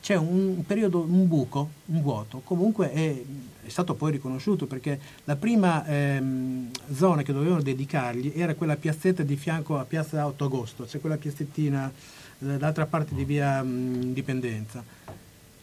C'è 0.00 0.16
un 0.16 0.64
periodo, 0.66 1.00
un 1.00 1.28
buco, 1.28 1.68
un 1.86 2.02
vuoto, 2.02 2.40
comunque 2.44 2.90
è, 2.90 3.22
è 3.64 3.68
stato 3.68 3.94
poi 3.94 4.12
riconosciuto 4.12 4.66
perché 4.66 4.98
la 5.24 5.36
prima 5.36 5.84
ehm, 5.86 6.70
zona 6.94 7.22
che 7.22 7.32
dovevano 7.32 7.62
dedicargli 7.62 8.32
era 8.34 8.54
quella 8.54 8.76
piazzetta 8.76 9.22
di 9.22 9.36
fianco 9.36 9.78
a 9.78 9.84
Piazza 9.84 10.26
8 10.26 10.44
Agosto, 10.44 10.84
c'è 10.84 11.00
quella 11.00 11.16
piazzettina 11.16 11.90
eh, 11.90 12.44
dall'altra 12.44 12.86
parte 12.86 13.14
di 13.14 13.24
via 13.24 13.62
mh, 13.62 14.02
Indipendenza. 14.02 14.82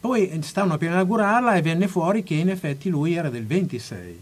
Poi 0.00 0.28
eh, 0.28 0.42
stavano 0.42 0.78
per 0.78 0.90
inaugurarla 0.90 1.54
e 1.54 1.62
venne 1.62 1.88
fuori 1.88 2.22
che 2.22 2.34
in 2.34 2.50
effetti 2.50 2.88
lui 2.88 3.14
era 3.14 3.30
del 3.30 3.46
26 3.46 4.20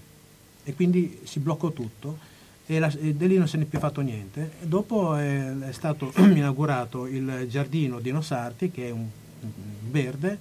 e 0.65 0.75
quindi 0.75 1.21
si 1.25 1.39
bloccò 1.39 1.71
tutto 1.71 2.29
e, 2.71 2.79
la- 2.79 2.93
e 3.01 3.15
da 3.15 3.27
lì 3.27 3.37
non 3.37 3.49
se 3.49 3.57
ne 3.57 3.65
è 3.65 3.67
più 3.67 3.81
fatto 3.81 4.01
niente. 4.01 4.53
E 4.63 4.67
dopo 4.67 5.17
è, 5.17 5.59
è 5.59 5.73
stato 5.73 6.13
inaugurato 6.19 7.07
il 7.07 7.47
giardino 7.49 7.99
di 7.99 8.13
Nosarti 8.13 8.71
che 8.71 8.87
è 8.87 8.91
un, 8.91 9.07
un 9.41 9.51
verde 9.91 10.39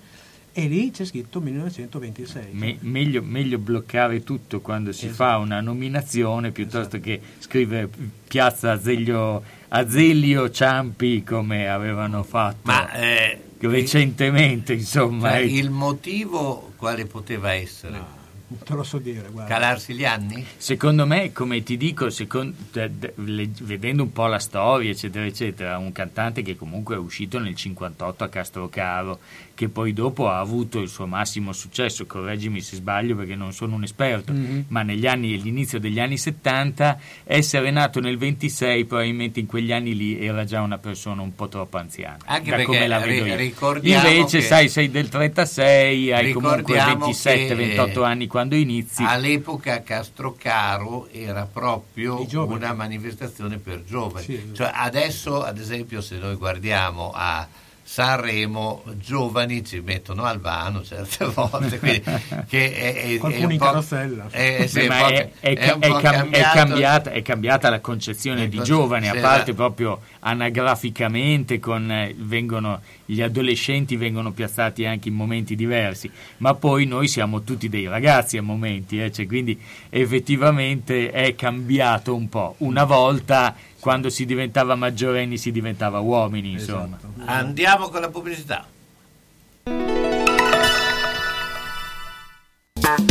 e 0.52 0.68
lì 0.68 0.92
c'è 0.92 1.06
scritto 1.06 1.40
1926. 1.42 2.44
Me- 2.52 2.78
meglio, 2.82 3.24
meglio 3.24 3.58
bloccare 3.58 4.24
tutto 4.24 4.62
quando 4.62 4.92
si 4.92 5.08
fa 5.10 5.38
una 5.38 5.60
nominazione 5.62 6.52
piuttosto 6.52 7.00
che 7.00 7.20
scrivere 7.40 7.90
Piazza 8.28 8.72
Azeglio, 8.74 9.42
Azeglio 9.70 10.52
Ciampi 10.52 11.24
come 11.24 11.68
avevano 11.68 12.22
fatto 12.24 12.58
Ma 12.64 12.92
eh, 12.92 13.40
recentemente, 13.60 14.74
insomma. 14.74 15.30
cioè, 15.30 15.38
il 15.40 15.70
motivo 15.72 16.74
quale 16.76 17.06
poteva 17.06 17.54
essere? 17.54 18.18
Te 18.64 18.74
lo 18.74 18.82
so 18.84 18.98
dire, 18.98 19.30
guarda. 19.30 19.54
Calarsi 19.54 19.94
gli 19.94 20.06
anni? 20.06 20.44
Secondo 20.58 21.06
me, 21.06 21.32
come 21.32 21.62
ti 21.62 21.78
dico, 21.78 22.10
secon- 22.10 22.52
de- 22.72 22.90
de- 22.98 23.14
le- 23.18 23.50
vedendo 23.62 24.02
un 24.02 24.12
po' 24.12 24.26
la 24.26 24.40
storia, 24.40 24.90
eccetera, 24.90 25.24
eccetera, 25.26 25.78
un 25.78 25.92
cantante 25.92 26.42
che 26.42 26.56
comunque 26.56 26.96
è 26.96 26.98
uscito 26.98 27.38
nel 27.38 27.54
58 27.56 28.24
a 28.24 28.28
Castrocaro, 28.28 29.20
che 29.60 29.68
poi 29.68 29.92
dopo 29.92 30.30
ha 30.30 30.40
avuto 30.40 30.80
il 30.80 30.88
suo 30.88 31.06
massimo 31.06 31.52
successo, 31.52 32.06
correggimi 32.06 32.62
se 32.62 32.78
sbaglio 32.78 33.14
perché 33.18 33.36
non 33.36 33.52
sono 33.52 33.76
un 33.76 33.84
esperto, 33.84 34.32
Mhm. 34.32 34.66
ma 34.70 34.84
negli 34.84 35.06
anni, 35.06 35.34
all'inizio 35.34 35.82
degli 35.82 36.00
anni 36.00 36.18
70, 36.18 36.98
essere 37.26 37.70
nato 37.70 38.00
nel 38.00 38.18
26, 38.18 38.86
probabilmente 38.86 39.42
in 39.42 39.48
quegli 39.48 39.74
anni 39.74 39.98
lì 39.98 40.26
era 40.26 40.46
già 40.46 40.62
una 40.62 40.78
persona 40.78 41.22
un 41.24 41.36
po' 41.36 41.50
troppo 41.50 41.76
anziana. 41.76 42.20
Anche 42.24 42.52
da 42.52 42.56
perché 42.56 42.72
come 42.72 42.88
la 42.88 43.00
vedo 43.00 43.36
ri- 43.36 43.54
Invece, 43.84 44.38
che- 44.38 44.44
sai, 44.46 44.70
sei 44.70 44.90
del 44.90 45.10
36, 45.10 46.14
hai 46.14 46.32
comunque 46.32 46.60
Ricordiamo 46.60 47.06
27-28 47.08 48.00
che 48.00 48.06
anni 48.08 48.28
quando 48.28 48.56
inizi. 48.56 49.04
All'epoca 49.04 49.84
Castrocaro 49.84 51.10
era 51.12 51.46
proprio 51.52 52.26
una 52.32 52.74
manifestazione 52.74 53.58
per 53.58 53.84
giovani. 53.84 54.24
Sì. 54.26 54.40
Cioè, 54.54 54.72
adesso, 54.74 55.44
ad 55.44 55.58
esempio, 55.60 56.00
se 56.00 56.18
noi 56.18 56.36
guardiamo 56.36 57.12
a 57.14 57.46
Sanremo 57.92 58.84
giovani 58.98 59.66
ci 59.66 59.80
mettono 59.80 60.24
Albano 60.24 60.84
certe 60.84 61.26
volte 61.34 61.80
quindi, 61.80 62.04
che 62.48 62.72
è, 62.72 62.94
è, 62.94 63.18
Qualcuno 63.18 63.42
è 63.42 63.46
un 63.46 63.52
in 63.52 63.58
po', 63.58 63.66
carrozzella. 63.66 64.28
è, 64.30 64.68
sì, 64.68 64.80
è, 64.82 65.32
è 65.40 65.58
è 65.58 65.76
è 65.80 66.30
è 66.30 66.42
cambiata, 66.54 67.10
è 67.10 67.24
cambiata 67.24 67.68
la 67.72 67.80
concezione 67.80 68.48
di 68.48 68.58
Ecco, 68.58 68.66
giovani, 68.66 69.08
a 69.08 69.14
parte 69.14 69.52
esatto. 69.52 69.54
proprio 69.56 70.02
anagraficamente, 70.20 71.58
con, 71.58 71.92
eh, 71.92 72.14
vengono, 72.16 72.80
gli 73.06 73.24
adolescenti 73.24 73.96
vengono 73.96 74.34
piazzati 74.34 74.86
anche 74.86 75.10
in 75.10 75.16
momenti 75.16 75.56
diversi, 75.56 76.12
ma 76.38 76.54
poi 76.54 76.86
noi 76.86 77.08
siamo 77.08 77.42
tutti 77.42 77.70
dei 77.70 77.88
ragazzi 77.88 78.38
a 78.38 78.44
momenti, 78.44 79.02
eh, 79.02 79.12
cioè, 79.12 79.26
quindi 79.26 79.60
effettivamente 79.90 81.10
è 81.10 81.34
cambiato 81.34 82.14
un 82.14 82.30
po'. 82.30 82.54
Una 82.60 82.84
volta 82.84 83.56
quando 83.80 84.10
si 84.10 84.26
diventava 84.26 84.76
maggiorenni 84.76 85.38
si 85.38 85.52
diventava 85.52 86.00
uomini, 86.00 86.52
insomma. 86.52 87.00
Andiamo 87.26 87.90
con 87.90 88.02
la 88.02 88.10
pubblicità. 88.10 88.66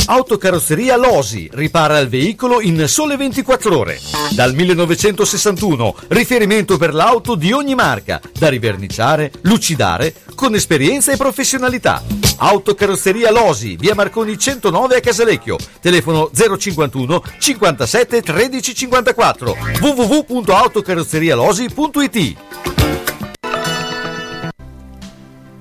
Autocarrozzeria 0.07 0.97
Losi 0.97 1.49
ripara 1.53 1.99
il 1.99 2.09
veicolo 2.09 2.61
in 2.61 2.89
sole 2.89 3.17
24 3.17 3.79
ore. 3.79 4.01
Dal 4.35 4.55
1961, 4.55 5.95
riferimento 6.09 6.79
per 6.79 6.95
l'auto 6.95 7.35
di 7.35 7.53
ogni 7.53 7.75
marca, 7.75 8.21
da 8.39 8.49
riverniciare, 8.49 9.33
lucidare, 9.43 10.15
con 10.35 10.55
esperienza 10.55 11.13
e 11.13 11.17
professionalità. 11.17 12.18
Autocarrozzeria 12.39 13.31
Losi, 13.31 13.77
via 13.77 13.95
Marconi 13.95 14.39
109 14.39 14.97
a 14.97 15.01
Casalecchio, 15.01 15.59
telefono 15.81 16.31
051 16.33 17.23
57 17.39 18.23
13 18.23 18.75
54 18.75 19.57
www.autocarrozzerialosi.it 19.81 22.37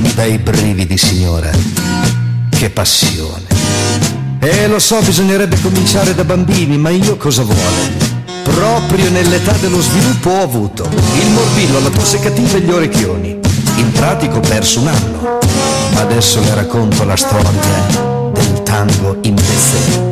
Mi 0.00 0.12
dà 0.14 0.24
i 0.24 0.38
brividi, 0.38 0.96
signora. 0.96 1.50
Che 2.50 2.70
passione. 2.70 3.46
E 4.40 4.66
lo 4.68 4.78
so, 4.78 5.00
bisognerebbe 5.00 5.60
cominciare 5.60 6.14
da 6.14 6.24
bambini, 6.24 6.76
ma 6.76 6.90
io 6.90 7.16
cosa 7.16 7.42
vuole? 7.42 8.16
Proprio 8.44 9.10
nell'età 9.10 9.52
dello 9.60 9.80
sviluppo 9.80 10.30
ho 10.30 10.42
avuto 10.42 10.84
il 10.84 11.30
morbillo, 11.30 11.80
la 11.80 11.90
tosse 11.90 12.18
cattiva 12.18 12.56
e 12.56 12.60
gli 12.60 12.70
orecchioni. 12.70 13.38
In 13.76 13.92
pratica 13.92 14.36
ho 14.36 14.40
perso 14.40 14.80
un 14.80 14.88
anno, 14.88 15.38
ma 15.92 16.00
adesso 16.00 16.40
le 16.40 16.54
racconto 16.54 17.04
la 17.04 17.16
storia 17.16 17.50
del 18.32 18.62
tango 18.62 19.18
in 19.22 19.34
Bezze. 19.34 20.07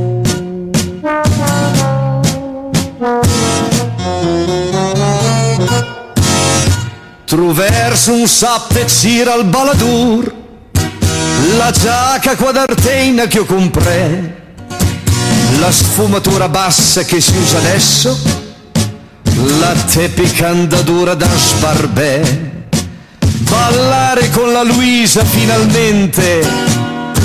Troverso 7.36 8.14
un 8.14 8.26
sappecir 8.26 9.28
al 9.28 9.44
baladur, 9.44 10.32
la 11.58 11.70
giacca 11.70 12.34
quadartena 12.34 13.26
che 13.26 13.36
io 13.36 13.44
compré, 13.44 14.54
la 15.58 15.70
sfumatura 15.70 16.48
bassa 16.48 17.02
che 17.02 17.20
si 17.20 17.36
usa 17.36 17.58
adesso, 17.58 18.18
la 19.60 19.74
tepicandadura 19.74 21.12
da 21.12 21.28
sbarbè, 21.36 22.22
ballare 23.40 24.30
con 24.30 24.50
la 24.50 24.62
Luisa 24.62 25.22
finalmente, 25.22 26.40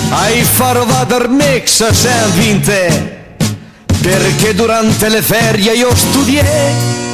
ai 0.09 0.43
faro 0.43 0.83
vadar 0.83 1.29
mexa 1.29 1.93
sen 1.93 2.33
vinte, 2.33 3.35
perché 4.01 4.53
durante 4.55 5.07
le 5.07 5.21
ferie 5.21 5.71
io 5.71 5.95
studiai 5.95 7.10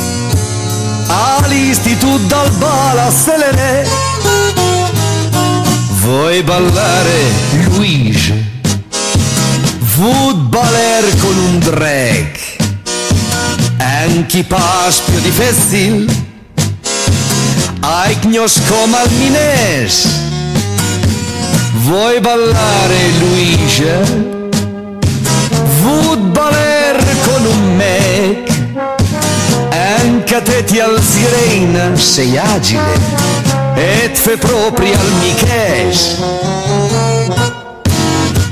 all'istituto 1.08 2.18
dal 2.28 2.50
Bala 2.52 3.12
Selene. 3.12 3.88
Vuoi 6.02 6.44
ballare, 6.44 7.32
Luigi? 7.66 8.46
Vuoi 9.96 10.34
baller 10.36 11.18
con 11.20 11.38
un 11.38 11.60
drag? 11.60 12.40
Anche 13.78 14.44
paspio 14.44 15.20
di 15.20 15.32
festil? 15.32 16.26
Ai 17.82 18.18
gnoscom 18.20 18.94
al 18.94 19.12
mines? 19.12 20.08
Vuoi 21.84 22.20
ballare, 22.20 23.10
Luigi? 23.20 23.86
Vuoi 25.82 26.18
ti 30.68 30.80
alzireina, 30.82 31.96
sei 31.96 32.38
agile 32.38 33.00
e 33.76 34.12
fe 34.14 34.36
proprio 34.36 34.92
al 34.92 35.12
Miches. 35.22 36.18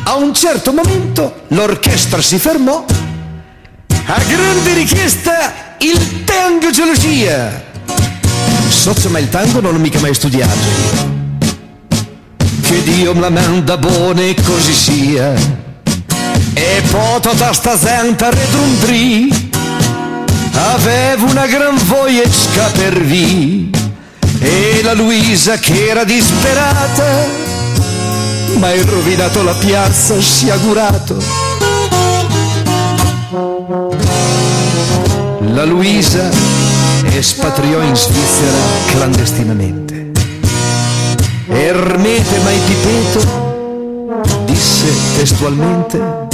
A 0.04 0.16
un 0.16 0.34
certo 0.34 0.72
momento 0.72 1.42
l'orchestra 1.50 2.22
si 2.22 2.40
fermò. 2.40 2.86
A 4.06 4.22
grande 4.30 4.74
richiesta 4.74 5.76
il 5.80 6.24
tango 6.24 6.72
gelosia. 6.72 7.64
Sozzo, 8.70 9.10
ma 9.10 9.20
il 9.20 9.28
tango 9.28 9.60
non 9.60 9.74
l'ho 9.74 9.80
mica 9.80 10.00
mai 10.00 10.14
studiato. 10.14 10.54
Che 12.62 12.84
Dio 12.84 13.14
me 13.14 13.20
la 13.20 13.30
manda 13.30 13.78
buona 13.78 14.22
e 14.22 14.36
così 14.42 14.74
sia. 14.74 15.34
E 16.54 16.82
poto 16.90 17.34
da 17.34 17.52
sta 17.52 17.78
santa 17.78 18.30
redrundri. 18.30 19.45
Avevo 20.58 21.26
una 21.26 21.48
gran 21.48 21.78
voglia 21.86 22.24
per 22.72 23.02
vi 23.02 23.70
e 24.40 24.82
la 24.84 24.94
Luisa 24.94 25.58
che 25.58 25.88
era 25.88 26.04
disperata 26.04 27.44
ma 28.58 28.68
hai 28.68 28.82
rovinato 28.84 29.44
la 29.44 29.54
piazza 29.54 30.20
sciagurato 30.20 31.18
La 35.56 35.64
Luisa 35.64 36.30
espatriò 37.12 37.82
in 37.82 37.96
Svizzera 37.96 38.58
clandestinamente. 38.88 40.12
Ermete 41.48 42.40
mai 42.40 42.60
Pipeto 42.66 44.44
disse 44.46 44.88
testualmente 45.18 46.25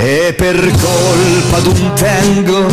e 0.00 0.32
per 0.32 0.56
colpa 0.80 1.58
d'un 1.58 1.92
tango, 1.94 2.66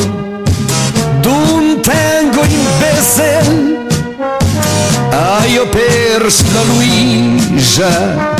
d'un 1.22 1.80
tango 1.82 2.44
Bessel, 2.78 3.88
ah 5.10 5.44
io 5.46 5.68
perso 5.68 6.44
la 6.54 6.62
Luisa 6.64 8.36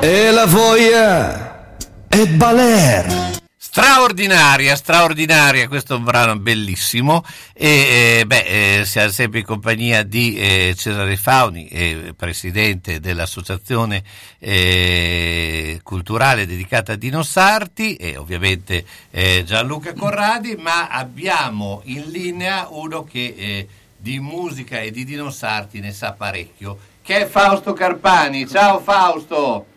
e 0.00 0.30
la 0.30 0.44
voglia 0.44 1.66
e 2.08 2.26
baler. 2.26 3.31
Straordinaria, 3.74 4.76
straordinaria, 4.76 5.66
questo 5.66 5.94
è 5.94 5.96
un 5.96 6.04
brano 6.04 6.38
bellissimo 6.38 7.24
e 7.54 8.18
eh, 8.18 8.26
beh, 8.26 8.80
eh, 8.80 8.84
siamo 8.84 9.08
sempre 9.08 9.38
in 9.38 9.46
compagnia 9.46 10.02
di 10.02 10.36
eh, 10.36 10.74
Cesare 10.76 11.16
Fauni, 11.16 11.68
eh, 11.68 12.12
presidente 12.14 13.00
dell'associazione 13.00 14.02
eh, 14.40 15.80
culturale 15.82 16.44
dedicata 16.44 16.92
a 16.92 16.96
Dino 16.96 17.22
Sarti 17.22 17.96
e 17.96 18.18
ovviamente 18.18 18.84
eh, 19.10 19.42
Gianluca 19.46 19.94
Corradi, 19.94 20.54
ma 20.56 20.88
abbiamo 20.88 21.80
in 21.84 22.10
linea 22.10 22.66
uno 22.68 23.04
che 23.04 23.66
di 23.96 24.20
musica 24.20 24.80
e 24.80 24.90
di 24.90 25.06
Dino 25.06 25.30
Sarti 25.30 25.80
ne 25.80 25.92
sa 25.92 26.12
parecchio, 26.12 26.78
che 27.00 27.22
è 27.22 27.26
Fausto 27.26 27.72
Carpani. 27.72 28.46
Ciao 28.46 28.80
Fausto! 28.80 29.71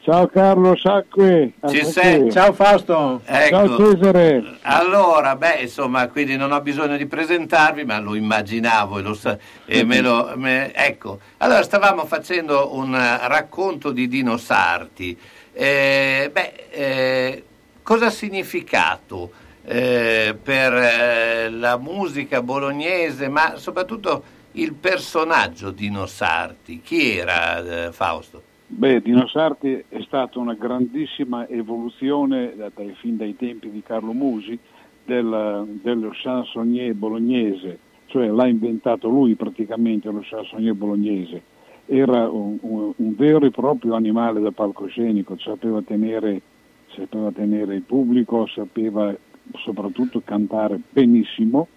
Ciao 0.00 0.26
Carlo 0.28 0.76
Sacque. 0.76 1.54
Ci 1.68 1.84
sei? 1.84 2.30
Ciao 2.30 2.52
Fausto. 2.52 3.20
Ecco. 3.24 3.76
Ciao 3.76 3.76
Cesare. 3.76 4.58
Allora, 4.62 5.34
beh, 5.36 5.60
insomma, 5.62 6.08
quindi 6.08 6.36
non 6.36 6.52
ho 6.52 6.60
bisogno 6.60 6.96
di 6.96 7.06
presentarvi, 7.06 7.84
ma 7.84 7.98
lo 7.98 8.14
immaginavo 8.14 8.98
e, 8.98 9.02
lo 9.02 9.14
sa- 9.14 9.36
e 9.66 9.84
me 9.84 10.00
lo... 10.00 10.32
Me, 10.36 10.72
ecco, 10.74 11.18
allora 11.38 11.62
stavamo 11.62 12.06
facendo 12.06 12.74
un 12.74 12.92
racconto 12.94 13.90
di 13.90 14.08
Dino 14.08 14.36
Sarti. 14.36 15.18
Eh, 15.52 16.30
beh, 16.32 16.52
eh, 16.70 17.44
cosa 17.82 18.06
ha 18.06 18.10
significato 18.10 19.30
eh, 19.64 20.36
per 20.40 20.72
eh, 20.74 21.50
la 21.50 21.76
musica 21.76 22.40
bolognese, 22.40 23.28
ma 23.28 23.56
soprattutto 23.56 24.22
il 24.52 24.72
personaggio 24.72 25.70
Dino 25.70 26.06
Sarti? 26.06 26.80
Chi 26.80 27.18
era 27.18 27.86
eh, 27.86 27.92
Fausto? 27.92 28.42
Beh, 28.70 29.00
Dino 29.00 29.26
Sarti 29.26 29.82
è 29.88 30.02
stata 30.02 30.38
una 30.38 30.52
grandissima 30.52 31.48
evoluzione 31.48 32.54
da, 32.54 32.70
dai, 32.72 32.94
fin 33.00 33.16
dai 33.16 33.34
tempi 33.34 33.70
di 33.70 33.82
Carlo 33.82 34.12
Musi 34.12 34.58
del, 35.06 35.78
dello 35.82 36.10
chansonnier 36.12 36.92
bolognese, 36.92 37.78
cioè 38.06 38.26
l'ha 38.26 38.46
inventato 38.46 39.08
lui 39.08 39.36
praticamente 39.36 40.10
lo 40.10 40.20
chansonnier 40.22 40.74
bolognese. 40.74 41.42
Era 41.86 42.28
un, 42.28 42.58
un, 42.60 42.92
un 42.94 43.14
vero 43.16 43.46
e 43.46 43.50
proprio 43.50 43.94
animale 43.94 44.38
da 44.40 44.50
palcoscenico, 44.50 45.38
sapeva 45.38 45.80
tenere, 45.80 46.42
sapeva 46.88 47.32
tenere 47.32 47.74
il 47.74 47.82
pubblico, 47.82 48.46
sapeva 48.48 49.16
soprattutto 49.54 50.20
cantare 50.22 50.78
benissimo 50.90 51.68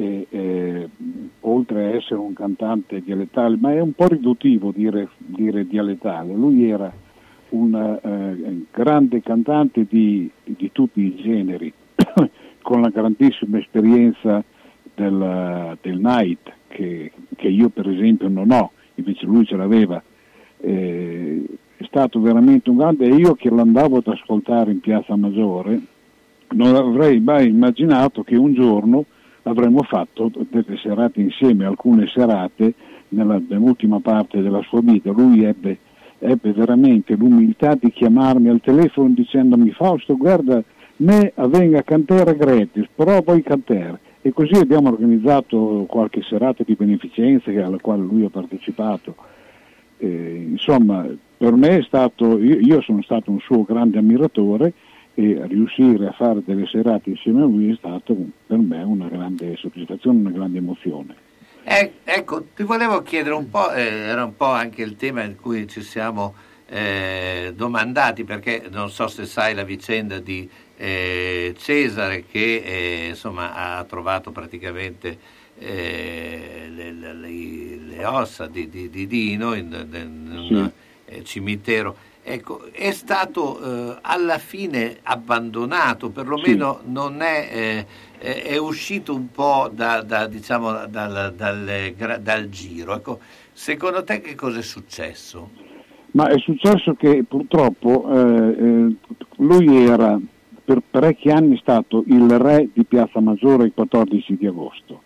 e, 0.00 0.26
eh, 0.30 0.88
oltre 1.40 1.84
a 1.84 1.96
essere 1.96 2.18
un 2.18 2.32
cantante 2.32 3.02
dialettale, 3.02 3.58
ma 3.60 3.72
è 3.72 3.80
un 3.80 3.92
po' 3.92 4.08
riduttivo 4.08 4.72
dire, 4.74 5.10
dire 5.18 5.66
dialettale, 5.66 6.32
lui 6.32 6.68
era 6.68 6.90
un 7.50 7.74
eh, 7.74 8.64
grande 8.72 9.20
cantante 9.20 9.84
di, 9.86 10.30
di, 10.42 10.70
tutti 10.72 11.02
i 11.02 11.16
generi, 11.16 11.70
con 12.62 12.80
la 12.80 12.88
grandissima 12.88 13.58
esperienza 13.58 14.42
del, 14.94 15.76
del 15.82 15.98
night, 15.98 16.50
che, 16.68 17.12
che, 17.36 17.48
io 17.48 17.68
per 17.68 17.88
esempio 17.88 18.28
non 18.28 18.50
ho, 18.52 18.70
invece 18.94 19.26
lui 19.26 19.44
ce 19.44 19.56
l'aveva. 19.56 20.02
Eh, 20.62 21.44
è 21.76 21.84
stato 21.84 22.20
veramente 22.20 22.70
un 22.70 22.76
grande 22.76 23.06
e 23.06 23.14
io 23.14 23.34
che 23.34 23.50
l'andavo 23.50 23.98
ad 23.98 24.06
ascoltare 24.06 24.70
in 24.70 24.80
Piazza 24.80 25.16
Maggiore 25.16 25.80
non 26.50 26.74
avrei 26.74 27.20
mai 27.20 27.48
immaginato 27.48 28.22
che 28.22 28.36
un 28.36 28.54
giorno 28.54 29.04
avremmo 29.44 29.82
fatto 29.82 30.30
delle 30.50 30.76
serate 30.76 31.20
insieme, 31.20 31.64
alcune 31.64 32.06
serate 32.06 32.74
nella, 33.08 33.40
nell'ultima 33.46 34.00
parte 34.00 34.40
della 34.42 34.62
sua 34.62 34.80
vita. 34.80 35.10
Lui 35.10 35.44
ebbe, 35.44 35.78
ebbe, 36.18 36.52
veramente 36.52 37.14
l'umiltà 37.14 37.74
di 37.74 37.90
chiamarmi 37.90 38.48
al 38.48 38.60
telefono 38.60 39.10
dicendomi 39.10 39.70
Fausto 39.70 40.16
guarda 40.16 40.62
me 40.96 41.32
avvenga 41.34 41.82
cantare 41.82 42.36
gratis, 42.36 42.86
però 42.94 43.22
poi 43.22 43.42
cantare. 43.42 44.00
E 44.22 44.32
così 44.32 44.54
abbiamo 44.54 44.88
organizzato 44.88 45.86
qualche 45.88 46.20
serata 46.22 46.62
di 46.62 46.74
beneficenza 46.74 47.50
alla 47.50 47.78
quale 47.80 48.02
lui 48.02 48.24
ha 48.24 48.28
partecipato. 48.28 49.16
Eh, 49.96 50.46
insomma, 50.50 51.06
per 51.38 51.54
me 51.54 51.78
è 51.78 51.82
stato, 51.82 52.38
io, 52.38 52.58
io 52.58 52.82
sono 52.82 53.00
stato 53.02 53.30
un 53.30 53.38
suo 53.40 53.62
grande 53.62 53.98
ammiratore 53.98 54.74
e 55.20 55.46
riuscire 55.46 56.06
a 56.06 56.12
fare 56.12 56.40
delle 56.42 56.66
serate 56.66 57.10
insieme 57.10 57.42
a 57.42 57.44
lui 57.44 57.72
è 57.72 57.76
stato 57.76 58.16
per 58.46 58.56
me 58.56 58.82
una 58.82 59.06
grande 59.08 59.54
soddisfazione, 59.56 60.18
una 60.18 60.30
grande 60.30 60.58
emozione. 60.58 61.14
Eh, 61.62 61.92
ecco, 62.04 62.46
ti 62.56 62.62
volevo 62.62 63.02
chiedere 63.02 63.34
un 63.34 63.50
po', 63.50 63.70
eh, 63.70 63.82
era 63.82 64.24
un 64.24 64.34
po' 64.34 64.46
anche 64.46 64.82
il 64.82 64.96
tema 64.96 65.22
in 65.22 65.36
cui 65.36 65.68
ci 65.68 65.82
siamo 65.82 66.34
eh, 66.66 67.52
domandati, 67.54 68.24
perché 68.24 68.66
non 68.70 68.88
so 68.88 69.08
se 69.08 69.26
sai 69.26 69.54
la 69.54 69.62
vicenda 69.62 70.18
di 70.20 70.48
eh, 70.78 71.54
Cesare 71.58 72.24
che 72.24 72.62
eh, 72.64 73.08
insomma, 73.08 73.52
ha 73.54 73.84
trovato 73.84 74.30
praticamente 74.30 75.18
eh, 75.58 76.70
le, 76.74 76.92
le, 76.92 77.12
le, 77.12 78.04
ossa 78.06 78.46
di, 78.46 78.70
di, 78.70 78.88
di 78.88 79.06
Dino 79.06 79.52
in, 79.52 79.66
in, 79.66 79.94
in 79.94 80.56
un 80.56 80.70
sì. 81.04 81.24
cimitero 81.24 82.08
Ecco, 82.22 82.66
è 82.72 82.90
stato 82.92 83.60
eh, 83.60 83.98
alla 84.02 84.38
fine 84.38 84.98
abbandonato, 85.02 86.10
perlomeno 86.10 86.80
sì. 86.82 86.90
non 86.92 87.22
è, 87.22 87.86
eh, 88.18 88.42
è, 88.42 88.56
uscito 88.58 89.14
un 89.14 89.30
po' 89.30 89.70
da, 89.72 90.02
da, 90.02 90.26
diciamo, 90.26 90.86
dal, 90.86 91.32
dal, 91.34 92.20
dal, 92.20 92.48
giro. 92.50 92.94
Ecco, 92.94 93.20
secondo 93.52 94.04
te 94.04 94.20
che 94.20 94.34
cosa 94.34 94.58
è 94.58 94.62
successo? 94.62 95.50
Ma 96.12 96.28
è 96.28 96.38
successo 96.38 96.94
che 96.94 97.24
purtroppo 97.26 98.10
eh, 98.10 98.64
eh 98.64 98.94
lui 99.36 99.86
era 99.86 100.18
per 100.62 100.82
parecchi 100.88 101.30
anni 101.30 101.56
stato 101.56 102.04
il 102.06 102.28
re 102.38 102.68
di 102.72 102.84
Piazza 102.84 103.20
Maggiore 103.20 103.64
il 103.64 103.72
14 103.74 104.36
di 104.36 104.46
agosto. 104.46 105.02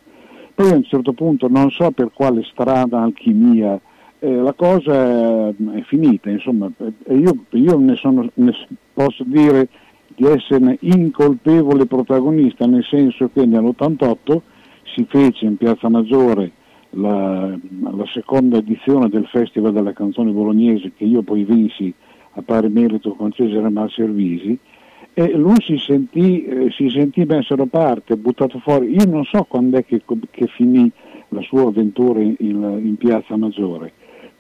Poi 0.54 0.70
a 0.70 0.74
un 0.74 0.84
certo 0.84 1.12
punto, 1.12 1.48
non 1.48 1.70
so 1.70 1.90
per 1.90 2.10
quale 2.12 2.42
strada, 2.44 3.00
alchimia, 3.00 3.80
eh, 4.20 4.32
la 4.32 4.52
cosa 4.54 5.48
è 5.48 5.82
finita, 5.86 6.30
insomma, 6.30 6.70
io, 7.08 7.44
io 7.50 7.78
ne, 7.78 7.96
sono, 7.96 8.28
ne 8.34 8.52
posso 8.92 9.24
dire 9.24 9.68
di 10.14 10.26
essere 10.26 10.78
incolpevole 10.80 11.86
protagonista, 11.86 12.66
nel 12.66 12.84
senso 12.84 13.30
che 13.32 13.44
nell'88 13.44 14.40
si 14.94 15.04
fece 15.08 15.44
in 15.46 15.56
Piazza 15.56 15.88
Maggiore 15.88 16.52
la, 16.90 17.48
la, 17.48 18.06
seconda 18.12 18.58
edizione 18.58 19.08
del 19.08 19.26
Festival 19.26 19.72
della 19.72 19.92
canzone 19.92 20.30
bolognese 20.30 20.92
che 20.96 21.04
io 21.04 21.22
poi 21.22 21.42
vinsi 21.42 21.92
a 22.36 22.42
pari 22.42 22.68
merito 22.68 23.14
con 23.14 23.32
Cesare 23.32 23.68
Malservisi 23.68 24.56
e 25.12 25.32
lui 25.32 25.60
si 25.60 25.76
sentì, 25.78 26.44
eh, 26.44 26.70
si 26.70 26.88
sentì 26.88 27.24
messo 27.24 27.56
parte, 27.66 28.16
buttato 28.16 28.58
fuori. 28.58 28.90
Io 28.90 29.06
non 29.06 29.24
so 29.24 29.44
quando 29.44 29.78
è 29.78 29.84
che, 29.84 30.02
che 30.30 30.46
finì 30.46 30.90
la 31.28 31.40
sua 31.42 31.62
avventura 31.62 32.20
in, 32.20 32.36
in 32.38 32.96
Piazza 32.96 33.36
Maggiore 33.36 33.92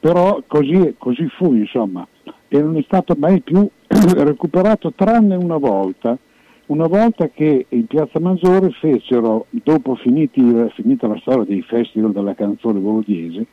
però 0.04 0.42
così, 0.46 0.96
così 0.98 1.26
fu 1.30 1.54
insomma. 1.54 2.06
E 2.48 2.60
non 2.60 2.76
è 2.76 2.82
stato 2.82 3.14
mai 3.16 3.40
più 3.40 3.66
recuperato 3.88 4.92
tranne 4.94 5.34
una 5.34 5.56
volta, 5.56 6.18
una 6.66 6.86
volta 6.86 7.28
che 7.28 7.64
in 7.70 7.86
Piazza 7.86 8.20
Maggiore 8.20 8.70
fecero, 8.72 9.46
dopo 9.48 9.94
finiti, 9.94 10.42
finita 10.74 11.06
la 11.06 11.16
storia 11.20 11.44
dei 11.44 11.62
festival 11.62 12.12
della 12.12 12.34
canzone 12.34 12.80
bolognese, 12.80 13.46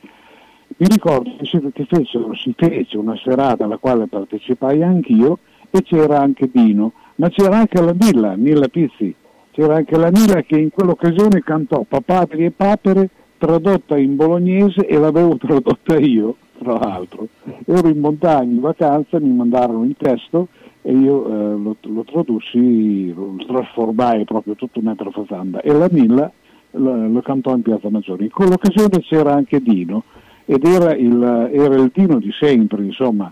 mi 0.75 0.87
ricordo 0.87 1.31
che 1.39 1.85
fecero, 1.85 2.35
si 2.35 2.53
fece 2.57 2.97
una 2.97 3.15
serata 3.23 3.63
alla 3.63 3.77
quale 3.77 4.07
partecipai 4.07 4.83
anch'io 4.83 5.39
e 5.69 5.81
c'era 5.83 6.19
anche 6.19 6.49
Dino, 6.51 6.91
ma 7.15 7.29
c'era 7.29 7.59
anche 7.59 7.81
la 7.81 7.95
Milla, 7.97 8.35
Milla 8.35 8.67
Pizzi, 8.67 9.15
c'era 9.51 9.75
anche 9.75 9.97
la 9.97 10.11
Milla 10.11 10.41
che 10.41 10.57
in 10.57 10.69
quell'occasione 10.69 11.43
cantò 11.43 11.85
Papabili 11.87 12.43
e 12.43 12.51
Papere 12.51 13.09
tradotta 13.41 13.97
in 13.97 14.15
bolognese 14.15 14.85
e 14.85 14.97
l'avevo 14.99 15.35
tradotta 15.41 15.97
io, 15.97 16.35
tra 16.59 16.77
l'altro. 16.77 17.27
Ero 17.65 17.87
in 17.87 17.99
montagna 17.99 18.51
in 18.51 18.59
vacanza, 18.59 19.19
mi 19.19 19.33
mandarono 19.33 19.83
il 19.83 19.95
testo 19.97 20.47
e 20.83 20.93
io 20.93 21.25
eh, 21.25 21.57
lo, 21.57 21.75
lo, 21.79 22.03
tradussi, 22.03 23.11
lo 23.13 23.35
trasformai 23.47 24.25
proprio 24.25 24.53
tutto 24.53 24.79
un'altra 24.79 25.09
fazzanda 25.09 25.61
e 25.61 25.71
la 25.71 25.87
Milla 25.91 26.31
lo, 26.71 27.07
lo, 27.07 27.21
cantò 27.21 27.55
in 27.55 27.63
Piazza 27.63 27.89
Maggiore. 27.89 28.25
In 28.25 28.31
quell'occasione 28.31 28.99
c'era 29.01 29.33
anche 29.33 29.59
Dino 29.59 30.03
ed 30.45 30.63
era 30.63 30.93
il, 30.95 31.49
era 31.51 31.75
il 31.75 31.91
Dino 31.93 32.19
di 32.19 32.31
sempre, 32.31 32.83
insomma, 32.83 33.31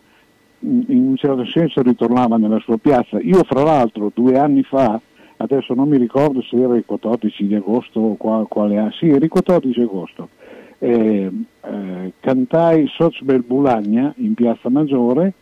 in 0.62 1.08
un 1.10 1.16
certo 1.18 1.46
senso 1.46 1.84
ritornava 1.84 2.38
nella 2.38 2.60
sua 2.60 2.78
piazza. 2.78 3.20
Io 3.20 3.44
fra 3.44 3.64
l'altro 3.64 4.12
due 4.14 4.38
anni 4.38 4.64
fa 4.64 5.00
adesso 5.42 5.74
non 5.74 5.88
mi 5.88 5.98
ricordo 5.98 6.42
se 6.42 6.58
era 6.58 6.76
il 6.76 6.84
14 6.86 7.48
di 7.48 7.56
agosto 7.56 8.00
o 8.00 8.16
qua, 8.16 8.46
quale 8.48 8.90
sì 8.98 9.08
era 9.08 9.24
il 9.24 9.30
14 9.30 9.82
agosto, 9.82 10.30
eh, 10.80 11.32
eh, 11.62 12.14
cantai 12.20 12.88
Sozbel 12.88 13.44
Bulagna 13.44 14.14
in 14.18 14.34
Piazza 14.34 14.70
Maggiore, 14.70 15.34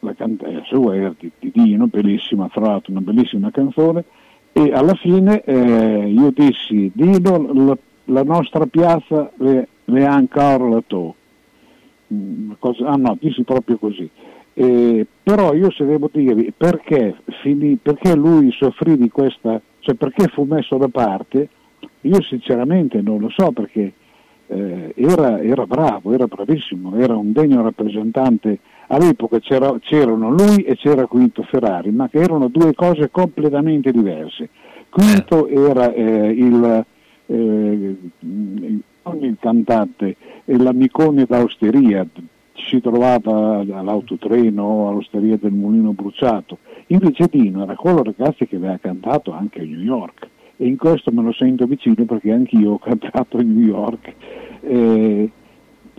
la 0.00 0.14
cantai 0.14 0.60
sua 0.64 0.94
era 0.94 1.14
di, 1.18 1.30
di 1.38 1.50
Dino, 1.52 1.86
bellissima, 1.86 2.48
fra 2.48 2.66
l'altro 2.66 2.92
una 2.92 3.00
bellissima 3.00 3.50
canzone, 3.50 4.04
e 4.52 4.72
alla 4.72 4.94
fine 4.94 5.42
eh, 5.42 6.08
io 6.08 6.30
dissi 6.30 6.90
Dino 6.94 7.52
la, 7.52 7.78
la 8.06 8.22
nostra 8.22 8.66
piazza 8.66 9.30
le, 9.36 9.68
le 9.84 10.06
ha 10.06 10.12
ancora 10.12 10.68
la 10.68 10.82
tua. 10.86 11.14
Mm, 12.12 12.52
ah 12.84 12.96
no, 12.96 13.16
dissi 13.18 13.42
proprio 13.42 13.78
così. 13.78 14.08
Eh, 14.60 15.06
però 15.22 15.54
io 15.54 15.70
se 15.70 15.84
devo 15.84 16.10
dirvi 16.12 16.52
perché, 16.56 17.14
finì, 17.42 17.78
perché 17.80 18.16
lui 18.16 18.50
soffrì 18.50 18.98
di 18.98 19.08
questa, 19.08 19.60
cioè 19.78 19.94
perché 19.94 20.26
fu 20.26 20.42
messo 20.42 20.76
da 20.76 20.88
parte, 20.88 21.48
io 22.00 22.20
sinceramente 22.22 23.00
non 23.00 23.20
lo 23.20 23.28
so 23.30 23.52
perché 23.52 23.92
eh, 24.48 24.92
era, 24.96 25.40
era 25.40 25.64
bravo, 25.64 26.12
era 26.12 26.26
bravissimo, 26.26 26.96
era 26.96 27.14
un 27.14 27.30
degno 27.30 27.62
rappresentante. 27.62 28.58
All'epoca 28.88 29.38
c'era- 29.38 29.78
c'erano 29.78 30.30
lui 30.30 30.64
e 30.64 30.74
c'era 30.74 31.06
Quinto 31.06 31.44
Ferrari, 31.44 31.92
ma 31.92 32.08
che 32.08 32.18
erano 32.18 32.48
due 32.48 32.74
cose 32.74 33.12
completamente 33.12 33.92
diverse. 33.92 34.48
Quinto 34.88 35.46
era 35.46 35.92
eh, 35.92 36.30
il, 36.30 36.84
eh, 37.26 37.96
non 38.18 39.18
il 39.20 39.36
cantante, 39.38 40.16
l'amicone 40.46 41.26
d'Austeria, 41.28 42.04
si 42.66 42.80
trovava 42.80 43.58
all'autotreno, 43.60 44.88
all'osteria 44.88 45.36
del 45.36 45.52
Mulino 45.52 45.92
Bruciato. 45.92 46.58
Invece 46.88 47.28
Dino 47.30 47.62
era 47.62 47.74
quello 47.74 48.02
ragazzi 48.02 48.46
che 48.46 48.56
aveva 48.56 48.78
cantato 48.78 49.32
anche 49.32 49.60
a 49.60 49.64
New 49.64 49.80
York 49.80 50.28
e 50.56 50.66
in 50.66 50.76
questo 50.76 51.12
me 51.12 51.22
lo 51.22 51.32
sento 51.32 51.66
vicino 51.66 52.04
perché 52.04 52.32
anch'io 52.32 52.72
ho 52.72 52.78
cantato 52.78 53.38
a 53.38 53.42
New 53.42 53.66
York. 53.66 54.14
Eh, 54.60 55.30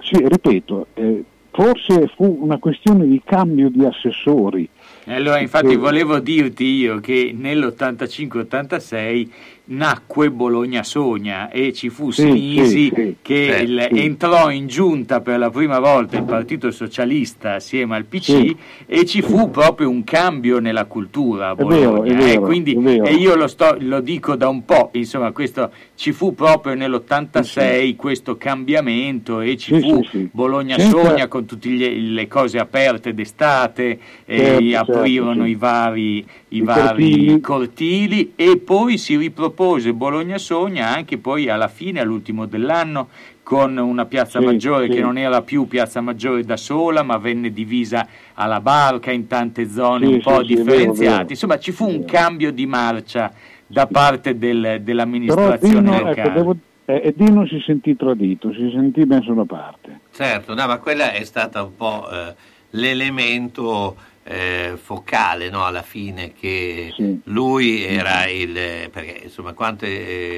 sì, 0.02 0.18
ripeto, 0.18 0.88
eh, 0.96 1.24
forse 1.52 2.08
fu 2.16 2.38
una 2.42 2.58
questione 2.58 3.08
di 3.08 3.22
cambio 3.24 3.70
di 3.70 3.86
assessori. 3.86 4.68
Allora, 5.06 5.40
infatti, 5.40 5.74
Eh, 5.74 5.78
volevo 5.78 6.20
dirti 6.20 6.66
io 6.66 7.00
che 7.00 7.34
nell'85-86 7.36 9.30
nacque 9.72 10.32
Bologna 10.32 10.82
Sogna 10.84 11.50
e 11.52 11.74
ci 11.74 11.90
fu 11.90 12.10
Sì, 12.12 12.22
Sinisi 12.24 12.68
sì, 12.68 12.92
sì. 12.96 13.16
che 13.22 13.56
Sì, 13.58 13.64
il- 13.66 13.88
sì. 13.92 14.00
entrò 14.00 14.50
in 14.50 14.66
giunta 14.68 15.22
per 15.22 15.38
la 15.38 15.50
prima 15.52 15.80
volta 15.80 16.18
il 16.18 16.24
Partito 16.24 16.72
Socialista 16.72 17.54
assieme 17.56 17.96
al 17.96 18.06
PC 18.06 18.24
Sì. 18.24 18.58
e 18.88 19.06
ci 19.06 19.22
fu 19.22 19.52
proprio 19.52 19.90
un 19.90 20.04
cambio 20.04 20.58
nella 20.60 20.86
cultura 20.86 21.50
a 21.50 21.56
È 21.56 21.64
vero, 21.64 21.92
Bologna. 21.92 22.12
è 22.12 22.16
vero, 22.16 22.42
e, 22.42 22.46
quindi, 22.46 22.74
e 22.74 23.14
io 23.14 23.36
lo, 23.36 23.48
sto- 23.48 23.76
lo 23.80 24.00
dico 24.00 24.36
da 24.36 24.48
un 24.50 24.66
po', 24.66 24.90
insomma, 24.94 25.32
questo 25.32 25.72
ci 25.96 26.14
fu 26.14 26.34
proprio 26.34 26.74
nell'86 26.74 27.96
questo 27.96 28.38
cambiamento 28.38 29.40
e 29.42 29.56
ci 29.56 29.76
Sì, 29.76 29.82
fu 29.82 30.02
sì, 30.04 30.10
sì. 30.12 30.30
Bologna 30.32 30.80
Sogna 30.80 31.28
con 31.28 31.46
tutte 31.46 31.70
le 31.70 32.28
cose 32.28 32.58
aperte 32.58 33.14
d'estate 33.14 34.00
e 34.26 34.38
Certo, 34.72 34.92
aprirono 34.94 35.32
certo, 35.34 35.44
sì. 35.46 35.50
i 35.52 35.56
vari, 35.56 36.18
i 36.18 36.26
I 36.58 36.62
vari 36.62 36.86
cortili. 36.88 37.40
cortili 37.40 38.32
e 38.36 38.58
poi 38.58 38.98
si 38.98 39.16
ripropose 39.16 39.58
Bologna 39.94 40.38
Sogna 40.38 40.88
anche 40.96 41.18
poi 41.18 41.50
alla 41.50 41.68
fine, 41.68 42.00
all'ultimo 42.00 42.46
dell'anno, 42.46 43.10
con 43.44 43.76
una 43.78 44.06
piazza 44.06 44.40
Sì, 44.40 44.46
maggiore 44.46 44.86
sì. 44.86 44.94
che 44.94 45.02
non 45.02 45.18
era 45.18 45.42
più 45.42 45.68
piazza 45.68 46.00
maggiore 46.00 46.46
da 46.46 46.56
sola, 46.56 47.04
ma 47.04 47.18
venne 47.18 47.52
divisa 47.52 48.08
alla 48.36 48.62
barca 48.62 49.12
in 49.12 49.28
tante 49.28 49.70
zone 49.70 50.06
Sì, 50.08 50.14
un 50.14 50.22
po' 50.22 50.40
è 50.40 50.44
vero, 50.44 50.46
differenziate. 50.46 51.18
vero. 51.18 51.26
Insomma, 51.30 51.60
ci 51.60 51.72
fu 51.74 51.90
un 51.90 52.06
cambio 52.06 52.54
di 52.54 52.66
marcia 52.66 53.34
da 53.68 53.86
parte 53.86 54.38
del- 54.38 54.62
Però 54.62 54.78
dell'amministrazione 54.78 55.82
Dino, 55.82 55.94
ecco, 55.96 56.08
locale. 56.08 56.32
devo- 56.34 56.58
eh, 56.86 57.02
e 57.04 57.14
Dino 57.18 57.46
si 57.46 57.60
sentì 57.66 57.96
tradito, 57.98 58.54
si 58.54 58.70
sentì 58.74 59.04
messo 59.04 59.34
da 59.34 59.44
parte. 59.44 60.00
Certo, 60.12 60.54
no, 60.56 60.68
ma 60.68 60.78
quella 60.78 61.12
è 61.12 61.24
stata 61.26 61.62
un 61.64 61.76
po' 61.76 62.10
eh, 62.10 62.34
l'elemento 62.72 63.96
eh, 64.32 64.78
focale 64.80 65.50
no, 65.50 65.66
alla 65.66 65.82
fine 65.82 66.34
che 66.34 66.94
lui 67.24 67.84
era 67.84 68.28
il 68.28 68.54
perché 68.92 69.22
insomma 69.24 69.54
quante 69.54 69.88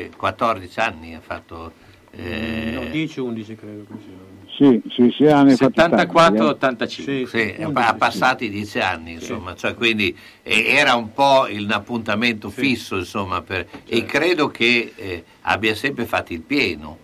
eh, 0.05 0.09
14 0.15 0.79
anni 0.79 1.13
ha 1.13 1.19
fatto 1.19 1.73
eh, 2.11 2.71
No, 2.73 2.81
10-11 2.83 3.55
credo. 3.55 3.83
così. 3.89 4.09
Sì, 4.57 4.81
sì, 4.93 5.13
sì, 5.17 5.25
anni 5.25 5.55
fatti 5.55 5.73
tanti, 5.73 6.01
eh. 6.01 6.05
74-85. 6.07 7.25
Sì, 7.25 7.55
ha 7.73 7.93
passati 7.95 8.49
dieci 8.49 8.79
anni, 8.79 9.13
insomma, 9.13 9.55
cioè, 9.55 9.73
quindi 9.75 10.15
eh, 10.43 10.65
era 10.67 10.93
un 10.95 11.13
po' 11.13 11.47
il- 11.47 11.63
un 11.63 11.71
appuntamento 11.71 12.49
fisso, 12.49 12.97
insomma, 12.97 13.41
per- 13.41 13.65
e 13.85 14.05
credo 14.05 14.49
che 14.49 14.93
eh, 14.95 15.23
abbia 15.41 15.73
sempre 15.73 16.05
fatto 16.05 16.33
il 16.33 16.41
pieno. 16.41 17.00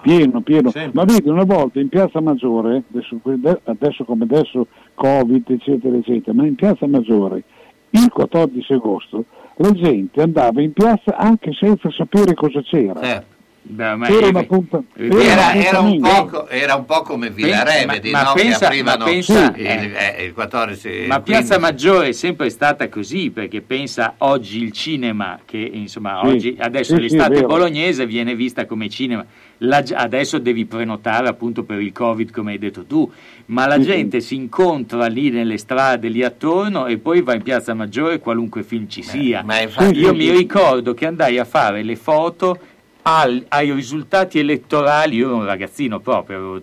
Pieno, 0.00 0.40
pieno. 0.42 0.72
Ma 0.92 1.04
vedi, 1.04 1.28
una 1.28 1.44
volta 1.44 1.80
in 1.80 1.88
Piazza 1.88 2.20
Maggiore, 2.20 2.84
adesso, 2.90 3.20
adesso 3.64 4.04
come 4.04 4.24
adesso 4.24 4.66
Covid, 4.94 5.44
eccetera, 5.50 5.96
eccetera, 5.96 6.32
ma 6.34 6.46
in 6.46 6.54
Piazza 6.54 6.86
Maggiore, 6.86 7.42
il 7.90 8.08
14 8.08 8.72
agosto, 8.74 9.24
la 9.56 9.72
gente 9.72 10.22
andava 10.22 10.62
in 10.62 10.72
piazza 10.72 11.16
anche 11.16 11.52
senza 11.52 11.90
sapere 11.90 12.34
cosa 12.34 12.62
c'era. 12.62 13.24
Beh, 13.70 13.96
ma 13.96 14.06
Era 14.08 14.26
eh, 14.26 14.28
una 14.30 14.44
punta- 14.44 14.82
Era, 14.94 15.14
un 15.14 15.20
era 15.20 15.78
un 15.80 15.86
appuntamento. 15.88 16.30
po', 16.30 16.48
era 16.48 16.74
un 16.76 16.84
po' 16.86 17.02
come 17.02 17.28
Villa 17.30 17.64
Pensa- 17.64 17.78
Remedi, 17.80 18.10
ma- 18.10 18.22
ma 18.22 18.28
no? 18.28 18.32
pensa- 18.34 18.58
che 18.58 18.64
aprivano 18.64 19.04
ma 19.04 19.10
pensa- 19.10 19.52
il, 19.56 19.64
eh, 19.66 20.24
il 20.24 20.32
14 20.32 20.88
Ma 21.06 21.16
il 21.16 21.22
Piazza 21.22 21.56
15. 21.56 21.60
Maggiore 21.60 22.08
è 22.08 22.12
sempre 22.12 22.48
stata 22.48 22.88
così, 22.88 23.30
perché 23.30 23.60
pensa 23.60 24.14
oggi 24.18 24.62
il 24.62 24.72
cinema, 24.72 25.40
che 25.44 25.58
insomma 25.58 26.20
Sì, 26.22 26.28
oggi, 26.28 26.56
adesso 26.58 26.94
sì, 26.96 27.08
sì, 27.08 27.16
l'estate 27.16 27.34
vero. 27.34 27.46
bolognese 27.48 28.06
viene 28.06 28.34
vista 28.34 28.64
come 28.64 28.88
cinema, 28.88 29.26
La 29.62 29.82
adesso 29.94 30.38
devi 30.38 30.66
prenotare 30.66 31.26
appunto 31.28 31.64
per 31.64 31.80
il 31.80 31.90
Covid 31.92 32.30
come 32.30 32.52
hai 32.52 32.58
detto 32.58 32.84
tu, 32.84 33.10
ma 33.46 33.66
la 33.66 33.74
Sì, 33.74 33.80
sì. 33.82 33.86
gente 33.88 34.20
si 34.20 34.36
incontra 34.36 35.06
lì 35.06 35.30
nelle 35.30 35.58
strade 35.58 36.08
lì 36.08 36.22
attorno 36.22 36.86
e 36.86 36.98
poi 36.98 37.22
va 37.22 37.34
in 37.34 37.42
Piazza 37.42 37.74
Maggiore 37.74 38.20
qualunque 38.20 38.62
film 38.62 38.86
ci 38.88 39.02
sia. 39.02 39.42
ma 39.42 39.60
infatti- 39.60 39.98
Io 39.98 40.10
Sì, 40.10 40.16
mi 40.16 40.24
sì. 40.26 40.30
ricordo 40.36 40.94
che 40.94 41.06
andai 41.06 41.38
a 41.38 41.44
fare 41.44 41.82
le 41.82 41.96
foto 41.96 42.56
al- 43.02 43.44
ai 43.48 43.72
risultati 43.72 44.38
elettorali, 44.38 45.16
io 45.16 45.26
ero 45.28 45.36
un 45.36 45.44
ragazzino 45.46 45.98
proprio, 45.98 46.36
avevo 46.36 46.62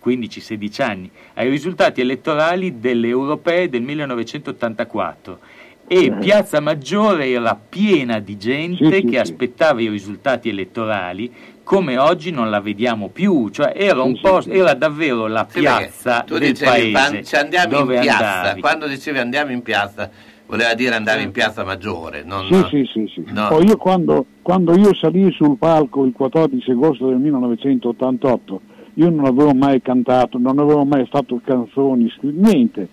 15-16 0.00 0.80
anni, 0.82 1.10
ai 1.34 1.48
risultati 1.48 2.00
elettorali 2.00 2.80
delle 2.80 3.08
europee 3.08 3.68
del 3.68 3.82
1984 3.82 5.38
e 5.86 6.10
Piazza 6.18 6.60
Maggiore 6.60 7.28
era 7.28 7.54
piena 7.68 8.18
di 8.18 8.38
gente 8.38 8.84
Sì, 8.86 8.92
sì, 8.92 9.02
che 9.02 9.10
sì. 9.10 9.16
aspettava 9.18 9.80
i 9.82 9.88
risultati 9.88 10.48
elettorali 10.48 11.30
come 11.64 11.96
oggi 11.98 12.30
non 12.30 12.50
la 12.50 12.60
vediamo 12.60 13.08
più, 13.08 13.48
cioè 13.50 13.72
era, 13.76 14.02
un 14.02 14.14
Sì, 14.16 14.20
po', 14.22 14.40
sì, 14.40 14.50
sì. 14.50 14.56
era 14.58 14.74
davvero 14.74 15.26
la 15.26 15.46
Sì, 15.48 15.60
piazza 15.60 16.20
tu 16.26 16.38
del 16.38 16.48
dicevi 16.52 16.90
paese 16.90 17.10
"Van- 17.14 17.24
ci 17.24 17.34
andiamo 17.36 17.68
dove 17.78 17.94
in 17.96 18.00
piazza, 18.02 18.38
andavi. 18.40 18.60
quando 18.60 18.86
dicevi 18.88 19.18
andiamo 19.18 19.52
in 19.52 19.62
piazza 19.62 20.10
voleva 20.46 20.74
dire 20.74 20.94
andare 20.94 21.22
in 21.22 21.30
piazza 21.30 21.64
maggiore, 21.64 22.22
non, 22.24 22.44
Sì, 22.46 22.62
sì, 22.68 22.90
sì, 22.92 23.10
sì. 23.14 23.24
no. 23.32 23.48
Poi 23.48 23.64
io 23.66 23.76
quando, 23.76 24.26
quando 24.42 24.76
io 24.76 24.92
salì 24.94 25.30
sul 25.32 25.56
palco 25.56 26.04
il 26.04 26.12
14 26.12 26.70
agosto 26.72 27.06
del 27.08 27.16
1988, 27.18 28.60
io 28.94 29.08
non 29.08 29.24
avevo 29.24 29.54
mai 29.54 29.80
cantato, 29.80 30.36
non 30.38 30.58
avevo 30.58 30.84
mai 30.84 31.06
fatto 31.06 31.40
canzoni, 31.42 32.12
niente. 32.20 32.88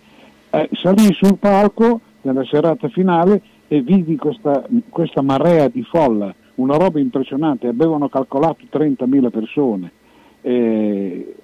Eh, 0.51 0.69
salì 0.81 1.11
sul 1.13 1.37
palco 1.37 1.99
nella 2.21 2.45
serata 2.45 2.87
finale 2.89 3.41
e 3.67 3.81
vidi 3.81 4.15
questa, 4.15 4.63
questa 4.89 5.21
marea 5.21 5.67
di 5.67 5.83
folla, 5.83 6.33
una 6.59 6.77
roba 6.77 6.99
impressionante, 6.99 7.67
avevano 7.67 8.09
calcolato 8.09 8.65
30.000 8.71 9.29
persone. 9.29 9.91
Eh, 10.41 11.35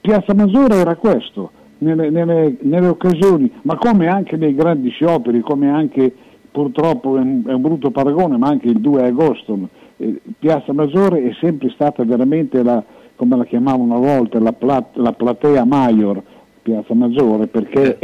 Piazza 0.00 0.34
Maggiore 0.34 0.76
era 0.76 0.96
questo, 0.96 1.50
nelle, 1.78 2.10
nelle- 2.10 2.56
nelle 2.62 2.86
occasioni, 2.88 3.50
ma 3.62 3.76
come 3.76 4.08
anche 4.08 4.36
nei 4.36 4.54
grandi 4.54 4.90
scioperi, 4.90 5.40
come 5.40 5.70
anche 5.70 6.12
purtroppo 6.50 7.16
è 7.16 7.20
un, 7.20 7.42
è 7.46 7.52
un 7.52 7.60
brutto 7.62 7.90
paragone, 7.90 8.36
ma 8.36 8.48
anche 8.48 8.68
il 8.68 8.80
2 8.80 9.04
agosto. 9.04 9.68
eh, 9.98 10.20
Piazza 10.38 10.72
Maggiore 10.72 11.22
è 11.28 11.32
sempre 11.40 11.70
stata 11.70 12.04
veramente 12.04 12.62
la, 12.62 12.82
come 13.16 13.36
la 13.36 13.44
chiamavano 13.44 13.82
una 13.84 13.98
volta, 13.98 14.40
la, 14.40 14.52
plat- 14.52 14.96
la 14.96 15.12
platea 15.12 15.64
Maior, 15.64 16.20
Piazza 16.62 16.94
Maggiore, 16.94 17.46
perché 17.46 17.98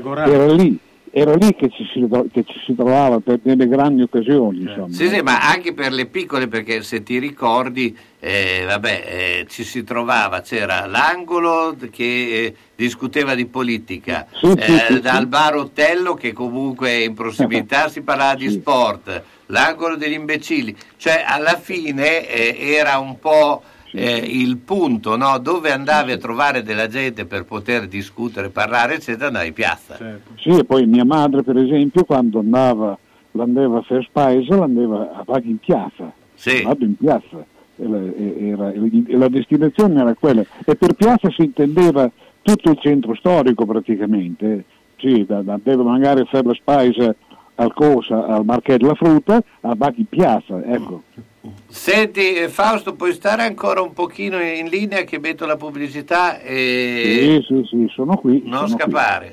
Gorata. 0.00 0.30
era 0.30 0.52
lì, 0.52 0.78
era 1.18 1.34
lì 1.34 1.54
che 1.54 1.70
ci 1.70 1.82
si, 1.94 2.06
che 2.30 2.44
ci 2.44 2.60
si 2.66 2.74
trovava 2.74 3.20
per 3.20 3.40
delle 3.42 3.66
grandi 3.66 4.02
occasioni. 4.02 4.60
Insomma. 4.60 4.92
Sì, 4.92 5.08
sì, 5.08 5.22
ma 5.22 5.48
anche 5.48 5.72
per 5.72 5.90
le 5.90 6.04
piccole, 6.04 6.46
perché 6.46 6.82
se 6.82 7.02
ti 7.02 7.18
ricordi, 7.18 7.96
eh, 8.20 8.64
vabbè, 8.66 9.04
eh, 9.06 9.46
ci 9.48 9.64
si 9.64 9.82
trovava, 9.82 10.42
c'era 10.42 10.84
l'angolo 10.84 11.74
che 11.90 12.04
eh, 12.04 12.54
discuteva 12.74 13.34
di 13.34 13.46
politica, 13.46 14.26
Sì, 14.30 14.46
sì, 14.46 14.58
eh, 14.58 14.64
sì, 14.64 14.92
sì. 14.92 15.00
dal 15.00 15.26
bar 15.26 15.56
Otello 15.56 16.12
che 16.12 16.34
comunque 16.34 17.04
in 17.04 17.14
prossimità 17.14 17.88
si 17.88 18.02
parlava 18.02 18.34
di 18.34 18.50
sport, 18.52 19.22
l'angolo 19.46 19.96
degli 19.96 20.12
imbecilli, 20.12 20.76
cioè 20.98 21.24
alla 21.26 21.56
fine 21.58 22.28
eh, 22.28 22.74
era 22.74 22.98
un 22.98 23.18
po' 23.18 23.62
eh, 23.92 24.16
il 24.16 24.58
punto 24.58 25.16
no? 25.16 25.38
dove 25.38 25.72
andavi 25.72 26.12
a 26.12 26.18
trovare 26.18 26.62
della 26.62 26.88
gente 26.88 27.24
per 27.24 27.44
poter 27.44 27.86
discutere, 27.86 28.50
parlare, 28.50 28.94
eccetera, 28.94 29.26
andavi 29.28 29.48
in 29.48 29.52
piazza. 29.52 29.96
Sì, 30.38 30.50
e 30.50 30.64
poi 30.64 30.86
mia 30.86 31.04
madre, 31.04 31.42
per 31.42 31.56
esempio, 31.56 32.04
quando 32.04 32.38
andava 32.38 32.98
l'andava 33.36 33.78
a 33.78 33.82
fare 33.82 34.02
Spice, 34.02 34.56
l'andava 34.56 35.12
a 35.12 35.22
Vaghi 35.24 35.50
in 35.50 35.58
piazza. 35.58 36.12
Sì. 36.34 36.62
Vado 36.62 36.84
in 36.84 36.96
piazza. 36.96 37.44
E 37.78 37.86
la, 37.86 37.98
era- 37.98 38.72
e 38.72 39.16
la 39.16 39.28
destinazione 39.28 40.00
era 40.00 40.14
quella. 40.14 40.42
E 40.64 40.74
per 40.74 40.94
piazza 40.94 41.30
si 41.30 41.42
intendeva 41.42 42.10
tutto 42.42 42.70
il 42.70 42.78
centro 42.80 43.14
storico 43.14 43.66
praticamente. 43.66 44.64
Sì, 44.96 45.24
da, 45.26 45.42
da, 45.42 45.60
deve 45.62 45.82
magari 45.82 46.24
fare 46.26 46.46
la 46.46 46.54
Spice 46.54 47.16
al 47.56 47.72
Cosa, 47.74 48.26
al 48.26 48.44
Marché 48.44 48.78
della 48.78 48.94
Frutta, 48.94 49.42
a 49.60 49.74
Vaghi 49.76 50.00
in 50.00 50.08
piazza. 50.08 50.62
Ecco. 50.64 51.02
Senti 51.68 52.34
eh, 52.34 52.48
Fausto, 52.48 52.94
puoi 52.94 53.12
stare 53.12 53.42
ancora 53.42 53.80
un 53.80 53.92
pochino 53.92 54.40
in 54.42 54.68
linea 54.68 55.02
che 55.04 55.18
metto 55.18 55.46
la 55.46 55.56
pubblicità 55.56 56.40
e 56.40 57.42
Sì, 57.46 57.54
sì, 57.54 57.62
sì, 57.68 57.92
sono 57.94 58.16
qui. 58.16 58.42
non 58.44 58.68
sono 58.68 58.76
qui. 58.76 58.92
scappare. 58.92 59.32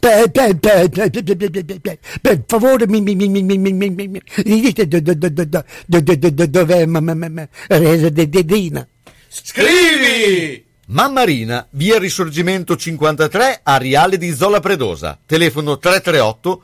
Per, 0.00 0.30
per, 0.30 0.56
per, 0.58 0.88
per, 0.88 1.98
per, 2.22 2.42
favore 2.46 2.86
mi, 2.86 3.00
mi, 3.02 3.14
mi, 3.14 3.28
mi, 3.28 3.42
mi, 3.42 3.58
mi, 3.58 3.72
mi, 3.72 3.90
mi, 3.90 4.08
mi 4.08 4.60
dite 4.60 4.86
do- 4.88 5.00
do- 5.00 5.14
do- 5.14 5.28
do- 5.28 5.44
do- 5.44 5.64
do- 5.86 6.00
do- 6.00 6.16
do- 6.16 6.30
do- 6.30 6.46
dov'è 6.46 6.86
mamma 6.86 7.14
mamma 7.14 7.46
Dedina 7.68 8.86
Scrivi! 9.28 10.64
Mammarina, 10.86 11.66
via 11.70 11.98
Risorgimento 11.98 12.74
53, 12.76 13.60
Ariale 13.62 14.16
di 14.18 14.32
Zola 14.32 14.58
Predosa. 14.58 15.16
Telefono 15.24 15.78
338 15.78 16.62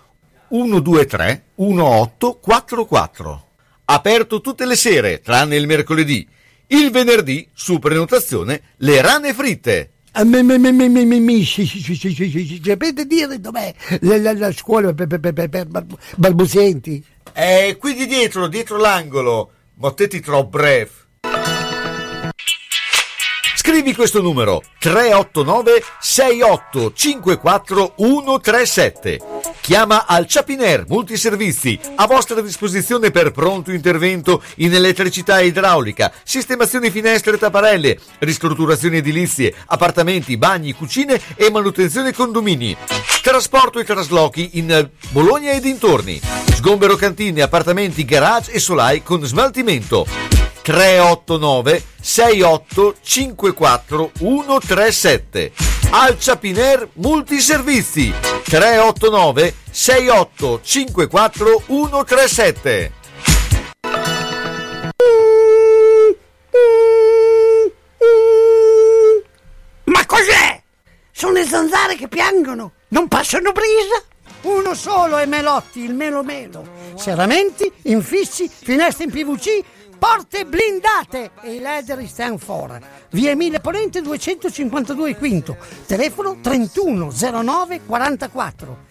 123 0.48 1.44
1844. 1.56 3.44
Aperto 3.86 4.40
tutte 4.40 4.66
le 4.66 4.76
sere, 4.76 5.20
tranne 5.20 5.56
il 5.56 5.66
mercoledì. 5.66 6.26
Il 6.68 6.90
venerdì, 6.90 7.48
su 7.52 7.78
prenotazione, 7.78 8.60
le 8.78 9.00
rane 9.00 9.32
fritte. 9.32 9.90
Ah, 10.12 10.24
sapete 12.64 13.06
dire 13.06 13.38
dov'è 13.38 13.74
la, 14.00 14.16
la, 14.18 14.32
la 14.32 14.50
scuola 14.52 14.92
per, 14.94 15.06
per, 15.06 15.20
per, 15.20 15.32
per, 15.34 15.48
per 15.48 15.66
balbu- 15.66 15.98
balbuzienti? 16.16 17.04
È 17.32 17.76
qui 17.78 17.94
di 17.94 18.06
dietro, 18.06 18.48
dietro 18.48 18.78
l'angolo. 18.78 19.50
Mottetti 19.74 20.20
troppo 20.20 20.48
breve. 20.48 20.90
Scrivi 23.56 23.94
questo 23.94 24.22
numero 24.22 24.62
389 24.78 25.82
6854 26.00 27.94
137. 27.96 29.35
Chiama 29.66 30.06
al 30.06 30.26
Chapiner 30.28 30.84
Multiservizi 30.86 31.76
a 31.96 32.06
vostra 32.06 32.40
disposizione 32.40 33.10
per 33.10 33.32
pronto 33.32 33.72
intervento 33.72 34.40
in 34.58 34.72
elettricità 34.72 35.40
e 35.40 35.46
idraulica, 35.46 36.12
sistemazioni 36.22 36.88
finestre 36.88 37.34
e 37.34 37.38
tapparelle, 37.38 37.98
ristrutturazioni 38.20 38.98
edilizie, 38.98 39.52
appartamenti, 39.66 40.36
bagni, 40.36 40.72
cucine 40.72 41.20
e 41.34 41.50
manutenzione 41.50 42.12
condomini. 42.12 42.76
Trasporto 43.20 43.80
e 43.80 43.84
traslochi 43.84 44.50
in 44.52 44.88
Bologna 45.10 45.50
e 45.50 45.58
dintorni. 45.58 46.20
Sgombero 46.54 46.94
cantine, 46.94 47.42
appartamenti, 47.42 48.04
garage 48.04 48.52
e 48.52 48.60
solai 48.60 49.02
con 49.02 49.24
smaltimento. 49.24 50.06
389 50.66 51.82
6854 52.00 54.10
137 54.18 55.52
Al 55.90 56.16
Chapiner 56.18 56.88
Multiservizi 56.94 58.12
389 58.42 59.54
6854 59.70 61.62
137 61.66 62.92
Ma 69.84 70.04
cos'è? 70.04 70.60
Sono 71.12 71.34
le 71.34 71.44
zanzare 71.44 71.94
che 71.94 72.08
piangono, 72.08 72.72
non 72.88 73.06
passano 73.06 73.52
brisa? 73.52 74.02
Uno 74.42 74.74
solo 74.74 75.16
è 75.18 75.26
Melotti, 75.26 75.84
il 75.84 75.94
Melo 75.94 76.24
Melo. 76.24 76.66
Serramenti, 76.96 77.70
infissi, 77.82 78.48
finestre 78.48 79.04
in 79.04 79.10
PVC, 79.10 79.62
porte 79.98 80.44
blindate 80.44 81.30
e 81.42 81.54
i 81.54 81.60
leder 81.60 82.06
stand 82.06 82.38
for. 82.38 82.78
Via 83.10 83.30
Emile 83.30 83.60
Ponente 83.60 84.00
252 84.00 85.16
Quinto, 85.16 85.56
telefono 85.86 86.38
3109 86.40 87.80
44. 87.84 88.84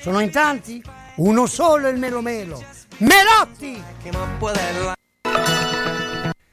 Sono 0.00 0.20
in 0.20 0.30
tanti? 0.30 0.82
Uno 1.16 1.46
solo 1.46 1.88
il 1.88 1.98
Melo 1.98 2.20
Melo. 2.20 2.62
Melotti! 2.98 3.82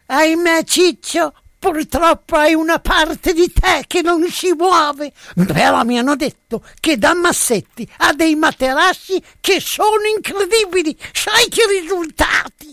Ahimè 0.05 0.63
Ciccio, 0.63 1.33
purtroppo 1.57 2.35
hai 2.35 2.53
una 2.53 2.79
parte 2.79 3.33
di 3.33 3.51
te 3.51 3.85
che 3.87 4.01
non 4.01 4.27
si 4.29 4.51
muove. 4.51 5.11
Però 5.33 5.83
mi 5.83 5.97
hanno 5.97 6.15
detto 6.15 6.63
che 6.79 6.97
da 6.97 7.13
Massetti 7.13 7.89
ha 7.97 8.13
dei 8.13 8.35
materassi 8.35 9.21
che 9.39 9.59
sono 9.59 10.03
incredibili. 10.15 10.97
Sai 11.13 11.47
che 11.47 11.65
risultati? 11.67 12.72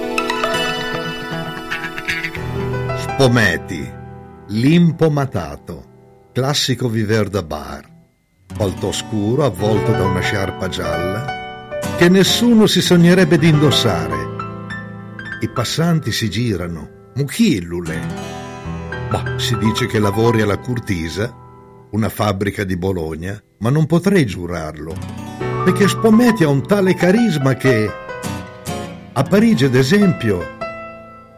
Spometi, 3.21 3.87
l'impomatato, 4.47 6.29
classico 6.33 6.89
viver 6.89 7.29
da 7.29 7.43
bar, 7.43 7.87
palto 8.57 8.91
scuro 8.91 9.45
avvolto 9.45 9.91
da 9.91 10.05
una 10.05 10.21
sciarpa 10.21 10.67
gialla 10.67 11.77
che 11.97 12.09
nessuno 12.09 12.65
si 12.65 12.81
sognerebbe 12.81 13.37
di 13.37 13.49
indossare. 13.49 14.15
I 15.39 15.49
passanti 15.49 16.11
si 16.11 16.31
girano, 16.31 17.11
muchillule. 17.13 17.99
Ma 19.11 19.37
si 19.37 19.55
dice 19.55 19.85
che 19.85 19.99
lavori 19.99 20.41
alla 20.41 20.57
Curtisa, 20.57 21.31
una 21.91 22.09
fabbrica 22.09 22.63
di 22.63 22.75
Bologna, 22.75 23.39
ma 23.59 23.69
non 23.69 23.85
potrei 23.85 24.25
giurarlo, 24.25 24.95
perché 25.63 25.87
Spometi 25.87 26.43
ha 26.43 26.49
un 26.49 26.65
tale 26.65 26.95
carisma 26.95 27.53
che 27.53 27.87
a 29.13 29.21
Parigi, 29.21 29.65
ad 29.65 29.75
esempio, 29.75 30.57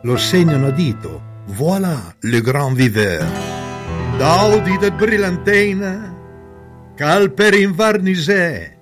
lo 0.01 0.15
segnano 0.15 0.67
a 0.67 0.71
dito. 0.71 1.31
Voilà 1.47 2.15
le 2.21 2.39
grand 2.41 2.73
viveur. 2.73 3.25
Daudi 4.17 4.77
del 4.77 4.93
Brillantina, 4.93 6.15
calper 6.95 7.53
in 7.55 7.73
Varnisè. 7.73 8.77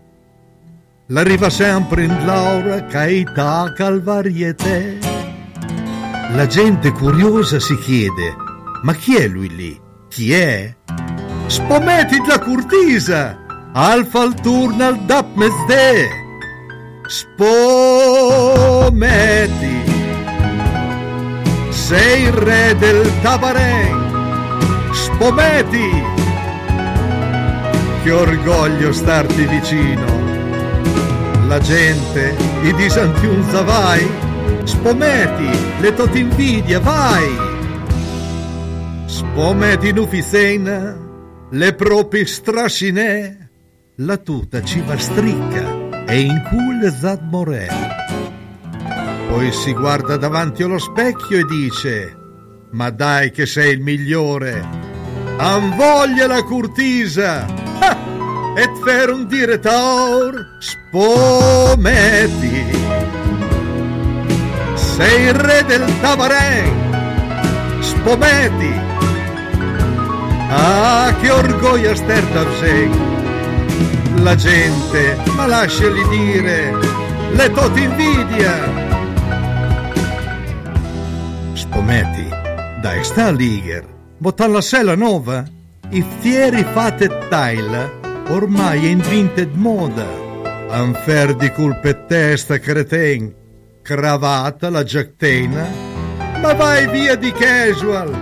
L'arriva 1.07 1.49
sempre 1.49 2.03
in 2.03 2.26
Laura, 2.26 2.86
caità, 2.86 3.74
calvarietà. 3.76 5.09
La 6.34 6.45
gente 6.45 6.91
curiosa 6.91 7.59
si 7.59 7.76
chiede, 7.80 8.36
ma 8.84 8.93
chi 8.93 9.16
è 9.16 9.28
lui 9.28 9.49
lì? 9.55 9.82
Chi 10.07 10.32
è? 10.34 10.76
Spometi 11.47 12.22
la 12.28 12.39
Curtisa, 12.39 13.38
al 13.74 14.07
Turnal 14.41 14.99
dap 15.05 15.36
Mesde. 15.36 16.07
Spometi 17.07 18.32
sei 21.92 22.24
il 22.24 22.32
re 22.32 22.74
del 22.78 23.20
Tabarén, 23.20 24.94
Spometi, 24.94 25.89
che 28.02 28.12
orgoglio 28.12 28.94
starti 28.94 29.46
vicino. 29.46 30.06
La 31.48 31.60
gente, 31.60 32.34
i 32.62 32.74
disantiunza 32.76 33.64
vai, 33.64 34.08
Spometi, 34.64 35.50
le 35.82 35.94
tot 35.94 36.16
invidia 36.16 36.80
vai. 36.80 37.28
Spometi 39.04 39.92
nufisena, 39.92 40.98
le 41.50 41.74
propi 41.74 42.26
strascinè, 42.26 43.38
la 43.96 44.16
tuta 44.16 44.64
ci 44.64 44.80
va 44.80 44.98
stricca 44.98 46.06
e 46.06 46.22
in 46.22 46.42
cul 46.48 46.89
zad 46.89 47.20
morel. 47.30 47.91
Poi 49.32 49.50
si 49.54 49.72
guarda 49.72 50.18
davanti 50.18 50.62
allo 50.62 50.78
specchio 50.78 51.40
e 51.40 51.46
dice: 51.46 52.18
Ma 52.72 52.90
dai 52.90 53.32
che 53.32 53.46
sei 53.46 53.76
il 53.76 53.80
migliore! 53.80 54.62
Han 55.38 55.74
voglia 55.78 56.28
la 56.28 56.44
curtisa! 56.44 57.46
Ah, 57.80 57.98
et 58.58 58.70
fer 58.84 59.10
un 59.10 59.26
direttor 59.28 60.58
spometi! 60.60 62.66
Sei 64.76 65.28
il 65.28 65.34
re 65.34 65.64
del 65.66 65.86
tabarén! 66.02 67.80
Spometi! 67.80 68.74
Ah, 70.50 71.16
che 71.22 71.32
orgoglio 71.32 71.96
sterta 71.96 72.44
La 74.16 74.36
gente, 74.36 75.18
ma 75.38 75.48
lasciali 75.48 76.06
dire 76.10 76.76
le 77.32 77.50
tot 77.52 77.78
invidia. 77.78 78.91
Spometti, 81.72 82.28
dai 82.82 83.01
sta 83.05 83.32
Liger, 83.32 83.88
bottalla 84.17 84.59
sella 84.59 84.93
nova, 84.93 85.45
i 85.91 86.03
fieri 86.19 86.65
fate 86.74 87.07
tile, 87.30 87.99
ormai 88.28 88.88
è 88.88 88.89
in 88.89 88.99
vinted 88.99 89.55
moda. 89.55 90.05
Anfer 90.69 91.34
di 91.36 91.49
culpe 91.51 92.07
testa 92.07 92.59
creten, 92.59 93.34
cravata 93.82 94.69
la 94.69 94.84
giactena, 94.84 95.65
ma 96.41 96.53
vai 96.55 96.89
via 96.89 97.15
di 97.15 97.32
casual, 97.32 98.17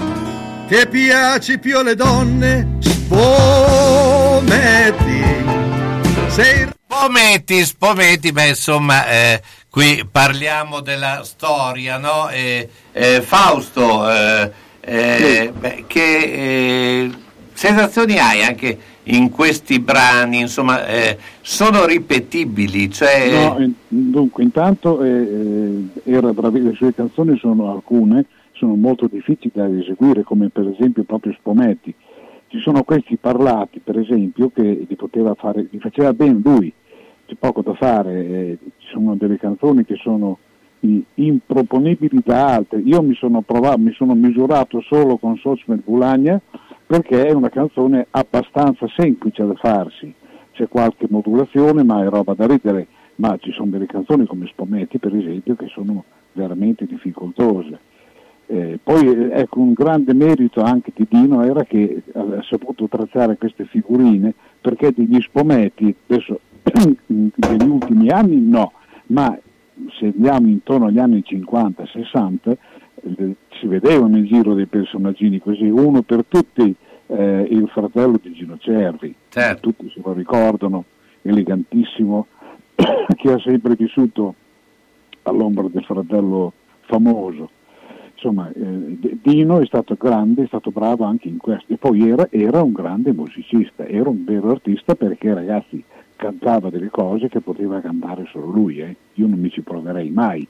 che 0.68 0.86
piaci 0.86 1.58
più 1.58 1.80
alle 1.80 1.96
donne, 1.96 2.78
spometti. 2.80 3.98
Sei 6.28 6.70
Spometti, 6.92 7.64
spometti, 7.64 8.32
beh 8.32 8.48
insomma 8.48 9.08
eh, 9.08 9.42
qui 9.70 10.06
parliamo 10.10 10.82
della 10.82 11.22
storia, 11.24 11.98
no? 11.98 12.30
Eh, 12.30 12.68
eh, 12.92 13.22
Fausto, 13.22 14.10
eh, 14.10 14.52
eh, 14.82 15.54
beh, 15.58 15.84
che 15.88 16.18
eh, 16.18 17.12
sensazioni 17.54 18.18
hai 18.18 18.44
anche 18.44 18.78
in 19.04 19.30
questi 19.30 19.80
brani? 19.80 20.40
Insomma, 20.40 20.86
eh, 20.88 21.18
sono 21.42 21.86
ripetibili? 21.86 22.92
Cioè... 22.92 23.32
No, 23.32 23.60
in- 23.60 23.74
dunque, 23.88 24.44
intanto 24.44 25.04
eh, 25.04 25.10
eh, 25.10 26.12
era 26.12 26.34
bravi- 26.34 26.64
le 26.64 26.74
sue 26.74 26.94
canzoni 26.94 27.38
sono 27.38 27.72
alcune, 27.72 28.26
sono 28.54 28.76
molto 28.76 29.08
difficili 29.08 29.52
da 29.54 29.68
eseguire, 29.68 30.24
come 30.24 30.50
per 30.50 30.68
esempio 30.68 31.04
proprio 31.04 31.34
Spometti. 31.40 31.94
Ci 32.48 32.60
sono 32.60 32.84
questi 32.84 33.16
parlati, 33.18 33.80
per 33.80 34.00
esempio, 34.00 34.50
che 34.50 34.86
li, 34.88 34.96
poteva 34.96 35.36
fare, 35.36 35.68
li 35.70 35.78
faceva 35.80 36.14
bene 36.14 36.40
lui, 36.44 36.74
c'è 37.30 37.36
poco 37.36 37.62
da 37.62 37.76
fare, 37.76 38.26
eh, 38.26 38.58
ci 38.78 38.88
sono 38.92 39.16
delle 39.16 39.38
canzoni 39.38 39.86
che 39.86 39.96
sono 39.98 40.40
improponibili 41.16 42.22
da 42.26 42.56
altre. 42.56 42.80
Io 42.80 43.02
mi 43.04 43.14
sono, 43.14 43.42
provato, 43.42 43.78
mi 43.78 43.92
sono 43.94 44.16
misurato 44.16 44.82
solo 44.82 45.18
con 45.18 45.38
Sosmed 45.38 45.84
Bulagna 45.84 46.42
perché 46.88 47.28
è 47.28 47.32
una 47.32 47.50
canzone 47.50 48.08
abbastanza 48.10 48.88
semplice 48.98 49.46
da 49.46 49.54
farsi, 49.56 50.12
c'è 50.54 50.68
qualche 50.68 51.06
modulazione 51.08 51.84
ma 51.84 52.04
è 52.04 52.10
roba 52.10 52.34
da 52.34 52.48
ridere, 52.48 52.88
ma 53.16 53.38
ci 53.38 53.52
sono 53.52 53.70
delle 53.70 53.86
canzoni 53.86 54.26
come 54.26 54.48
Spometti 54.48 54.98
per 54.98 55.16
esempio 55.16 55.56
che 55.56 55.68
sono 55.68 56.06
veramente 56.32 56.86
difficoltose. 56.86 57.80
Eh, 58.48 58.80
poi 58.82 59.06
eh, 59.06 59.42
ecco 59.42 59.60
un 59.60 59.74
grande 59.74 60.16
merito 60.16 60.62
anche 60.62 60.92
di 60.96 61.06
Dino 61.08 61.44
era 61.44 61.64
che 61.66 62.02
ha 62.14 62.42
saputo 62.50 62.88
tracciare 62.88 63.38
queste 63.38 63.66
figurine 63.66 64.34
perché 64.60 64.92
degli 64.92 65.22
spometti, 65.22 65.94
adesso 66.08 66.40
negli 67.06 67.68
ultimi 67.68 68.10
anni 68.10 68.40
no, 68.40 68.74
ma 69.08 69.38
se 69.98 70.06
andiamo 70.06 70.48
intorno 70.48 70.88
agli 70.88 71.00
anni 71.00 71.24
50-60 71.26 72.56
eh, 73.02 73.36
si 73.60 73.68
vedevano 73.68 74.18
in 74.18 74.26
giro 74.26 74.54
dei 74.54 74.66
personaggini 74.66 75.40
così, 75.40 75.68
uno 75.70 76.02
per 76.02 76.26
tutti 76.28 76.76
eh, 77.08 77.48
il 77.50 77.68
fratello 77.70 78.20
di 78.22 78.32
Gino 78.34 78.58
Cervi, 78.58 79.16
tutti 79.60 79.90
se 79.94 80.02
lo 80.04 80.14
ricordano, 80.14 80.86
elegantissimo, 81.22 82.28
che 82.76 83.32
ha 83.32 83.40
sempre 83.40 83.76
vissuto 83.76 84.36
all'ombra 85.24 85.68
del 85.70 85.84
fratello 85.84 86.54
famoso. 86.82 87.50
Insomma, 88.14 88.52
eh, 88.52 88.98
Dino 89.22 89.60
è 89.62 89.66
stato 89.66 89.96
grande, 89.96 90.44
è 90.44 90.48
stato 90.48 90.72
bravo 90.72 91.06
anche 91.06 91.30
in 91.30 91.38
questo. 91.38 91.72
E 91.72 91.78
poi 91.78 92.10
era, 92.10 92.28
era 92.30 92.62
un 92.62 92.74
grande 92.74 93.14
musicista, 93.14 93.88
era 93.88 94.10
un 94.10 94.26
vero 94.26 94.52
artista 94.52 94.96
perché 94.96 95.34
ragazzi 95.34 95.82
cantava 96.20 96.70
delle 96.70 96.90
cose 96.90 97.30
che 97.30 97.40
poteva 97.40 97.80
cantare 97.80 98.28
solo 98.30 98.48
lui. 98.48 98.80
eh. 98.80 98.96
Io 99.14 99.26
non 99.26 99.40
mi 99.40 99.50
ci 99.50 99.62
proverei 99.62 100.10
mai. 100.12 100.46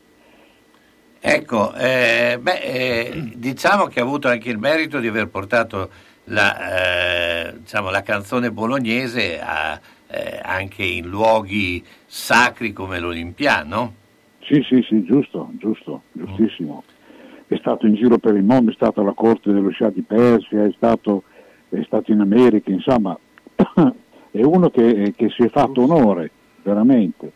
Ecco, 1.22 1.74
eh, 1.76 2.39
beh, 2.41 2.59
eh, 2.59 3.32
diciamo 3.36 3.86
che 3.86 3.99
ha 3.99 4.03
avuto 4.03 4.28
anche 4.30 4.49
il 4.49 4.57
merito 4.57 4.99
di 4.99 5.07
aver 5.07 5.28
portato 5.28 5.89
la, 6.26 7.49
eh, 7.49 7.59
diciamo, 7.59 7.91
la 7.91 8.01
canzone 8.01 8.51
bolognese 8.51 9.39
a, 9.39 9.80
eh, 10.07 10.39
anche 10.41 10.84
in 10.84 11.07
luoghi 11.07 11.84
sacri 12.05 12.74
come 12.74 12.99
l'Olimpiano. 12.99 13.93
Sì, 14.41 14.63
sì, 14.67 14.84
sì, 14.88 15.03
giusto, 15.03 15.51
giusto, 15.59 16.03
giustissimo. 16.13 16.84
È 17.45 17.57
stato 17.57 17.86
in 17.86 17.93
giro 17.93 18.17
per 18.17 18.36
il 18.36 18.43
mondo, 18.43 18.72
è 18.72 18.74
stato 18.74 19.01
alla 19.01 19.13
corte 19.13 19.51
dello 19.51 19.72
Shah 19.72 19.91
di 19.91 20.01
Persia, 20.01 20.63
è 20.63 20.72
stato, 20.76 21.24
è 21.70 21.82
stato 21.84 22.11
in 22.11 22.22
America, 22.22 22.72
insomma, 22.72 23.17
è 24.39 24.43
uno 24.43 24.69
che, 24.69 25.13
che 25.15 25.29
si 25.29 25.43
è 25.43 25.49
fatto 25.49 25.81
onore, 25.81 26.31
veramente. 26.63 27.31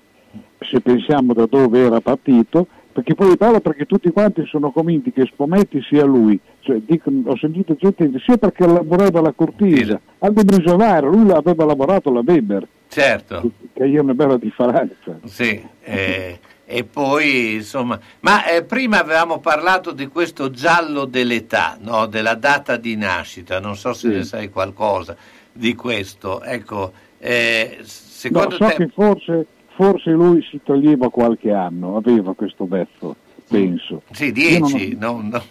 Se 0.60 0.80
pensiamo 0.80 1.34
da 1.34 1.46
dove 1.46 1.80
era 1.80 2.00
partito, 2.00 2.66
perché 2.94 3.16
poi 3.16 3.36
parla 3.36 3.60
perché 3.60 3.86
tutti 3.86 4.10
quanti 4.12 4.46
sono 4.46 4.72
convinti 4.72 5.12
che 5.12 5.26
Spometti 5.26 5.82
sia 5.82 6.06
lui, 6.06 6.40
cioè, 6.62 6.78
dicono- 6.86 7.30
ho 7.32 7.38
sentito 7.38 7.76
gente 7.76 8.08
dire 8.08 8.22
sia 8.24 8.38
perché 8.38 8.66
lavorava 8.66 9.20
alla 9.20 9.34
Cortisa, 9.34 10.00
anche 10.20 10.44
Brisovaro, 10.44 11.10
lui 11.10 11.30
aveva 11.32 11.66
lavorato 11.66 12.10
alla 12.10 12.22
Weber, 12.26 12.66
Certo. 12.88 13.52
che 13.74 13.84
è 13.84 13.98
una 14.00 14.14
bella 14.14 14.38
differenza. 14.38 15.20
Sì, 15.26 15.62
eh, 15.82 16.40
e 16.66 16.84
poi 16.86 17.56
insomma, 17.56 18.00
ma 18.22 18.46
eh, 18.46 18.64
prima 18.64 19.00
avevamo 19.02 19.40
parlato 19.40 19.92
di 19.92 20.08
questo 20.08 20.50
giallo 20.52 21.04
dell'età, 21.06 21.78
no? 21.82 22.06
della 22.06 22.36
data 22.36 22.78
di 22.78 22.96
nascita, 22.96 23.60
non 23.60 23.76
so 23.76 23.92
se 23.94 24.10
Sì. 24.10 24.16
ne 24.16 24.24
sai 24.24 24.50
qualcosa 24.50 25.18
di 25.54 25.76
questo. 25.76 26.42
Ecco, 26.44 26.92
eh, 27.20 27.78
No, 27.80 27.86
secondo 27.86 28.56
so 28.56 28.66
te... 28.68 28.76
che 28.76 28.88
forse, 28.94 29.46
forse 29.76 30.10
lui 30.12 30.46
si 30.50 30.60
toglieva 30.64 31.10
qualche 31.10 31.52
anno, 31.52 31.96
aveva 31.96 32.34
questo 32.34 32.66
vezzo, 32.68 33.16
penso. 33.48 34.02
Sì, 34.12 34.34
Io 34.36 34.60
non 34.60 34.72
ho- 34.72 34.76
dieci, 34.76 34.98
non- 34.98 35.28
non- 35.30 35.42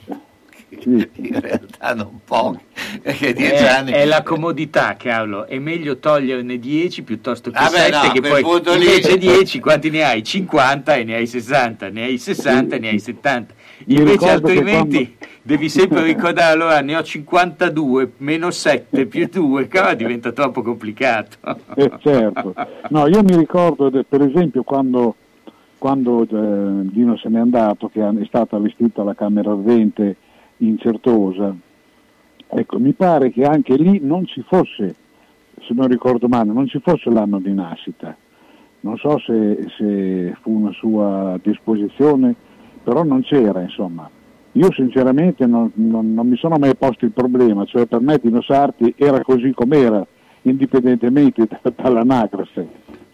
in 0.74 1.38
realtà 1.38 1.94
non 1.94 2.20
pochi, 2.24 2.60
perché 3.02 3.34
dieci 3.34 3.62
È, 3.62 3.66
anni... 3.66 3.92
è 3.92 4.06
la 4.06 4.22
comodità, 4.24 4.96
Carlo. 4.96 5.46
È 5.46 5.58
meglio 5.58 5.98
toglierne 5.98 6.58
10 6.58 7.02
piuttosto 7.02 7.50
che 7.50 7.58
Ah, 7.58 7.68
beh, 7.68 7.76
7, 7.76 7.90
no, 8.06 8.12
che 8.12 8.20
poi 8.22 8.42
punto 8.42 8.74
lì- 8.74 8.86
invece 8.86 9.18
10 9.18 9.60
quanti 9.60 9.90
ne 9.90 10.02
hai? 10.02 10.24
50 10.24 10.94
e 10.96 11.04
ne 11.04 11.14
hai 11.16 11.26
60, 11.26 11.90
ne 11.90 12.04
hai 12.04 12.16
60 12.16 12.76
e 12.76 12.78
ne 12.78 12.88
hai 12.88 12.98
70. 12.98 13.54
Invece 13.86 14.30
altrimenti 14.30 15.16
devi 15.42 15.68
sempre 15.68 16.02
ricordare, 16.02 16.52
allora 16.52 16.80
ne 16.80 16.96
ho 16.96 17.02
52, 17.02 18.12
meno 18.18 18.50
7 18.50 19.06
più 19.06 19.28
2, 19.28 19.66
però 19.66 19.94
diventa 19.94 20.32
troppo 20.32 20.62
complicato. 20.62 21.36
Eh, 21.74 21.90
certo. 22.00 22.54
No, 22.90 23.06
io 23.06 23.22
mi 23.22 23.36
ricordo, 23.36 23.90
per 24.08 24.22
esempio, 24.22 24.62
quando, 24.62 25.16
quando 25.78 26.22
eh, 26.22 26.88
Dino 26.90 27.16
se 27.16 27.28
n'è 27.28 27.38
andato, 27.38 27.88
che 27.88 28.06
è 28.06 28.24
stata 28.26 28.56
allestita 28.56 29.02
la 29.02 29.14
Camera 29.14 29.50
Ardente 29.50 30.16
in 30.58 30.78
Certosa, 30.78 31.54
ecco, 32.48 32.78
mi 32.78 32.92
pare 32.92 33.30
che 33.30 33.44
anche 33.44 33.74
lì 33.76 33.98
non 34.00 34.26
ci 34.26 34.44
fosse, 34.46 34.94
se 35.60 35.74
non 35.74 35.88
ricordo 35.88 36.28
male, 36.28 36.52
non 36.52 36.68
ci 36.68 36.80
fosse 36.80 37.10
l'anno 37.10 37.40
di 37.40 37.52
nascita. 37.52 38.16
Non 38.80 38.96
so 38.96 39.16
se, 39.20 39.64
se 39.78 40.36
fu 40.40 40.50
una 40.58 40.72
sua 40.72 41.38
disposizione, 41.40 42.34
però 42.82 43.02
non 43.02 43.22
c'era, 43.22 43.60
insomma. 43.60 44.08
Io 44.52 44.70
sinceramente 44.72 45.46
non, 45.46 45.70
non- 45.74 46.12
non 46.12 46.28
mi 46.28 46.36
sono 46.36 46.56
mai 46.58 46.74
posto 46.76 47.04
il 47.04 47.12
problema, 47.12 47.64
cioè 47.64 47.86
per 47.86 48.00
me 48.00 48.18
Dino 48.22 48.42
Sarti 48.42 48.94
era 48.98 49.22
così 49.22 49.52
com'era, 49.54 50.04
indipendentemente 50.42 51.46
da- 51.46 51.72
dall'anagrafe. 51.74 52.66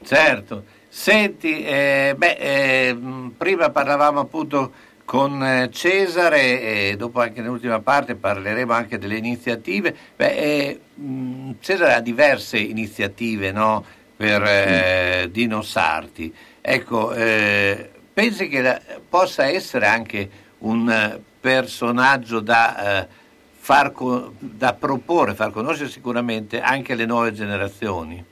Certo, 0.03 0.65
senti, 0.89 1.63
eh, 1.63 2.15
beh, 2.17 2.37
eh, 2.39 2.95
mh, 2.95 3.35
prima 3.37 3.71
parlavamo 3.71 4.21
appunto 4.21 4.73
con 5.05 5.43
eh, 5.43 5.69
Cesare 5.71 6.91
e 6.91 6.97
dopo 6.99 7.21
anche 7.21 7.41
nell'ultima 7.41 7.81
parte 7.81 8.15
parleremo 8.15 8.73
anche 8.73 8.99
delle 8.99 9.17
iniziative. 9.17 9.95
Beh, 10.17 10.37
eh, 10.37 10.81
mh, 10.95 11.51
Cesare 11.61 11.95
ha 11.95 12.01
diverse 12.01 12.59
iniziative 12.59 13.53
no, 13.53 13.85
per 14.17 14.43
eh, 14.43 15.29
Dino 15.31 15.63
Sarti. 15.63 16.35
Ecco, 16.61 17.13
eh, 17.13 17.91
pensi 18.19 18.49
che 18.49 18.61
la- 18.61 18.81
possa 19.09 19.47
essere 19.47 19.87
anche 19.87 20.29
un 20.59 20.91
eh, 20.91 21.21
personaggio 21.41 22.41
da, 22.41 23.03
eh, 23.03 23.07
far 23.53 23.93
da 24.41 24.75
proporre, 24.75 25.35
far 25.35 25.53
conoscere 25.53 25.89
sicuramente 25.89 26.61
anche 26.61 26.95
alle 26.95 27.07
nuove 27.07 27.31
generazioni? 27.31 28.25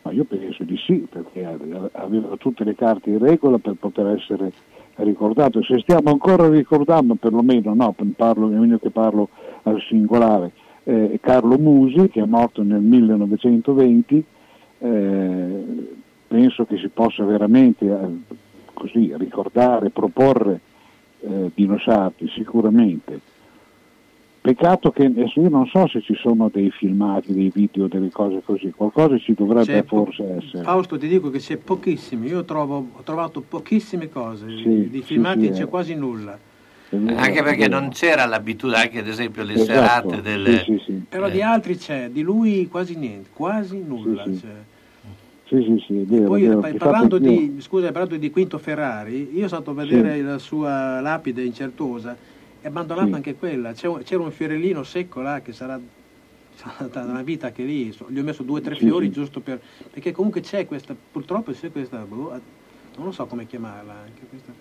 Ma 0.00 0.12
io 0.12 0.24
penso 0.24 0.64
di 0.64 0.78
sì, 0.78 1.06
perché 1.10 1.44
ave- 1.44 1.90
aveva 1.92 2.36
tutte 2.38 2.64
le 2.64 2.74
carte 2.74 3.10
in 3.10 3.18
regola 3.18 3.58
per 3.58 3.74
poter 3.74 4.16
essere 4.16 4.50
ricordato. 4.94 5.62
Se 5.62 5.78
stiamo 5.80 6.10
ancora 6.10 6.48
ricordando, 6.48 7.16
perlomeno, 7.16 7.74
no, 7.74 7.94
parlo, 8.16 8.46
meglio 8.46 8.78
che 8.78 8.88
parlo 8.88 9.28
al 9.64 9.78
singolare, 9.86 10.52
eh, 10.84 11.18
Carlo 11.20 11.58
Musi, 11.58 12.08
che 12.08 12.22
è 12.22 12.24
morto 12.24 12.62
nel 12.62 12.80
1920, 12.80 14.24
eh, 14.78 15.64
penso 16.28 16.64
che 16.64 16.78
si 16.78 16.88
possa 16.88 17.24
veramente 17.24 17.84
eh, 17.84 18.44
così 18.76 19.12
ricordare, 19.16 19.90
proporre 19.90 20.60
eh, 21.20 21.50
Dino 21.54 21.78
Sarti, 21.78 22.28
sicuramente. 22.28 23.34
Peccato 24.42 24.92
che 24.92 25.06
adesso 25.06 25.40
io 25.40 25.48
non 25.48 25.66
so 25.66 25.88
se 25.88 26.00
ci 26.02 26.14
sono 26.14 26.48
dei 26.52 26.70
filmati, 26.70 27.32
dei 27.32 27.50
video, 27.52 27.88
delle 27.88 28.10
cose 28.10 28.42
così, 28.44 28.70
qualcosa 28.70 29.18
ci 29.18 29.34
dovrebbe 29.34 29.64
C'è 29.64 29.82
po- 29.82 30.04
forse 30.04 30.36
essere. 30.36 30.62
Fausto 30.62 30.96
ti 30.96 31.08
dico 31.08 31.30
che 31.30 31.38
c'è 31.38 31.56
pochissimi, 31.56 32.28
io 32.28 32.44
trovo- 32.44 32.86
ho 32.92 33.02
trovato 33.02 33.40
pochissime 33.40 34.08
cose, 34.08 34.46
Sì, 34.48 34.88
di 34.88 35.02
filmati 35.02 35.46
sì, 35.46 35.50
c'è 35.50 35.62
eh. 35.62 35.66
quasi 35.66 35.94
nulla. 35.96 36.38
Anche 36.90 37.42
perché 37.42 37.66
non 37.66 37.88
c'era 37.88 38.24
l'abitudine, 38.26 38.78
anche 38.82 39.00
ad 39.00 39.08
esempio 39.08 39.42
le 39.42 39.54
Esatto, 39.54 40.10
serate 40.10 40.22
delle... 40.22 40.62
sì, 40.62 40.76
sì, 40.78 40.82
sì. 40.84 41.04
Però 41.08 41.28
di 41.28 41.42
altri 41.42 41.76
c'è, 41.76 42.08
di 42.10 42.22
lui 42.22 42.68
quasi 42.68 42.96
niente, 42.96 43.30
quasi 43.32 43.82
nulla. 43.82 44.22
Sì, 44.22 44.34
sì. 44.34 44.40
c'è. 44.42 44.54
Sì, 45.48 45.62
sì, 45.62 45.84
sì, 45.86 46.02
vero, 46.04 46.26
Poi 46.26 46.42
vero. 46.42 46.60
parlando 46.76 47.18
di, 47.18 47.56
scusa, 47.60 47.92
parlando 47.92 48.16
di 48.16 48.30
Quinto 48.30 48.58
Ferrari, 48.58 49.28
io 49.32 49.46
sono 49.46 49.60
andato 49.60 49.70
a 49.70 49.74
vedere 49.74 50.20
la 50.20 50.38
sua 50.38 51.00
lapide 51.00 51.44
in 51.44 51.54
Certosa 51.54 52.16
e 52.60 52.66
abbandonata 52.66 53.14
anche 53.14 53.36
quella. 53.36 53.72
C'era 53.72 54.22
un 54.22 54.32
fiorellino 54.32 54.82
secco 54.82 55.20
là 55.20 55.40
che 55.42 55.52
sarà 55.52 55.78
stata 56.52 57.04
una 57.04 57.22
vita 57.22 57.52
che 57.52 57.62
lì, 57.62 57.94
gli 58.08 58.18
ho 58.18 58.22
messo 58.24 58.42
due 58.42 58.58
o 58.58 58.62
tre 58.62 58.74
fiori 58.74 59.10
giusto 59.10 59.38
per... 59.40 59.60
perché 59.88 60.10
comunque 60.10 60.40
c'è 60.40 60.66
questa, 60.66 60.96
purtroppo 61.12 61.52
c'è 61.52 61.70
questa, 61.70 61.98
boh, 61.98 62.30
non 62.96 63.06
lo 63.06 63.12
so 63.12 63.26
come 63.26 63.46
chiamarla, 63.46 63.92
anche 63.92 64.26
questa 64.28 64.52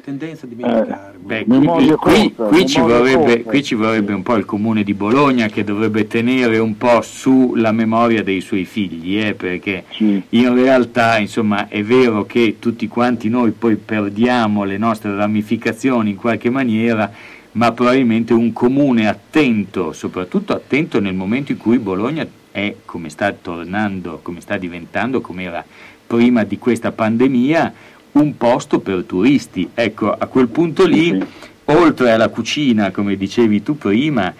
tendenza 0.00 0.46
a 0.46 0.48
dimenticare. 0.48 1.14
boh. 1.18 1.26
Beh, 1.26 1.44
qui, 1.44 1.94
qui- 1.96 2.34
qui 2.34 2.66
ci 2.66 2.80
vorrebbe, 2.80 3.42
qui 3.42 3.62
ci 3.62 3.74
vorrebbe 3.74 4.12
un 4.12 4.22
po' 4.22 4.36
il 4.36 4.44
comune 4.44 4.82
di 4.82 4.94
Bologna 4.94 5.48
che 5.48 5.64
dovrebbe 5.64 6.06
tenere 6.06 6.58
un 6.58 6.76
po' 6.76 7.00
sulla 7.02 7.72
memoria 7.72 8.22
dei 8.22 8.40
suoi 8.40 8.64
figli, 8.64 9.18
eh, 9.18 9.34
perché 9.34 9.84
in 9.98 10.54
realtà 10.54 11.18
insomma, 11.18 11.68
è 11.68 11.82
vero 11.82 12.24
che 12.24 12.56
tutti 12.58 12.86
quanti 12.88 13.28
noi 13.28 13.50
poi 13.50 13.76
perdiamo 13.76 14.64
le 14.64 14.78
nostre 14.78 15.14
ramificazioni 15.14 16.10
in 16.10 16.16
qualche 16.16 16.50
maniera, 16.50 17.10
ma 17.52 17.72
probabilmente 17.72 18.32
un 18.32 18.52
comune 18.52 19.08
attento, 19.08 19.92
soprattutto 19.92 20.52
attento 20.52 21.00
nel 21.00 21.14
momento 21.14 21.52
in 21.52 21.58
cui 21.58 21.78
Bologna 21.78 22.26
è 22.50 22.74
come 22.84 23.08
sta 23.08 23.32
tornando, 23.32 24.20
come 24.22 24.40
sta 24.40 24.56
diventando, 24.56 25.20
come 25.20 25.42
era 25.42 25.64
prima 26.06 26.44
di 26.44 26.58
questa 26.58 26.92
pandemia, 26.92 27.72
un 28.20 28.36
posto 28.36 28.80
per 28.80 29.04
turisti. 29.04 29.68
Ecco, 29.74 30.10
a 30.10 30.26
quel 30.26 30.48
punto 30.48 30.86
lì, 30.86 31.18
oltre 31.66 32.12
alla 32.12 32.28
cucina, 32.28 32.90
come 32.90 33.16
dicevi 33.16 33.62
tu 33.62 33.76
prima, 33.76 34.32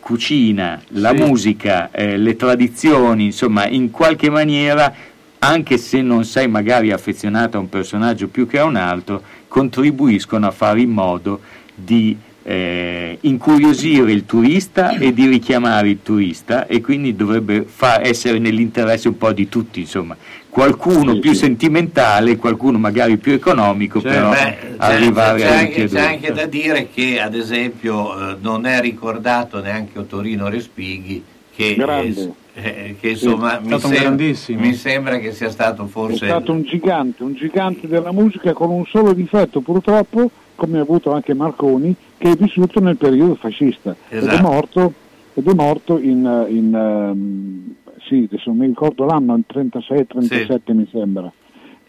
cucina, 0.00 0.80
la 0.88 1.10
Sì. 1.10 1.16
musica, 1.16 1.90
eh, 1.90 2.16
le 2.16 2.36
tradizioni, 2.36 3.26
insomma, 3.26 3.66
in 3.68 3.90
qualche 3.90 4.30
maniera, 4.30 4.92
anche 5.40 5.76
se 5.78 6.00
non 6.02 6.24
sei 6.24 6.48
magari 6.48 6.90
affezionato 6.90 7.56
a 7.56 7.60
un 7.60 7.68
personaggio 7.68 8.28
più 8.28 8.46
che 8.46 8.58
a 8.58 8.64
un 8.64 8.76
altro, 8.76 9.22
contribuiscono 9.46 10.46
a 10.46 10.50
fare 10.50 10.80
in 10.80 10.90
modo 10.90 11.40
di 11.74 12.16
eh, 12.42 13.18
incuriosire 13.20 14.10
il 14.10 14.24
turista 14.24 14.96
e 14.96 15.12
di 15.12 15.26
richiamare 15.26 15.90
il 15.90 15.98
turista 16.02 16.66
e 16.66 16.80
quindi 16.80 17.14
dovrebbe 17.14 17.64
fa- 17.66 18.00
essere 18.00 18.38
nell'interesse 18.38 19.08
un 19.08 19.18
po' 19.18 19.32
di 19.32 19.48
tutti, 19.50 19.80
insomma. 19.80 20.16
Qualcuno 20.58 21.20
più 21.20 21.34
sentimentale, 21.34 22.36
qualcuno 22.36 22.78
magari 22.78 23.16
più 23.16 23.30
economico, 23.30 24.00
Cioè, 24.00 24.10
però 24.10 24.30
beh, 24.30 24.36
c'è, 24.36 24.74
arrivare 24.78 25.38
c'è 25.38 25.46
a 25.46 25.58
anche, 25.58 25.82
tutti 25.84 25.94
e 25.94 25.98
c'è 26.00 26.00
anche 26.00 26.32
da 26.32 26.46
dire 26.46 26.88
che 26.92 27.20
ad 27.20 27.36
esempio 27.36 28.30
eh, 28.32 28.36
non 28.40 28.66
è 28.66 28.80
ricordato 28.80 29.60
neanche 29.62 30.00
Ottorino 30.00 30.48
Respighi 30.48 31.22
che, 31.54 31.76
Grande. 31.76 32.32
eh, 32.54 32.96
che 32.98 33.10
insomma 33.10 33.60
Sì, 33.62 33.68
è 33.68 34.10
mi, 34.10 34.34
sem- 34.34 34.58
mi 34.60 34.74
sembra 34.74 35.18
che 35.18 35.30
sia 35.30 35.48
stato 35.48 35.84
È 35.84 35.86
forse 35.86 36.26
stato 36.26 36.50
un 36.50 36.62
gigante, 36.62 37.22
un 37.22 37.34
gigante 37.34 37.86
della 37.86 38.10
musica 38.10 38.52
con 38.52 38.70
un 38.70 38.84
solo 38.86 39.12
difetto 39.12 39.60
purtroppo, 39.60 40.28
come 40.56 40.78
ha 40.78 40.82
avuto 40.82 41.12
anche 41.12 41.34
Marconi, 41.34 41.94
che 42.16 42.32
è 42.32 42.34
vissuto 42.34 42.80
nel 42.80 42.96
periodo 42.96 43.36
fascista. 43.36 43.94
Ed 44.08 44.24
è 44.24 44.26
Esatto. 44.26 44.42
morto, 44.42 44.92
ed 45.34 45.46
è 45.48 45.54
morto 45.54 46.00
in, 46.00 46.46
in, 46.48 46.74
ehm, 46.74 47.74
sì, 48.06 48.28
adesso 48.30 48.52
mi 48.52 48.66
ricordo 48.66 49.04
l'anno, 49.04 49.34
il 49.34 49.44
36-37 49.48 50.72
mi 50.74 50.88
sembra. 50.90 51.32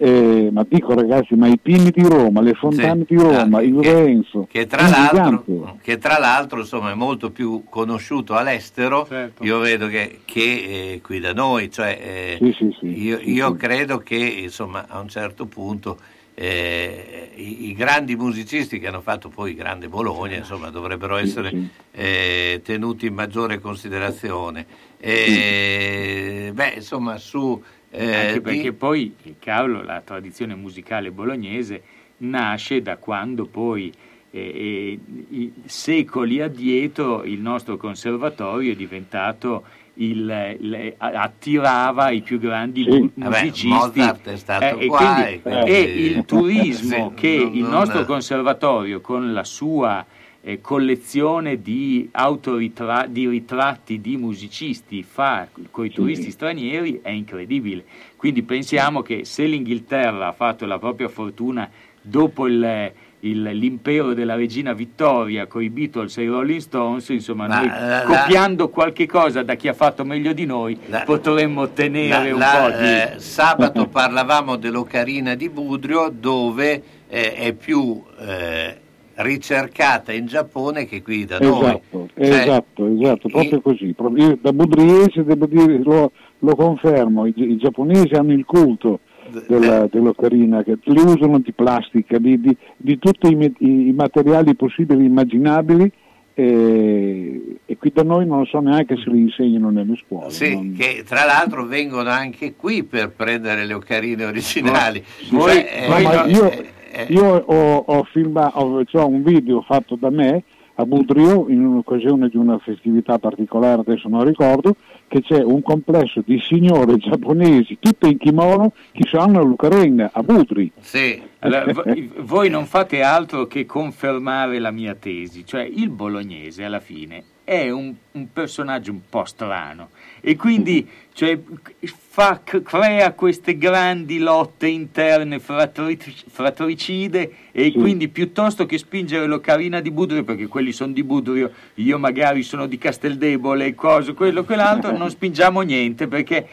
Eh, 0.01 0.49
ma 0.53 0.65
dico 0.65 0.93
ragazzi, 0.93 1.35
ma 1.35 1.47
i 1.47 1.57
pini 1.57 1.91
di 1.91 2.01
Roma, 2.03 2.39
le 2.39 2.53
fontane 2.53 3.03
di 3.05 3.17
Roma, 3.17 3.61
il 3.61 3.75
Renzo, 3.83 4.47
che 4.49 4.65
tra, 4.65 4.87
l'altro, 4.87 5.77
che 5.81 5.97
tra 5.97 6.17
l'altro 6.17 6.59
insomma, 6.59 6.91
è 6.91 6.93
molto 6.93 7.31
più 7.31 7.63
conosciuto 7.69 8.33
all'estero, 8.35 9.05
Certo. 9.05 9.43
io 9.43 9.59
vedo 9.59 9.87
che, 9.87 10.21
che, 10.23 10.93
eh, 10.93 11.01
qui 11.03 11.19
da 11.19 11.33
noi, 11.33 11.69
cioè, 11.69 11.99
eh, 12.01 12.37
Sì, 12.39 12.53
sì, 12.57 12.75
sì, 12.79 13.03
io, 13.03 13.17
sì, 13.17 13.33
io 13.33 13.51
sì. 13.51 13.57
credo 13.57 13.97
che 13.97 14.15
insomma, 14.15 14.85
a 14.87 15.01
un 15.01 15.09
certo 15.09 15.47
punto 15.47 15.97
eh, 16.41 17.31
i, 17.35 17.69
i 17.69 17.73
grandi 17.73 18.15
musicisti 18.15 18.79
che 18.79 18.87
hanno 18.87 19.01
fatto 19.01 19.27
poi 19.27 19.53
grande 19.53 19.89
Bologna 19.89 20.37
insomma, 20.37 20.69
dovrebbero 20.69 21.17
essere 21.17 21.51
eh, 21.91 22.61
tenuti 22.63 23.07
in 23.07 23.13
maggiore 23.13 23.59
considerazione. 23.59 24.65
Eh, 24.99 26.51
beh, 26.53 26.73
insomma, 26.77 27.17
su... 27.17 27.61
eh, 27.91 28.15
Anche 28.15 28.33
di- 28.33 28.39
perché 28.41 28.71
poi, 28.71 29.13
Carlo, 29.37 29.83
la 29.83 30.01
tradizione 30.01 30.55
musicale 30.55 31.11
bolognese 31.11 31.83
nasce 32.19 32.81
da 32.81 32.95
quando 32.95 33.45
poi, 33.45 33.91
eh, 34.31 34.39
eh, 34.39 34.99
i- 35.29 35.53
secoli 35.65 36.39
addietro, 36.39 37.23
il 37.23 37.39
nostro 37.39 37.75
conservatorio 37.75 38.71
è 38.71 38.75
diventato 38.75 39.63
il, 40.01 40.57
il- 40.59 40.93
attirava 40.97 42.09
i 42.11 42.21
più 42.21 42.39
grandi 42.39 42.83
Sì. 42.83 42.89
mu- 42.89 43.09
Vabbè, 43.15 43.39
musicisti 43.43 43.67
Mozart 43.67 44.29
è 44.29 44.35
stato 44.37 44.63
eh, 44.79 44.83
e, 44.83 44.87
qua, 44.87 44.97
quindi- 44.97 45.31
e 45.31 45.41
quindi- 45.41 45.69
e 45.71 45.79
il 45.81 46.25
turismo 46.27 47.13
Sì, 47.15 47.21
che 47.21 47.37
non- 47.37 47.53
il 47.55 47.61
non- 47.61 47.71
nostro 47.71 48.05
conservatorio 48.05 49.01
con 49.01 49.33
la 49.33 49.43
sua 49.43 50.05
eh, 50.41 50.61
collezione 50.61 51.61
di, 51.61 52.07
autoritra- 52.13 53.07
di 53.07 53.27
ritratti 53.27 53.99
di 53.99 54.15
musicisti 54.15 55.03
fa 55.03 55.49
con 55.69 55.85
i 55.85 55.89
turisti 55.91 56.31
stranieri 56.31 57.01
è 57.03 57.09
incredibile. 57.09 57.83
Quindi 58.15 58.43
pensiamo 58.43 59.01
che 59.01 59.25
se 59.25 59.43
l'Inghilterra 59.43 60.27
ha 60.27 60.31
fatto 60.31 60.65
la 60.65 60.79
propria 60.79 61.09
fortuna 61.09 61.69
dopo 62.01 62.47
il- 62.47 62.91
il- 63.21 63.41
l'impero 63.43 64.13
della 64.13 64.35
regina 64.35 64.73
Vittoria 64.73 65.45
con 65.47 65.61
i 65.61 65.69
Beatles 65.69 66.17
e 66.17 66.23
i 66.23 66.27
Rolling 66.27 66.59
Stones, 66.61 67.09
insomma, 67.09 67.47
Ma 67.47 67.57
noi 67.59 67.67
la- 67.67 68.03
la- 68.07 68.21
copiando 68.23 68.69
qualche 68.69 69.05
cosa 69.07 69.43
da 69.43 69.55
chi 69.55 69.67
ha 69.67 69.73
fatto 69.73 70.05
meglio 70.05 70.31
di 70.33 70.45
noi 70.45 70.77
potremmo 71.05 71.61
ottenere 71.61 72.29
La- 72.29 72.33
un 72.33 72.39
la- 72.39 72.59
po' 72.71 72.77
di... 72.81 72.87
eh, 72.89 73.19
sabato 73.19 73.87
parlavamo 73.89 74.55
dell'Ocarina 74.55 75.35
di 75.35 75.49
Budrio 75.49 76.09
dove 76.09 76.81
eh, 77.09 77.33
è 77.33 77.53
più 77.53 78.01
eh, 78.19 78.77
ricercata 79.15 80.13
in 80.13 80.25
Giappone 80.25 80.85
che 80.85 81.01
qui 81.01 81.25
da 81.25 81.39
noi. 81.39 81.65
Esatto, 81.65 82.07
Cioè, 82.15 82.25
esatto, 82.41 82.87
esatto, 82.87 83.27
proprio 83.27 83.61
così. 83.61 83.93
Proprio- 83.93 84.27
io 84.29 84.37
da 84.41 84.53
budriese 84.53 85.23
devo 85.25 85.45
dire, 85.45 85.77
lo, 85.83 86.11
lo 86.39 86.55
confermo, 86.55 87.25
i, 87.25 87.33
i 87.35 87.57
giapponesi 87.57 88.13
hanno 88.13 88.31
il 88.31 88.45
culto 88.45 88.99
della, 89.47 89.87
dell'ocarina, 89.91 90.63
che 90.63 90.77
li 90.83 91.01
usano 91.01 91.39
di 91.39 91.51
plastica, 91.53 92.17
di, 92.17 92.39
di- 92.39 92.57
di 92.77 92.97
tutti 92.99 93.27
i, 93.27 93.53
i- 93.59 93.93
materiali 93.93 94.55
possibili 94.55 95.03
e 95.03 95.05
immaginabili 95.07 95.91
e, 96.33 97.57
e 97.65 97.77
qui 97.77 97.91
da 97.93 98.03
noi 98.03 98.25
non 98.25 98.45
so 98.45 98.59
neanche 98.59 98.95
se 98.97 99.09
li 99.09 99.21
insegnano 99.21 99.69
nelle 99.69 99.95
scuole. 99.95 100.29
Sì, 100.31 100.53
non- 100.53 100.73
che 100.77 101.03
tra 101.07 101.25
l'altro 101.25 101.65
vengono 101.65 102.09
anche 102.09 102.55
qui 102.55 102.83
per 102.83 103.11
prendere 103.11 103.65
le 103.65 103.73
ocarine 103.73 104.25
originali. 104.25 105.03
Voi- 105.31 105.51
Cioè, 105.51 105.87
no, 105.87 105.95
eh, 105.97 106.01
ma 106.03 106.25
eh, 106.25 106.29
io, 106.31 106.51
eh, 106.51 107.05
io 107.09 107.25
ho, 107.25 107.77
ho 107.85 108.03
filmato, 108.11 108.57
ho, 108.59 108.83
c'ho 108.85 109.07
un 109.07 109.21
video 109.23 109.61
fatto 109.61 109.95
da 109.95 110.09
me 110.09 110.43
a 110.75 110.85
Budrio 110.85 111.47
in 111.49 111.65
un'occasione 111.65 112.29
di 112.29 112.37
una 112.37 112.57
festività 112.59 113.19
particolare, 113.19 113.81
adesso 113.81 114.07
non 114.07 114.23
ricordo, 114.23 114.75
che 115.09 115.21
c'è 115.21 115.43
un 115.43 115.61
complesso 115.61 116.21
di 116.25 116.39
signore 116.39 116.95
giapponesi, 116.97 117.77
tutte 117.79 118.07
in 118.07 118.17
kimono, 118.17 118.71
che 118.93 119.05
sanno 119.09 119.43
l'Ucraina 119.43 120.11
a 120.13 120.21
Budri. 120.21 120.71
Sì. 120.79 121.21
Allora, 121.39 121.73
vo- 121.73 121.83
voi 122.19 122.49
non 122.49 122.65
fate 122.65 123.01
altro 123.01 123.47
che 123.47 123.65
confermare 123.65 124.59
la 124.59 124.71
mia 124.71 124.95
tesi, 124.95 125.45
cioè 125.45 125.63
il 125.63 125.89
bolognese 125.89 126.63
alla 126.63 126.79
fine 126.79 127.23
è 127.43 127.71
un, 127.71 127.93
un 128.11 128.31
personaggio 128.31 128.91
un 128.91 129.01
po' 129.09 129.25
strano 129.25 129.89
e 130.21 130.35
quindi 130.35 130.87
cioè, 131.13 131.37
fa- 131.85 132.41
crea 132.43 133.13
queste 133.13 133.57
grandi 133.57 134.19
lotte 134.19 134.67
interne 134.67 135.39
fratri- 135.39 135.97
fratricide 136.27 137.33
e 137.51 137.71
quindi 137.73 138.07
piuttosto 138.07 138.65
che 138.65 138.77
spingere 138.77 139.25
l'Ocarina 139.25 139.81
di 139.81 139.91
Budrio, 139.91 140.23
perché 140.23 140.47
quelli 140.47 140.71
sono 140.71 140.93
di 140.93 141.03
Budrio, 141.03 141.51
io 141.75 141.97
magari 141.97 142.43
sono 142.43 142.67
di 142.67 142.77
Casteldebole, 142.77 143.75
cosa, 143.75 144.13
quello, 144.13 144.43
quell'altro, 144.43 144.95
non 144.95 145.09
spingiamo 145.11 145.61
niente 145.61 146.07
perché 146.07 146.47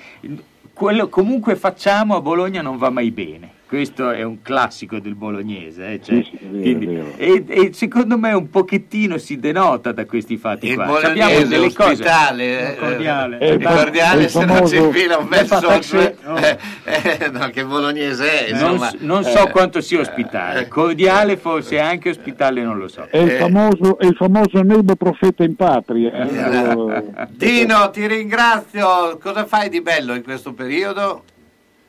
quello 0.72 1.08
comunque 1.08 1.56
facciamo 1.56 2.16
a 2.16 2.20
Bologna 2.20 2.60
non 2.60 2.76
va 2.76 2.90
mai 2.90 3.10
bene. 3.10 3.55
Questo 3.66 4.10
è 4.10 4.22
un 4.22 4.42
classico 4.42 5.00
del 5.00 5.14
bolognese. 5.16 5.94
eh, 5.94 6.00
cioè, 6.02 6.22
Sì, 6.22 6.38
vero, 6.40 6.60
quindi- 6.62 6.86
vero. 6.86 7.12
E, 7.16 7.44
e 7.48 7.70
secondo 7.72 8.16
me 8.16 8.32
un 8.32 8.48
pochettino 8.48 9.18
si 9.18 9.38
denota 9.40 9.90
da 9.92 10.04
questi 10.06 10.36
fatti 10.36 10.68
Il 10.68 10.74
qua. 10.76 10.84
bolognese 10.84 11.08
Abbiamo 11.24 11.46
delle 11.46 11.72
cose. 11.72 11.90
ospitale, 11.92 12.74
eh, 12.74 12.76
cordiale. 12.78 13.38
eh, 13.40 13.48
Eh, 13.54 13.58
cordiale 13.60 14.22
il 14.22 14.28
se 14.30 14.44
non 14.44 14.66
si 14.66 14.76
famoso- 14.76 14.86
infila 14.86 15.16
un 15.18 15.28
verso 15.28 15.58
taxi- 15.60 15.96
eh, 15.96 16.58
eh, 16.84 17.28
no, 17.32 17.48
che 17.50 17.64
bolognese 17.64 18.46
è 18.46 18.50
non, 18.52 18.72
insomma 18.72 18.88
s- 18.90 18.96
non 19.00 19.24
so 19.24 19.46
Eh, 19.48 19.50
quanto 19.50 19.80
sia 19.80 19.98
ospitale, 20.00 20.68
cordiale 20.68 21.36
forse 21.36 21.80
anche 21.80 22.10
ospitale 22.10 22.62
non 22.62 22.78
lo 22.78 22.86
so. 22.86 23.06
È 23.10 23.18
il, 23.18 23.32
famoso, 23.32 23.98
è 23.98 24.06
il 24.06 24.14
famoso 24.14 24.62
Nebo 24.62 24.94
Profeta 24.94 25.42
in 25.42 25.56
patria. 25.56 26.12
eh. 26.12 27.04
Dino 27.34 27.90
ti 27.90 28.06
ringrazio 28.06 29.18
cosa 29.20 29.44
fai 29.44 29.68
di 29.68 29.80
bello 29.82 30.14
in 30.14 30.22
questo 30.22 30.52
periodo 30.52 31.24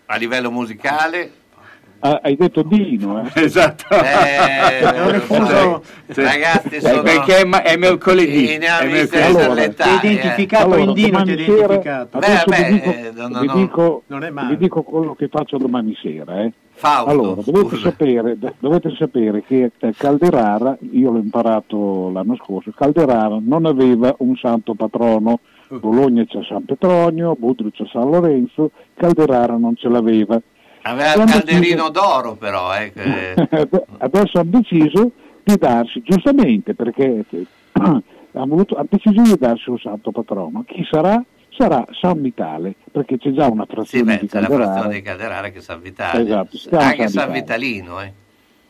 a 0.08 0.16
livello 0.16 0.50
musicale 0.50 1.32
Ah, 2.00 2.20
hai 2.24 2.36
detto 2.36 2.62
Dino, 2.62 3.22
eh? 3.24 3.32
Esatto. 3.44 3.86
Eh, 3.90 5.22
confuso. 5.28 5.82
ragazzi 6.14 6.80
sono 6.80 7.02
perché 7.02 7.38
è, 7.40 7.44
ma- 7.44 7.64
è 7.64 7.76
mercoledì. 7.76 8.58
ne 8.58 8.68
ha 8.68 8.80
è 8.80 8.88
mercoledì. 8.88 9.24
allora, 9.44 9.68
Ti 9.70 9.82
hai 9.82 9.96
identificato 10.14 10.66
allora, 10.66 10.82
in 10.82 10.94
Dino, 10.94 11.08
ti 11.08 11.12
domani 11.12 11.32
hai 11.32 11.38
sera- 11.46 11.56
identificato. 11.74 12.18
Adesso 12.18 12.44
Beh, 12.46 12.56
vi, 12.56 12.64
beh, 12.64 12.72
dico, 12.74 12.90
eh, 12.90 13.12
no, 13.16 13.28
no, 13.28 13.40
vi 13.40 13.48
dico- 13.62 14.04
Non 14.08 14.24
è 14.24 14.30
male. 14.30 14.50
vi 14.50 14.58
dico 14.58 14.82
quello 14.84 15.16
che 15.16 15.28
faccio 15.28 15.58
domani 15.58 15.98
sera. 16.02 16.42
eh. 16.44 16.52
Fausto, 16.80 17.10
allora, 17.10 17.42
dovete 17.44 17.78
sapere, 17.78 18.38
do- 18.38 18.54
dovete 18.60 18.94
sapere 18.96 19.42
che 19.44 19.72
eh, 19.80 19.94
Calderara, 19.98 20.78
io 20.92 21.10
l'ho 21.12 21.18
imparato 21.18 22.12
l'anno 22.14 22.36
scorso, 22.36 22.72
Calderara 22.78 23.40
non 23.42 23.66
aveva 23.66 24.14
un 24.20 24.36
santo 24.36 24.76
patrono. 24.76 25.40
Bologna 25.70 26.24
c'è 26.26 26.40
San 26.48 26.64
Petronio, 26.64 27.36
Budrio 27.38 27.72
c'è 27.72 27.84
San 27.92 28.10
Lorenzo, 28.10 28.72
Calderara 28.96 29.58
non 29.58 29.76
ce 29.76 29.90
l'aveva. 29.90 30.40
Aveva 30.90 31.24
il 31.24 31.30
calderino 31.30 31.90
d'oro 31.90 32.36
però 32.36 32.76
eh, 32.76 32.92
che- 32.94 33.70
Adesso 34.00 34.40
hanno 34.40 34.50
deciso 34.62 35.12
di 35.44 35.56
darsi, 35.58 36.02
giustamente 36.04 36.74
perché 36.76 37.24
eh, 37.30 37.46
hanno, 37.74 38.02
voluto, 38.46 38.76
hanno 38.76 38.88
deciso 38.90 39.22
di 39.22 39.36
darsi 39.38 39.70
un 39.70 39.80
santo 39.80 40.12
patrono. 40.12 40.64
Chi 40.68 40.86
sarà? 40.90 41.24
Sarà 41.50 41.84
San 42.00 42.22
Vitale, 42.22 42.76
perché 42.92 43.18
c'è 43.18 43.32
già 43.32 43.48
una 43.48 43.66
sì, 43.68 43.74
frazione 43.74 44.14
beh, 44.16 44.20
di 44.22 44.28
c'è 44.28 44.40
la 44.42 44.48
frazione 44.48 44.94
di 44.94 45.02
Calderara 45.02 45.50
che 45.50 45.62
San 45.62 45.82
Vitale 45.82 46.22
Esatto, 46.24 46.58
anche 46.78 47.08
San 47.08 47.10
San 47.10 47.32
Vitale. 47.32 47.32
Vitalino 47.32 48.02
eh. 48.02 48.14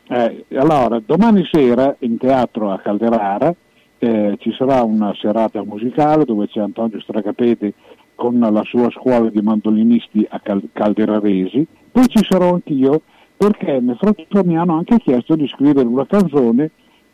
Eh, 0.10 0.46
allora, 0.58 1.02
domani 1.06 1.46
sera 1.52 1.94
in 2.00 2.18
teatro 2.18 2.72
a 2.72 2.80
Calderara 2.80 3.54
eh, 4.00 4.38
ci 4.40 4.54
sarà 4.58 4.84
una 4.84 5.14
serata 5.20 5.62
musicale 5.66 6.24
dove 6.24 6.48
c'è 6.48 6.62
Antonio 6.62 7.02
Stracapete 7.02 7.74
con 8.16 8.40
la 8.40 8.64
sua 8.64 8.90
scuola 8.92 9.30
di 9.30 9.42
mandolinisti 9.42 10.26
a 10.30 10.40
Cal- 10.40 10.70
Calderaresi, 10.72 11.66
poi 11.98 12.08
ci 12.10 12.24
sarò 12.30 12.54
anch'io 12.54 13.02
perché 13.36 13.80
nel 13.80 13.98
frattempo 13.98 14.44
mi 14.44 14.56
hanno 14.56 14.78
anche 14.78 14.98
chiesto 15.00 15.36
di 15.36 15.48
scrivere 15.48 15.88
una 15.88 16.06
canzone 16.06 16.70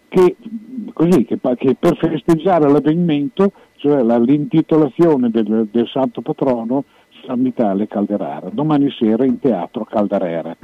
che, 0.10 0.36
così, 0.94 1.24
che, 1.26 1.40
che 1.58 1.76
per 1.76 1.98
festeggiare 1.98 2.70
l'avvenimento, 2.70 3.52
cioè 3.78 4.02
la- 4.04 4.18
l'intitolazione 4.20 5.30
del, 5.30 5.68
del 5.72 5.88
santo 5.88 6.22
patrono 6.22 6.84
San 7.26 7.42
Vitale 7.42 7.88
Calderara, 7.88 8.50
domani 8.52 8.92
sera 8.92 9.24
in 9.26 9.40
teatro 9.40 9.86
Calderara. 9.86 10.56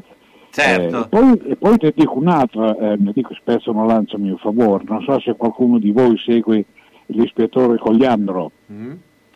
Certo. 0.52 1.04
Eh, 1.04 1.08
poi, 1.08 1.42
e 1.46 1.56
poi 1.56 1.78
ti 1.78 1.94
dico 1.96 2.18
un'altra, 2.18 2.76
eh, 2.76 2.96
ne 2.98 3.12
dico 3.14 3.34
spesso 3.36 3.72
non 3.72 3.88
lancia 3.88 4.18
a 4.18 4.20
mio 4.20 4.36
favore, 4.38 4.84
non 4.88 5.02
so 5.04 5.20
se 5.20 5.36
qualcuno 5.36 5.80
di 5.80 5.92
voi 5.92 6.18
segue 6.18 6.66
l'ispettore 7.08 7.78
Cogliandro. 7.78 8.52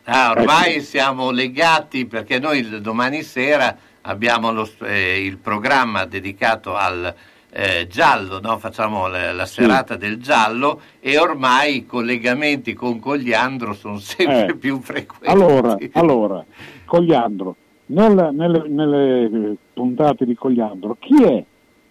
Ah, 0.04 0.32
ormai 0.36 0.72
Ecco. 0.74 0.82
siamo 0.82 1.30
legati 1.30 2.06
perché 2.06 2.38
noi 2.38 2.80
domani 2.82 3.22
sera 3.22 3.74
abbiamo 4.06 4.52
lo 4.52 4.68
eh, 4.82 5.24
il 5.24 5.38
programma 5.38 6.04
dedicato 6.04 6.74
al 6.74 7.14
eh, 7.50 7.86
giallo, 7.88 8.40
no? 8.40 8.58
facciamo 8.58 9.06
la, 9.06 9.32
la 9.32 9.46
serata 9.46 9.96
del 9.96 10.18
giallo 10.20 10.80
e 11.00 11.18
ormai 11.18 11.76
i 11.76 11.86
collegamenti 11.86 12.72
con 12.74 12.98
Cogliandro 12.98 13.74
sono 13.74 13.98
sempre 13.98 14.46
Eh, 14.46 14.56
più 14.56 14.80
frequenti. 14.80 15.26
Allora, 15.28 15.76
allora 15.92 16.44
Cogliandro, 16.84 17.54
nel- 17.86 18.30
nelle, 18.32 18.68
nelle, 18.68 19.56
puntate 19.72 20.24
di 20.24 20.34
Cogliandro, 20.34 20.96
chi 20.98 21.22
è 21.22 21.44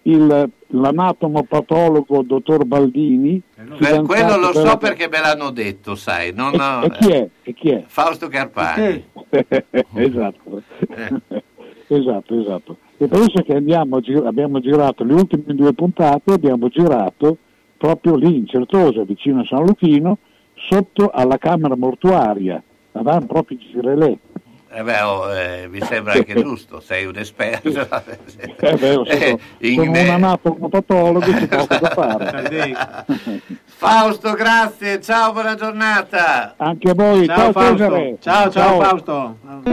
il, 0.05 0.49
l'anatomopatologo 0.67 2.23
dottor 2.23 2.65
Baldini? 2.65 3.41
Beh, 3.55 4.01
quello 4.01 4.35
lo 4.37 4.51
so 4.51 4.59
della- 4.63 4.77
perché 4.77 5.07
me 5.07 5.19
l'hanno 5.21 5.49
detto, 5.49 5.95
sai. 5.95 6.33
Non 6.33 6.53
E, 6.55 6.57
ho- 6.61 6.83
e 6.83 6.89
chi 6.89 7.09
è? 7.09 7.29
E 7.43 7.53
chi 7.53 7.69
è? 7.69 7.83
Fausto 7.87 8.27
Carpani. 8.27 9.05
esatto. 9.95 10.61
Eh. 11.87 11.95
esatto, 11.97 12.39
esatto. 12.39 12.77
E 12.97 13.07
penso 13.07 13.41
che 13.43 13.55
andiamo 13.55 13.97
a 13.97 13.99
gir- 14.01 14.25
abbiamo 14.25 14.59
girato 14.59 15.03
le 15.03 15.13
ultime 15.13 15.53
due 15.55 15.73
puntate, 15.73 16.33
abbiamo 16.33 16.67
girato 16.69 17.37
proprio 17.77 18.15
lì 18.15 18.37
in 18.37 18.47
Certosa, 18.47 19.03
vicino 19.03 19.41
a 19.41 19.45
San 19.45 19.65
Luchino, 19.65 20.17
sotto 20.55 21.09
alla 21.09 21.37
camera 21.37 21.75
mortuaria. 21.75 22.61
Avevamo 22.93 23.25
proprio 23.25 23.57
Girelè. 23.57 24.17
Eh 24.75 24.81
beh, 24.81 25.01
oh, 25.01 25.31
eh, 25.35 25.67
mi 25.67 25.79
sembra 25.81 26.13
anche 26.13 26.33
giusto, 26.41 26.79
sei 26.79 27.05
un 27.05 27.15
esperto. 27.17 27.69
Eh 28.59 28.75
beh, 28.77 28.87
io 28.93 29.05
sono, 29.05 29.19
Eh, 29.19 29.37
in- 29.59 29.75
sono 29.75 29.91
un 29.91 29.95
anatomopatologo, 30.09 31.19
c'è 31.31 31.47
poco 31.47 31.77
da 31.79 31.89
fare. 31.93 32.73
Fausto, 33.65 34.33
grazie, 34.33 35.01
ciao, 35.01 35.31
buona 35.33 35.55
giornata. 35.55 36.53
Anche 36.57 36.89
a 36.89 36.93
voi, 36.93 37.25
ciao, 37.27 37.51
Cesare. 37.53 38.17
Ciao, 38.19 38.49
ciao, 38.49 38.79
Fausto. 38.79 39.72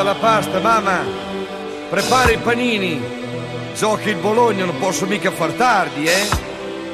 16. 0.00 0.02
Butta 0.02 0.02
la 0.02 0.14
pasta, 0.14 0.58
mamma. 0.60 0.98
Prepara 1.90 2.30
i 2.30 2.38
panini. 2.38 3.00
Giochi 3.74 4.08
il 4.10 4.16
Bologna, 4.16 4.64
non 4.64 4.78
posso 4.78 5.06
mica 5.06 5.30
far 5.30 5.50
tardi, 5.52 6.04
eh? 6.04 6.28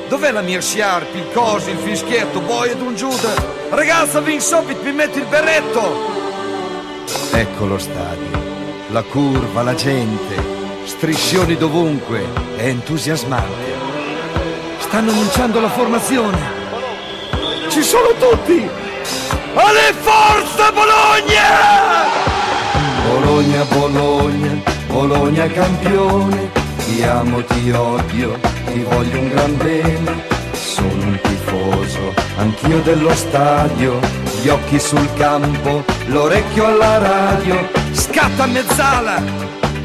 Dov'è 0.08 0.30
la 0.30 0.40
mia 0.40 0.60
sciarpa, 0.60 1.16
il 1.16 1.30
coso, 1.32 1.70
il 1.70 1.78
fischietto, 1.78 2.40
boy 2.40 2.70
ed 2.70 2.80
un 2.80 2.94
Giuda? 2.94 3.32
Ragazza, 3.70 4.20
Vinsopit, 4.20 4.82
mi 4.82 4.92
metti 4.92 5.18
il 5.18 5.26
berretto! 5.26 6.14
Ecco 7.32 7.66
lo 7.66 7.78
stadio. 7.78 8.44
La 8.90 9.02
curva, 9.02 9.62
la 9.62 9.74
gente, 9.74 10.34
striscioni 10.84 11.56
dovunque, 11.56 12.24
è 12.56 12.66
entusiasmante. 12.66 13.74
Stanno 14.78 15.10
annunciando 15.10 15.60
la 15.60 15.70
formazione. 15.70 16.38
Ci 17.68 17.82
sono 17.82 18.08
tutti! 18.18 18.68
Alle 19.54 19.92
forza 19.92 20.72
Bologna! 20.72 22.35
Bologna, 23.36 23.64
Bologna, 23.64 24.62
Bologna 24.86 25.46
campione, 25.48 26.50
ti 26.86 27.02
amo, 27.02 27.44
ti 27.44 27.70
odio, 27.70 28.38
ti 28.72 28.80
voglio 28.80 29.18
un 29.18 29.28
gran 29.28 29.56
bene, 29.58 30.24
sono 30.52 31.02
un 31.02 31.20
tifoso, 31.20 32.14
anch'io 32.38 32.80
dello 32.80 33.14
stadio, 33.14 34.00
gli 34.40 34.48
occhi 34.48 34.80
sul 34.80 35.06
campo, 35.16 35.84
l'orecchio 36.06 36.64
alla 36.64 36.96
radio, 36.96 37.68
scatta 37.92 38.44
a 38.44 38.46
mezzala, 38.46 39.22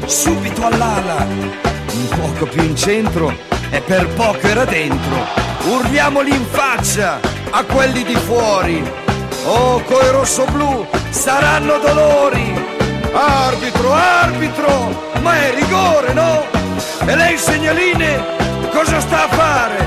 subito 0.06 0.64
all'ala, 0.64 1.26
un 1.26 2.08
poco 2.08 2.46
più 2.46 2.62
in 2.62 2.74
centro 2.74 3.36
e 3.68 3.82
per 3.82 4.08
poco 4.14 4.46
era 4.46 4.64
dentro, 4.64 5.26
urliamoli 5.66 6.34
in 6.34 6.46
faccia 6.46 7.20
a 7.50 7.62
quelli 7.64 8.02
di 8.02 8.16
fuori, 8.16 8.82
oh 9.44 9.78
coi 9.82 10.10
rossoblù 10.10 10.86
saranno 11.10 11.76
dolori, 11.76 12.71
Arbitro, 13.14 13.92
arbitro, 13.92 15.12
ma 15.20 15.34
è 15.34 15.54
rigore, 15.54 16.12
no? 16.14 16.44
E 17.06 17.14
lei 17.14 17.36
segnaline 17.36 18.24
cosa 18.72 19.00
sta 19.00 19.24
a 19.24 19.28
fare? 19.28 19.86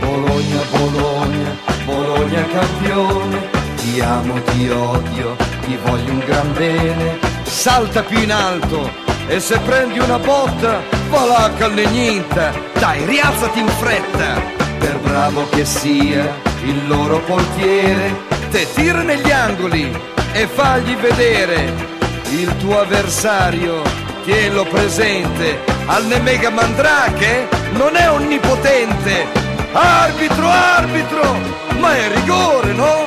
Bologna, 0.00 0.60
Bologna, 0.70 1.56
Bologna 1.84 2.44
campione, 2.46 3.50
ti 3.76 4.00
amo, 4.00 4.42
ti 4.42 4.68
odio, 4.68 5.36
ti 5.64 5.78
voglio 5.84 6.10
un 6.10 6.18
gran 6.26 6.52
bene. 6.54 7.18
Salta 7.44 8.02
più 8.02 8.18
in 8.18 8.32
alto 8.32 8.90
e 9.28 9.38
se 9.38 9.58
prendi 9.60 10.00
una 10.00 10.18
botta, 10.18 10.82
va 11.08 11.24
là 11.24 11.50
callegnita, 11.56 12.52
dai, 12.80 13.04
rialzati 13.04 13.60
in 13.60 13.68
fretta. 13.68 14.42
Per 14.78 14.98
bravo 14.98 15.48
che 15.50 15.64
sia 15.64 16.34
il 16.64 16.88
loro 16.88 17.20
portiere, 17.20 18.12
te 18.50 18.66
tira 18.74 19.02
negli 19.02 19.30
angoli 19.30 19.96
e 20.32 20.46
fagli 20.48 20.96
vedere 20.96 21.95
il 22.30 22.56
tuo 22.58 22.80
avversario, 22.80 23.82
tienilo 24.24 24.64
presente, 24.64 25.58
al 25.86 26.04
Nemega 26.06 26.50
Mandrache 26.50 27.48
non 27.72 27.96
è 27.96 28.10
onnipotente. 28.10 29.26
Arbitro, 29.72 30.48
arbitro, 30.48 31.36
ma 31.78 31.94
è 31.94 32.08
rigore, 32.14 32.72
no? 32.72 33.04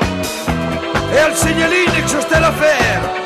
E 1.12 1.20
al 1.20 1.36
segnalino 1.36 1.92
c'è 2.06 2.22
Stella 2.22 2.52
Fer. 2.52 3.18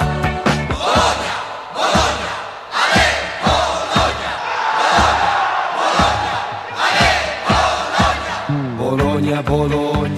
Bologna, 8.75 9.41
Bologna, 9.41 10.12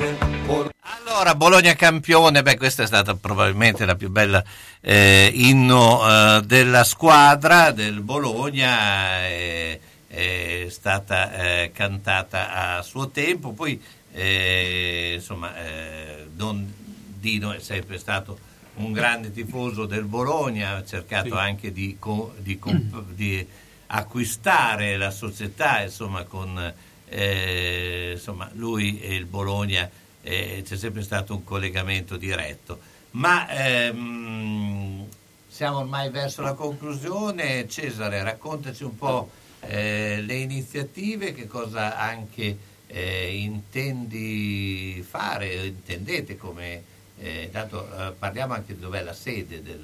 Allora, 1.26 1.40
Bologna 1.40 1.74
campione, 1.74 2.44
beh, 2.44 2.56
questa 2.56 2.84
è 2.84 2.86
stata 2.86 3.16
probabilmente 3.16 3.84
la 3.84 3.96
più 3.96 4.12
bella 4.12 4.44
eh, 4.80 5.32
inno 5.34 6.08
eh, 6.08 6.42
della 6.46 6.84
squadra 6.84 7.72
del 7.72 8.02
Bologna, 8.02 9.22
è, 9.24 9.80
è 10.06 10.68
stata 10.70 11.34
eh, 11.34 11.72
cantata 11.74 12.76
a 12.78 12.82
suo 12.84 13.10
tempo, 13.10 13.54
poi 13.54 13.82
eh, 14.14 15.14
insomma 15.16 15.58
eh, 15.66 16.28
Don 16.32 16.72
Dino 17.20 17.54
è 17.54 17.60
sempre 17.60 17.98
stato 17.98 18.38
un 18.76 18.92
grande 18.92 19.32
tifoso 19.32 19.88
del 19.88 20.04
Bologna, 20.04 20.76
ha 20.76 20.86
cercato 20.86 21.30
Sì. 21.30 21.38
anche 21.38 21.72
di, 21.72 21.98
di 22.38 22.60
di 23.16 23.48
acquistare 23.88 24.96
la 24.96 25.10
società, 25.10 25.82
insomma, 25.82 26.22
con 26.24 26.72
eh, 27.10 28.12
insomma, 28.14 28.48
lui 28.54 29.00
e 29.02 29.16
il 29.16 29.26
Bologna 29.26 29.90
eh, 30.26 30.64
c'è 30.66 30.76
sempre 30.76 31.04
stato 31.04 31.36
un 31.36 31.44
collegamento 31.44 32.18
diretto. 32.18 32.80
Ma 33.12 33.48
ehm, 33.48 35.06
siamo 35.48 35.78
ormai 35.78 36.10
verso 36.10 36.42
la 36.42 36.54
conclusione. 36.54 37.68
Cesare, 37.70 38.24
raccontaci 38.24 38.84
un 38.84 38.98
po' 38.98 39.30
eh, 39.62 40.22
le 40.26 40.36
iniziative, 40.36 41.34
che 41.34 41.48
cosa 41.48 41.98
anche 41.98 42.58
eh, 42.88 43.38
intendi 43.38 45.06
fare, 45.08 45.68
intendete 45.68 46.36
come... 46.36 46.94
eh, 47.18 47.50
dato, 47.52 47.88
eh, 47.88 48.12
parliamo 48.18 48.54
anche 48.54 48.74
di 48.74 48.82
dov'è 48.82 49.02
la 49.04 49.14
sede 49.14 49.62
del... 49.62 49.80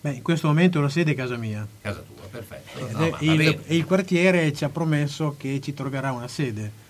Beh, 0.00 0.14
in 0.14 0.22
questo 0.22 0.48
momento 0.48 0.80
la 0.80 0.88
sede 0.88 1.12
è 1.12 1.14
casa 1.14 1.36
mia. 1.36 1.64
Casa 1.80 2.00
tua, 2.00 2.26
perfetto. 2.28 2.88
Ed 2.88 2.96
No, 2.96 3.16
il, 3.20 3.40
e 3.66 3.76
il 3.76 3.84
quartiere 3.84 4.52
ci 4.52 4.64
ha 4.64 4.68
promesso 4.68 5.36
che 5.38 5.60
ci 5.60 5.72
troverà 5.74 6.10
una 6.10 6.26
sede. 6.26 6.80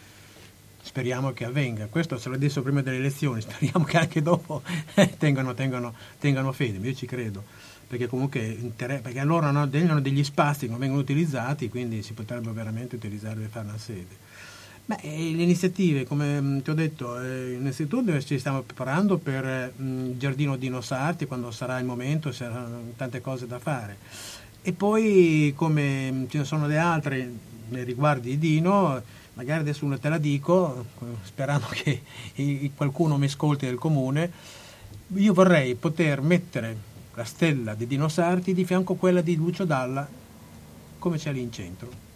Speriamo 0.82 1.32
che 1.32 1.44
avvenga. 1.44 1.86
Questo 1.86 2.18
se 2.18 2.28
l'ho 2.28 2.36
detto 2.36 2.60
prima 2.62 2.82
delle 2.82 2.96
elezioni, 2.96 3.40
speriamo 3.42 3.84
che 3.84 3.98
anche 3.98 4.20
dopo 4.20 4.62
tengano, 5.18 5.54
tengano- 5.54 5.94
tengano 6.18 6.52
fede, 6.52 6.86
io 6.86 6.94
ci 6.94 7.06
credo. 7.06 7.42
Perché 7.86 8.06
comunque 8.06 8.72
perché 8.74 9.22
loro 9.22 9.46
hanno, 9.46 9.68
hanno 9.70 10.00
degli 10.00 10.24
spazi 10.24 10.64
che 10.64 10.70
non 10.70 10.80
vengono 10.80 11.02
utilizzati, 11.02 11.68
quindi 11.68 12.02
si 12.02 12.14
potrebbero 12.14 12.52
veramente 12.52 12.96
utilizzare 12.96 13.38
per 13.38 13.48
fare 13.50 13.68
una 13.68 13.78
sede. 13.78 14.16
Beh, 14.84 14.98
le 15.02 15.42
iniziative, 15.42 16.04
come 16.04 16.40
mh, 16.40 16.62
ti 16.62 16.70
ho 16.70 16.74
detto, 16.74 17.20
eh, 17.20 17.52
innanzitutto 17.52 18.20
ci 18.20 18.38
stiamo 18.38 18.62
preparando 18.62 19.16
per 19.16 19.72
mh, 19.76 20.06
il 20.06 20.18
giardino 20.18 20.56
Dino 20.56 20.80
Sarti, 20.80 21.26
quando 21.26 21.52
sarà 21.52 21.78
il 21.78 21.84
momento, 21.84 22.32
saranno 22.32 22.92
tante 22.96 23.20
cose 23.20 23.46
da 23.46 23.60
fare. 23.60 23.98
E 24.60 24.72
poi, 24.72 25.52
come 25.54 26.10
mh, 26.10 26.28
ce 26.28 26.38
ne 26.38 26.44
sono 26.44 26.66
le 26.66 26.78
altre 26.78 27.30
nei 27.68 27.84
riguardi 27.84 28.30
di 28.30 28.38
Dino, 28.38 29.02
magari 29.34 29.60
adesso 29.60 29.84
una 29.84 29.98
te 29.98 30.08
la 30.08 30.18
dico, 30.18 30.86
sperando 31.24 31.66
che 31.70 32.02
qualcuno 32.74 33.16
mi 33.18 33.26
ascolti 33.26 33.66
del 33.66 33.78
comune, 33.78 34.30
io 35.14 35.32
vorrei 35.32 35.74
poter 35.74 36.20
mettere 36.20 36.90
la 37.14 37.24
stella 37.24 37.74
di 37.74 37.86
Dino 37.86 38.08
Sarti 38.08 38.54
di 38.54 38.64
fianco 38.64 38.94
a 38.94 38.96
quella 38.96 39.20
di 39.20 39.36
Lucio 39.36 39.64
Dalla, 39.64 40.08
come 40.98 41.18
c'è 41.18 41.32
lì 41.32 41.40
in 41.40 41.52
centro. 41.52 42.10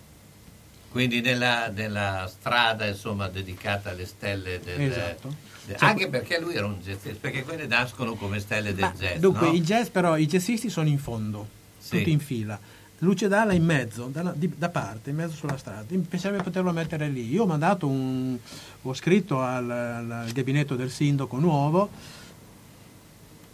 Quindi 0.90 1.20
nella, 1.20 1.68
nella 1.68 2.26
strada 2.26 2.86
insomma, 2.86 3.28
dedicata 3.28 3.90
alle 3.90 4.06
stelle 4.06 4.60
del... 4.60 4.80
Esatto. 4.80 5.34
Cioè, 5.66 5.76
anche 5.80 6.08
perché 6.08 6.40
lui 6.40 6.54
era 6.54 6.64
un 6.66 6.78
jazzista, 6.80 7.18
perché 7.20 7.42
quelle 7.42 7.66
nascono 7.66 8.14
come 8.14 8.38
stelle 8.38 8.72
del 8.72 8.92
jazz. 8.96 9.18
Dunque, 9.18 9.48
no? 9.48 9.52
i 9.52 9.60
jazz 9.62 9.88
però, 9.88 10.16
i 10.16 10.26
jazzisti 10.26 10.70
sono 10.70 10.88
in 10.88 10.98
fondo, 10.98 11.48
Sì. 11.78 11.98
tutti 11.98 12.10
in 12.12 12.20
fila. 12.20 12.58
Luce 13.00 13.28
Dalla 13.28 13.52
in 13.52 13.64
mezzo, 13.64 14.06
da, 14.06 14.32
di- 14.34 14.52
da 14.56 14.70
parte, 14.70 15.10
in 15.10 15.16
mezzo 15.16 15.34
sulla 15.34 15.58
strada. 15.58 15.84
Pensavo 16.08 16.36
di 16.36 16.42
poterlo 16.42 16.72
mettere 16.72 17.08
lì. 17.08 17.28
Io 17.30 17.42
ho 17.42 17.46
mandato 17.46 17.86
un. 17.86 18.38
ho 18.82 18.94
scritto 18.94 19.42
al, 19.42 19.70
al- 19.70 20.30
gabinetto 20.32 20.76
del 20.76 20.90
sindaco 20.90 21.38
nuovo, 21.38 21.90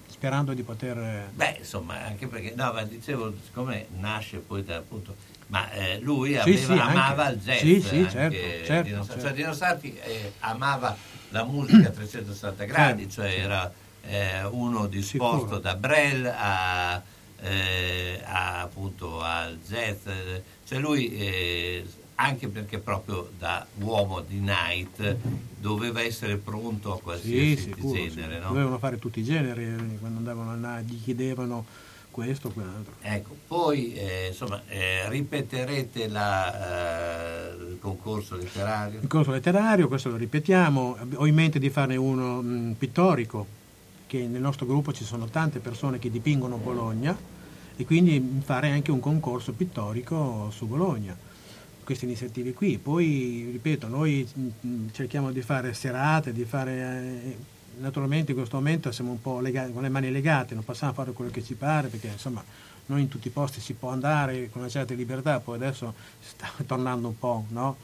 sperando 0.08 0.52
di 0.54 0.62
poter... 0.62 0.96
eh, 0.98 1.28
Beh, 1.34 1.56
insomma, 1.58 2.04
anche 2.04 2.28
perché, 2.28 2.52
no, 2.54 2.72
ma 2.72 2.82
dicevo, 2.84 3.34
siccome 3.44 3.86
nasce 3.98 4.38
poi 4.38 4.62
da 4.62 4.76
appunto, 4.76 5.16
ma 5.48 5.68
eh, 5.72 5.98
lui 6.00 6.30
Sì, 6.34 6.38
aveva, 6.38 6.58
sì, 6.74 6.78
amava 6.78 7.24
anche. 7.26 7.34
il 7.34 7.40
jazz. 7.42 7.58
Sì, 7.58 7.80
sì, 7.80 8.08
certo, 8.08 8.64
certo, 8.64 8.88
Dino 8.88 9.02
Sarti. 9.02 9.06
certo. 9.06 9.20
Cioè, 9.26 9.32
Dino 9.34 9.52
Sarti 9.54 9.98
eh, 10.04 10.32
amava 10.40 10.96
la 11.30 11.42
musica 11.44 11.88
a 11.88 11.90
360 11.90 12.64
gradi, 12.64 13.10
Certo, 13.10 13.28
cioè 13.28 13.42
era 13.42 13.72
eh, 14.04 14.44
uno 14.44 14.86
disposto 14.86 15.38
Sicuro. 15.40 15.58
da 15.58 15.74
Brel 15.74 16.26
a, 16.26 17.02
eh, 17.42 18.20
a, 18.24 18.60
appunto 18.62 19.20
al 19.20 19.58
jazz, 19.66 20.06
cioè 20.66 20.78
lui 20.78 21.12
eh, 21.16 21.84
anche 22.16 22.48
perché 22.48 22.78
proprio 22.78 23.30
da 23.38 23.66
uomo 23.80 24.20
di 24.20 24.38
night 24.38 25.16
doveva 25.58 26.02
essere 26.02 26.36
pronto 26.36 26.92
a 26.92 26.96
Sì, 26.96 27.02
qualsiasi 27.02 27.56
sicuro, 27.56 27.98
genere, 27.98 28.34
sì. 28.36 28.40
no? 28.40 28.48
Dovevano 28.48 28.78
fare 28.78 28.98
tutti 28.98 29.20
i 29.20 29.24
generi, 29.24 29.64
eh, 29.64 29.98
quando 29.98 30.18
andavano 30.18 30.50
a 30.50 30.54
na- 30.54 30.80
gli 30.80 31.00
chiedevano 31.02 31.64
questo 32.12 32.48
o 32.48 32.50
quell'altro. 32.50 32.94
Ecco, 33.00 33.34
poi 33.48 33.94
eh, 33.94 34.26
insomma, 34.28 34.62
eh, 34.68 35.08
ripeterete 35.08 36.08
la, 36.08 37.48
eh, 37.50 37.54
il 37.70 37.78
concorso 37.80 38.36
letterario? 38.36 39.00
Il 39.00 39.08
corso 39.08 39.30
letterario, 39.30 39.88
questo 39.88 40.10
lo 40.10 40.16
ripetiamo, 40.16 40.96
ho 41.14 41.26
in 41.26 41.34
mente 41.34 41.58
di 41.58 41.70
farne 41.70 41.96
uno 41.96 42.42
mh, 42.42 42.74
pittorico, 42.78 43.46
che 44.06 44.26
nel 44.26 44.42
nostro 44.42 44.66
gruppo 44.66 44.92
ci 44.92 45.04
sono 45.04 45.26
tante 45.26 45.58
persone 45.58 45.98
che 45.98 46.10
dipingono 46.10 46.58
Bologna 46.58 47.16
e 47.82 47.84
quindi 47.84 48.40
fare 48.44 48.70
anche 48.70 48.92
un 48.92 49.00
concorso 49.00 49.52
pittorico 49.52 50.50
su 50.50 50.66
Bologna. 50.66 51.16
Queste 51.82 52.04
iniziative 52.04 52.52
qui. 52.52 52.78
Poi, 52.78 53.48
ripeto, 53.50 53.88
noi 53.88 54.26
mh, 54.32 54.92
cerchiamo 54.92 55.32
di 55.32 55.42
fare 55.42 55.74
serate, 55.74 56.32
di 56.32 56.44
fare... 56.44 56.72
eh, 56.72 57.36
naturalmente 57.80 58.30
in 58.30 58.36
questo 58.36 58.56
momento 58.56 58.92
siamo 58.92 59.10
un 59.10 59.20
po' 59.20 59.40
legati, 59.40 59.72
con 59.72 59.82
le 59.82 59.88
mani 59.88 60.12
legate, 60.12 60.54
non 60.54 60.62
possiamo 60.62 60.92
fare 60.92 61.12
quello 61.12 61.30
che 61.30 61.42
ci 61.42 61.54
pare 61.54 61.88
perché 61.88 62.08
insomma 62.08 62.44
noi 62.86 63.00
in 63.00 63.08
tutti 63.08 63.28
i 63.28 63.30
posti 63.30 63.60
si 63.60 63.72
può 63.72 63.88
andare 63.88 64.50
con 64.50 64.60
una 64.60 64.70
certa 64.70 64.94
libertà, 64.94 65.40
poi 65.40 65.56
adesso 65.56 65.94
sta 66.20 66.50
tornando 66.64 67.08
un 67.08 67.18
po', 67.18 67.46
no? 67.48 67.76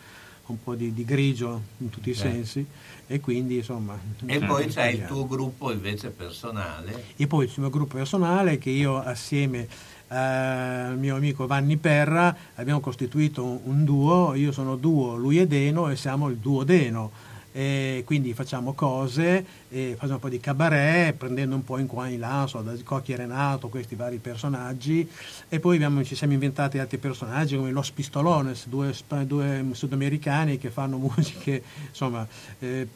un 0.47 0.63
po' 0.63 0.75
di, 0.75 0.95
di 0.95 1.05
grigio 1.05 1.63
in 1.79 1.91
tutti 1.91 2.11
i 2.11 2.15
sensi 2.15 2.65
e 3.09 3.21
quindi 3.21 3.57
insomma... 3.57 3.99
E 4.27 4.39
poi 4.39 4.67
c'è 4.67 4.89
il 4.89 5.07
tuo 5.07 5.27
gruppo 5.27 5.73
invece 5.73 6.11
personale. 6.11 7.07
E 7.17 7.27
poi 7.27 7.47
il 7.47 7.53
mio 7.57 7.71
gruppo 7.71 7.97
personale 7.97 8.59
che 8.59 8.69
io 8.69 9.03
assieme 9.03 9.67
eh, 10.09 10.17
al 10.17 10.99
mio 10.99 11.17
amico 11.17 11.47
Vanni 11.47 11.79
Perra 11.79 12.37
abbiamo 12.57 12.81
costituito 12.81 13.43
un, 13.43 13.61
un 13.65 13.85
duo, 13.85 14.35
io 14.35 14.53
sono 14.53 14.77
duo, 14.77 15.17
lui 15.17 15.39
è 15.39 15.47
Deno 15.47 15.89
e 15.89 15.97
siamo 15.97 16.29
il 16.29 16.37
duo 16.37 16.65
Deno. 16.65 17.11
E 17.53 18.03
quindi 18.05 18.35
facciamo 18.35 18.75
cose, 18.75 19.45
e 19.71 19.95
facciamo 19.95 20.15
un 20.15 20.21
po' 20.21 20.29
di 20.29 20.39
cabaret, 20.39 21.15
prendendo 21.15 21.55
un 21.55 21.65
po' 21.65 21.79
in 21.79 21.87
qua 21.87 22.07
e 22.07 22.13
in 22.13 22.21
là, 22.21 22.47
so, 22.47 22.61
da 22.61 22.73
Cocchi 22.85 23.13
e 23.13 23.17
Renato, 23.17 23.69
questi 23.69 23.95
vari 23.95 24.19
personaggi, 24.19 25.09
e 25.49 25.59
poi 25.59 25.77
abbiamo- 25.77 26.05
ci 26.05 26.15
siamo 26.15 26.35
inventati 26.35 26.79
altri 26.79 26.99
personaggi 26.99 27.57
come 27.57 27.71
Los 27.71 27.91
Pistolones, 27.91 28.67
due, 28.69 28.95
due 29.27 29.65
sudamericani 29.73 30.59
che 30.59 30.71
fanno 30.71 30.99
musiche, 31.17 31.63
insomma, 31.89 32.27
eh, 32.59 32.87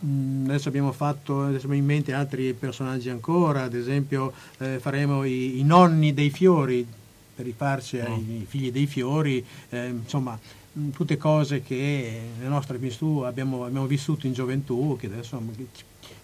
adesso 0.45 0.69
abbiamo 0.69 0.93
fatto, 0.93 1.43
adesso 1.43 1.65
abbiamo 1.67 1.81
in 1.81 1.85
mente 1.87 2.13
altri 2.13 2.53
personaggi 2.53 3.09
ancora, 3.09 3.63
ad 3.63 3.75
esempio 3.75 4.33
eh, 4.59 4.79
faremo 4.79 5.25
i, 5.25 5.59
i 5.59 5.65
nonni 5.65 6.13
dei 6.15 6.31
fiori 6.31 6.87
per 7.35 7.47
rifarci 7.47 7.99
ai 7.99 8.45
figli 8.47 8.71
dei 8.71 8.87
fiori, 8.87 9.45
eh, 9.71 9.87
insomma 9.87 10.39
tutte 10.93 11.17
cose 11.17 11.63
che 11.63 12.21
nelle 12.39 12.49
nostre 12.49 12.79
vissu- 12.79 13.25
abbiamo, 13.25 13.65
abbiamo 13.65 13.87
vissuto 13.87 14.27
in 14.27 14.33
gioventù, 14.33 14.97
che 14.99 15.07
adesso 15.07 15.41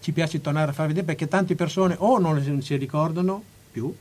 ci, 0.01 0.13
piace 0.13 0.41
tornare 0.41 0.71
a 0.71 0.75
far 0.75 0.87
vedere 0.87 1.05
perché 1.05 1.29
tante 1.29 1.55
persone 1.55 1.95
o 1.99 2.19
non 2.19 2.63
si 2.63 2.77
ricordano 2.77 3.43
più, 3.71 3.95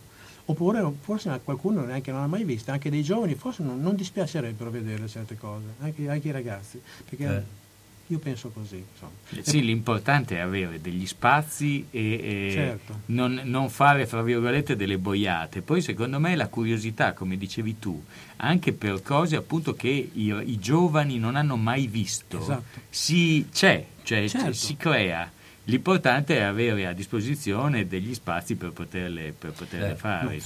oppure 0.45 0.89
forse 1.01 1.39
qualcuno 1.43 1.83
neanche 1.83 2.11
non 2.11 2.21
l'ha 2.21 2.27
mai 2.27 2.43
vista, 2.45 2.71
anche 2.71 2.89
dei 2.89 3.03
giovani 3.03 3.35
forse 3.35 3.63
non, 3.63 3.81
non 3.81 3.95
dispiacerebbero 3.95 4.69
vedere 4.69 5.07
certe 5.07 5.37
cose, 5.37 5.65
anche, 5.79 6.09
anche 6.09 6.27
i 6.29 6.31
ragazzi, 6.31 6.81
perché 7.07 7.25
Eh. 7.25 7.65
Io 8.07 8.19
penso 8.19 8.49
così. 8.49 8.83
Insomma. 8.91 9.41
Sì, 9.41 9.61
l'importante 9.63 10.37
è 10.37 10.39
avere 10.39 10.79
degli 10.81 11.05
spazi 11.05 11.87
e, 11.91 12.47
e 12.47 12.51
Certo. 12.53 12.99
non, 13.07 13.41
non 13.43 13.69
fare, 13.69 14.05
fra 14.05 14.21
virgolette, 14.21 14.75
delle 14.75 14.97
boiate. 14.97 15.61
Poi, 15.61 15.81
secondo 15.81 16.19
me, 16.19 16.35
la 16.35 16.47
curiosità, 16.47 17.13
come 17.13 17.37
dicevi 17.37 17.79
tu, 17.79 18.01
anche 18.37 18.71
per 18.73 19.01
cose 19.01 19.35
appunto 19.35 19.73
che 19.75 19.89
i, 19.89 20.33
i 20.45 20.57
giovani 20.59 21.17
non 21.19 21.35
hanno 21.35 21.55
mai 21.57 21.87
visto, 21.87 22.39
Esatto. 22.41 22.79
si, 22.89 23.47
c'è, 23.51 23.85
cioè 24.03 24.27
Certo. 24.27 24.53
si 24.53 24.75
crea. 24.77 25.29
L'importante 25.65 26.37
è 26.37 26.41
avere 26.43 26.85
a 26.87 26.93
disposizione 26.93 27.87
degli 27.87 28.13
spazi 28.13 28.55
per 28.55 28.71
poterle, 28.71 29.33
per 29.37 29.51
poterle 29.51 29.91
Eh, 29.91 29.95
fare. 29.95 30.41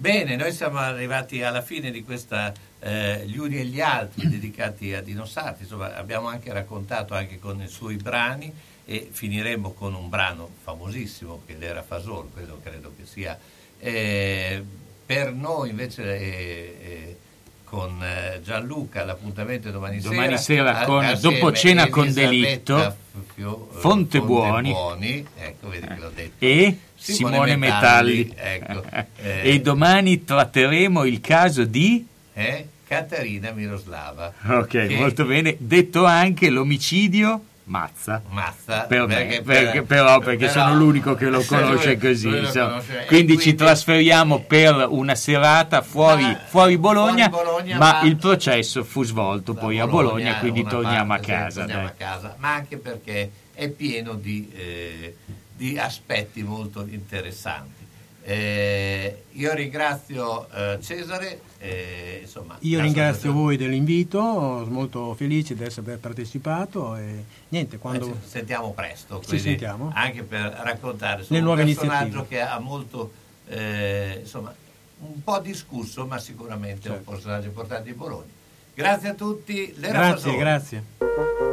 Bene, 0.00 0.34
noi 0.34 0.50
siamo 0.52 0.78
arrivati 0.78 1.42
alla 1.42 1.60
fine 1.60 1.90
di 1.90 2.02
questa 2.02 2.54
eh, 2.80 3.22
Gli 3.26 3.36
uni 3.36 3.58
e 3.58 3.64
gli 3.66 3.82
altri 3.82 4.30
dedicati 4.30 4.94
a 4.94 5.02
Dino 5.02 5.26
Sarti, 5.26 5.64
insomma 5.64 5.94
abbiamo 5.94 6.26
anche 6.26 6.50
raccontato 6.54 7.12
anche 7.12 7.38
con 7.38 7.60
i 7.60 7.68
suoi 7.68 7.96
brani 7.96 8.50
e 8.86 9.10
finiremo 9.12 9.72
con 9.72 9.92
un 9.92 10.08
brano 10.08 10.48
famosissimo 10.62 11.42
che 11.44 11.52
è 11.54 11.56
l'era 11.58 11.82
Fasol, 11.82 12.30
quello 12.32 12.58
credo 12.62 12.94
che 12.96 13.04
sia. 13.04 13.38
Eh, 13.78 14.64
per 15.04 15.34
noi 15.34 15.68
invece 15.68 16.02
eh, 16.18 16.76
eh, 16.80 17.16
con 17.64 18.02
eh, 18.02 18.40
Gianluca 18.42 19.04
l'appuntamento 19.04 19.68
è 19.68 19.70
domani, 19.70 20.00
Domani 20.00 20.38
sera, 20.38 20.72
sera 20.72 20.78
a- 20.78 20.84
con 20.86 21.18
Dopo 21.20 21.52
cena 21.52 21.90
con 21.90 22.04
Elisabetta 22.06 22.30
delitto, 22.30 22.96
Fio- 23.34 23.68
eh, 23.70 23.78
Fontebuoni. 23.80 24.72
Fontebuoni, 24.72 25.26
ecco 25.36 25.68
vedi 25.68 25.86
che 25.88 25.98
l'ho 25.98 26.10
detto. 26.14 26.34
E 26.42 26.78
Simone, 27.00 27.56
Metalli. 27.56 28.32
ecco. 28.36 28.82
Eh, 29.22 29.52
E 29.54 29.60
domani 29.60 30.24
tratteremo 30.24 31.04
il 31.04 31.20
caso 31.20 31.64
di... 31.64 32.06
eh, 32.34 32.66
Caterina 32.86 33.52
Miroslava. 33.52 34.32
Ok, 34.48 34.74
molto 34.98 35.24
bene. 35.24 35.54
Detto 35.58 36.04
anche 36.04 36.50
l'omicidio 36.50 37.44
Mazza. 37.64 38.20
Mazza. 38.30 38.80
Per 38.80 39.06
me, 39.06 39.14
perché- 39.14 39.42
perché- 39.42 39.70
per- 39.72 39.84
però 39.84 40.18
perché 40.18 40.46
però- 40.48 40.66
sono 40.66 40.74
l'unico 40.74 41.14
che 41.14 41.26
lo 41.26 41.38
se 41.40 41.54
lui- 41.54 41.64
conosce 41.66 41.98
così. 41.98 42.28
lui 42.28 42.40
lo 42.40 42.50
conosce. 42.50 43.02
E 43.02 43.06
Quindi, 43.06 43.32
ci 43.34 43.42
quindi- 43.42 43.58
trasferiamo 43.62 44.40
per 44.40 44.86
una 44.88 45.14
serata 45.14 45.80
fuori, 45.82 46.22
Ma- 46.24 46.40
fuori 46.48 46.76
Bologna, 46.78 47.28
fuori 47.28 47.44
Bologna, 47.44 47.78
ma, 47.78 47.92
ma- 47.92 48.02
il 48.02 48.16
processo 48.16 48.82
fu 48.82 49.04
svolto 49.04 49.54
poi 49.54 49.78
a 49.78 49.86
Bologna, 49.86 50.38
quindi 50.38 50.64
torniamo 50.64 51.12
a 51.12 51.16
parte, 51.18 51.24
sì, 51.26 51.30
casa. 51.38 51.60
torniamo 51.60 51.86
a 51.86 51.90
casa, 51.96 52.34
ma 52.38 52.54
anche 52.54 52.76
perché 52.76 53.30
è 53.54 53.68
pieno 53.68 54.14
di, 54.14 54.50
eh, 54.56 55.14
di 55.60 55.76
aspetti 55.78 56.42
molto 56.42 56.86
interessanti. 56.88 57.86
Eh, 58.22 59.24
io 59.32 59.52
ringrazio 59.52 60.48
eh, 60.50 60.78
Cesare. 60.80 61.40
eh, 61.58 62.20
insomma, 62.22 62.56
Io 62.60 62.80
ringrazio 62.80 63.30
voi 63.32 63.58
dell'invito, 63.58 64.18
sono 64.20 64.64
molto 64.66 65.12
felice 65.14 65.54
di 65.54 65.62
essere 65.62 65.96
partecipato 65.98 66.96
e 66.96 67.24
niente, 67.48 67.76
quando... 67.76 68.06
Ci 68.06 68.28
sentiamo 68.28 68.72
presto, 68.72 69.22
Ci 69.26 69.38
sentiamo. 69.38 69.90
anche 69.94 70.22
per 70.22 70.44
raccontare 70.64 71.24
su 71.24 71.32
Le 71.34 71.40
un 71.40 71.44
nuove 71.44 71.64
personaggio 71.64 72.02
iniziative. 72.04 72.26
che 72.28 72.40
ha 72.40 72.58
molto, 72.58 73.12
eh, 73.48 74.18
insomma, 74.22 74.54
un 75.00 75.22
po' 75.22 75.38
discusso, 75.40 76.06
ma 76.06 76.18
sicuramente 76.18 76.88
è 76.88 76.92
un 76.92 77.04
personaggio 77.04 77.48
importante 77.48 77.84
di 77.90 77.94
Bologna. 77.94 78.28
Grazie 78.72 79.08
a 79.10 79.14
tutti. 79.14 79.74
L'era 79.76 79.92
Grazie, 79.98 80.14
Fasone. 80.14 80.36
grazie. 80.38 81.48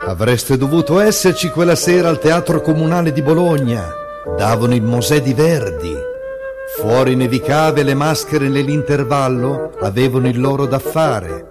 Avreste 0.00 0.56
dovuto 0.56 1.00
esserci 1.00 1.50
quella 1.50 1.74
sera 1.74 2.08
al 2.08 2.18
Teatro 2.18 2.60
Comunale 2.60 3.12
di 3.12 3.22
Bologna. 3.22 3.94
Davano 4.36 4.74
il 4.74 4.82
Mosè 4.82 5.20
di 5.20 5.34
Verdi. 5.34 5.94
Fuori 6.76 7.14
nevicave 7.14 7.82
le 7.82 7.94
maschere 7.94 8.48
nell'intervallo 8.48 9.70
avevano 9.80 10.28
il 10.28 10.40
loro 10.40 10.66
da 10.66 10.78
fare. 10.78 11.46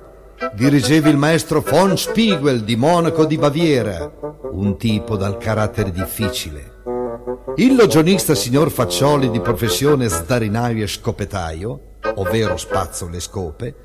Dirigeva 0.53 1.09
il 1.09 1.17
maestro 1.17 1.61
von 1.61 1.97
Spiegel 1.97 2.63
di 2.63 2.75
Monaco 2.75 3.25
di 3.25 3.37
Baviera, 3.37 4.11
un 4.51 4.77
tipo 4.77 5.15
dal 5.15 5.37
carattere 5.37 5.91
difficile. 5.91 6.75
Il 7.55 7.75
logionista 7.75 8.35
signor 8.35 8.69
Faccioli 8.69 9.29
di 9.29 9.39
professione 9.39 10.07
sdarinaio 10.07 10.83
e 10.83 10.87
scopetaio, 10.87 11.79
ovvero 12.15 12.57
spazzo 12.57 13.07
le 13.07 13.19
scope, 13.19 13.75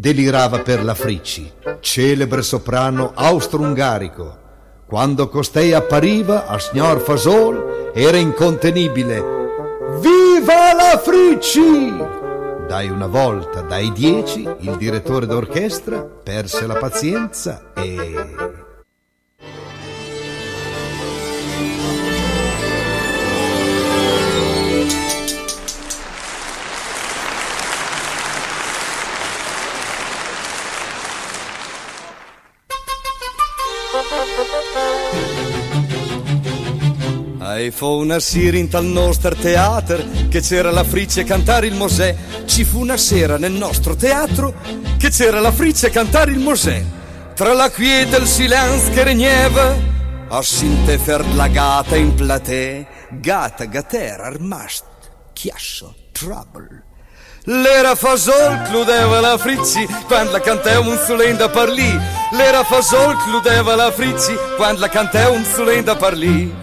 delirava 0.00 0.60
per 0.60 0.82
la 0.82 0.94
Fricci, 0.94 1.52
celebre 1.80 2.40
soprano 2.40 3.12
austro-ungarico. 3.14 4.38
Quando 4.86 5.28
costei 5.28 5.74
appariva 5.74 6.46
a 6.46 6.58
signor 6.58 7.00
Fasol 7.00 7.92
era 7.92 8.16
incontenibile. 8.16 9.22
Viva 10.00 10.72
la 10.72 10.98
Fricci! 10.98 11.94
Dai 12.66 12.88
una 12.88 13.08
volta, 13.08 13.60
dai 13.60 13.92
dieci, 13.92 14.48
il 14.60 14.76
direttore 14.76 15.26
d'orchestra 15.26 16.00
perse 16.00 16.66
la 16.66 16.76
pazienza 16.76 17.72
e... 17.74 18.49
E 37.70 37.72
fu 37.72 37.86
una 37.86 38.18
sera 38.18 38.56
in 38.56 38.68
tal 38.68 38.84
nostro 38.84 39.32
teatro 39.32 40.02
che 40.28 40.40
c'era 40.40 40.72
la 40.72 40.82
friccia 40.82 41.20
a 41.20 41.24
cantare 41.24 41.68
il 41.68 41.76
Mosè. 41.76 42.16
Ci 42.44 42.64
fu 42.64 42.80
una 42.80 42.96
sera 42.96 43.38
nel 43.38 43.52
nostro 43.52 43.94
teatro 43.94 44.52
che 44.98 45.08
c'era 45.10 45.38
la 45.38 45.52
friccia 45.52 45.86
a 45.86 45.90
cantare 45.90 46.32
il 46.32 46.40
Mosè. 46.40 46.84
Tra 47.32 47.52
la 47.52 47.70
quiete 47.70 48.16
e 48.16 48.18
il 48.18 48.26
silenzio 48.26 48.92
che 48.92 49.04
regneva, 49.04 49.76
a 50.30 50.42
sinte 50.42 50.98
fer 50.98 51.24
la 51.36 51.46
gata 51.46 51.94
in 51.94 52.12
platè, 52.12 52.84
gata 53.12 53.66
gatera 53.66 54.24
armast, 54.24 54.86
chiasso, 55.32 55.94
trouble. 56.10 56.89
L'era 57.44 57.94
fasol 57.94 58.60
cludeva 58.64 59.18
la 59.20 59.38
frizzi 59.38 59.86
quando 60.06 60.32
la 60.32 60.40
cantava 60.40 60.80
un 60.80 61.00
sulenda 61.02 61.48
parlì. 61.48 61.98
L'era 62.32 62.62
fasol 62.64 63.16
cludeva 63.16 63.74
la 63.74 63.90
frizzi 63.90 64.36
quando 64.56 64.80
la 64.80 64.90
cantava 64.90 65.30
un 65.30 65.42
sulenda 65.42 65.96
parlì. 65.96 66.54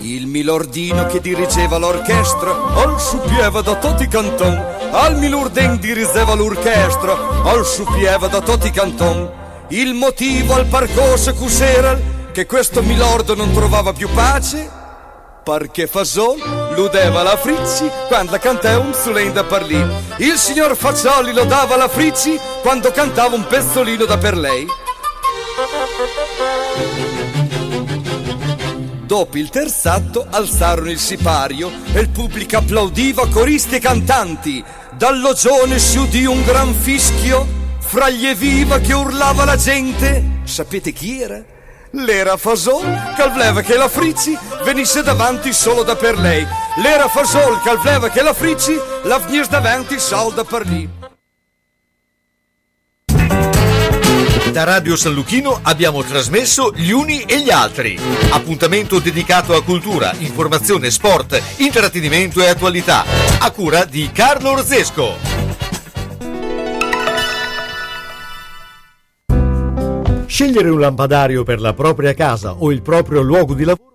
Il 0.00 0.26
milordino 0.26 1.06
che 1.06 1.22
dirigeva 1.22 1.78
l'orchestra 1.78 2.54
al 2.74 3.00
supieva 3.00 3.62
da 3.62 3.76
tutti 3.76 4.02
i 4.02 4.08
canton. 4.08 4.62
Al 4.90 5.16
milurden 5.16 5.78
dirigeva 5.78 6.34
l'orchestra 6.34 7.16
al 7.44 7.64
supieva 7.64 8.26
da 8.26 8.42
tutti 8.42 8.66
i 8.66 8.70
canton. 8.70 9.30
Il 9.68 9.94
motivo 9.94 10.52
al 10.52 10.66
parcorso 10.66 11.32
cus'era 11.32 11.98
che 12.30 12.44
questo 12.44 12.82
milordo 12.82 13.34
non 13.34 13.50
trovava 13.54 13.94
più 13.94 14.08
pace? 14.10 14.79
Perché 15.42 15.86
Fasol 15.86 16.38
ludeva 16.74 17.22
la 17.22 17.36
Frizzi 17.36 17.90
quando 18.08 18.38
cantava 18.38 18.84
un 18.84 18.92
sulenda 18.92 19.42
parlì. 19.42 19.84
Il 20.18 20.36
signor 20.36 20.76
Fazzoli 20.76 21.32
lo 21.32 21.44
dava 21.44 21.76
la 21.76 21.88
Frizzi 21.88 22.38
quando 22.60 22.90
cantava 22.90 23.34
un 23.34 23.46
pezzolino 23.46 24.04
da 24.04 24.18
per 24.18 24.36
lei. 24.36 24.66
Dopo 29.06 29.38
il 29.38 29.48
terzetto 29.48 30.26
alzarono 30.30 30.90
il 30.90 30.98
sipario 30.98 31.70
e 31.92 32.00
il 32.00 32.10
pubblico 32.10 32.58
applaudiva 32.58 33.26
coristi 33.28 33.76
e 33.76 33.80
cantanti. 33.80 34.62
Dall'ogione 34.92 35.78
si 35.78 35.98
udì 35.98 36.26
un 36.26 36.44
gran 36.44 36.72
fischio 36.74 37.46
fra 37.78 38.08
gli 38.08 38.26
evviva 38.26 38.78
che 38.78 38.92
urlava 38.92 39.44
la 39.44 39.56
gente. 39.56 40.42
Sapete 40.44 40.92
chi 40.92 41.20
era? 41.20 41.42
L'era 41.92 42.36
Fasol 42.36 43.14
che 43.16 43.28
voleva 43.28 43.62
che 43.62 43.76
la 43.76 43.88
Frizzi 43.88 44.38
venisse 44.62 45.02
davanti 45.02 45.52
solo 45.52 45.82
da 45.82 45.96
per 45.96 46.18
lei. 46.18 46.46
L'era 46.76 47.08
Fasol 47.08 47.60
che 47.62 47.74
voleva 47.74 48.08
che 48.08 48.22
la 48.22 48.32
Frizzi 48.32 48.78
la 49.02 49.18
venisse 49.18 49.48
davanti 49.50 49.98
solo 49.98 50.30
da 50.30 50.44
per 50.44 50.66
lì. 50.66 50.88
Da 54.52 54.64
Radio 54.64 54.94
San 54.94 55.14
Luchino 55.14 55.58
abbiamo 55.62 56.04
trasmesso 56.04 56.72
Gli 56.74 56.90
Uni 56.90 57.22
e 57.22 57.40
gli 57.40 57.50
Altri. 57.50 57.98
Appuntamento 58.30 59.00
dedicato 59.00 59.54
a 59.54 59.62
cultura, 59.62 60.12
informazione, 60.18 60.90
sport, 60.90 61.40
intrattenimento 61.56 62.40
e 62.40 62.48
attualità. 62.48 63.04
A 63.40 63.50
cura 63.50 63.84
di 63.84 64.10
Carlo 64.12 64.50
Orzesco. 64.50 65.39
Scegliere 70.40 70.70
un 70.70 70.80
lampadario 70.80 71.42
per 71.42 71.60
la 71.60 71.74
propria 71.74 72.14
casa 72.14 72.54
o 72.54 72.72
il 72.72 72.80
proprio 72.80 73.20
luogo 73.20 73.52
di 73.52 73.62
lavoro 73.62 73.89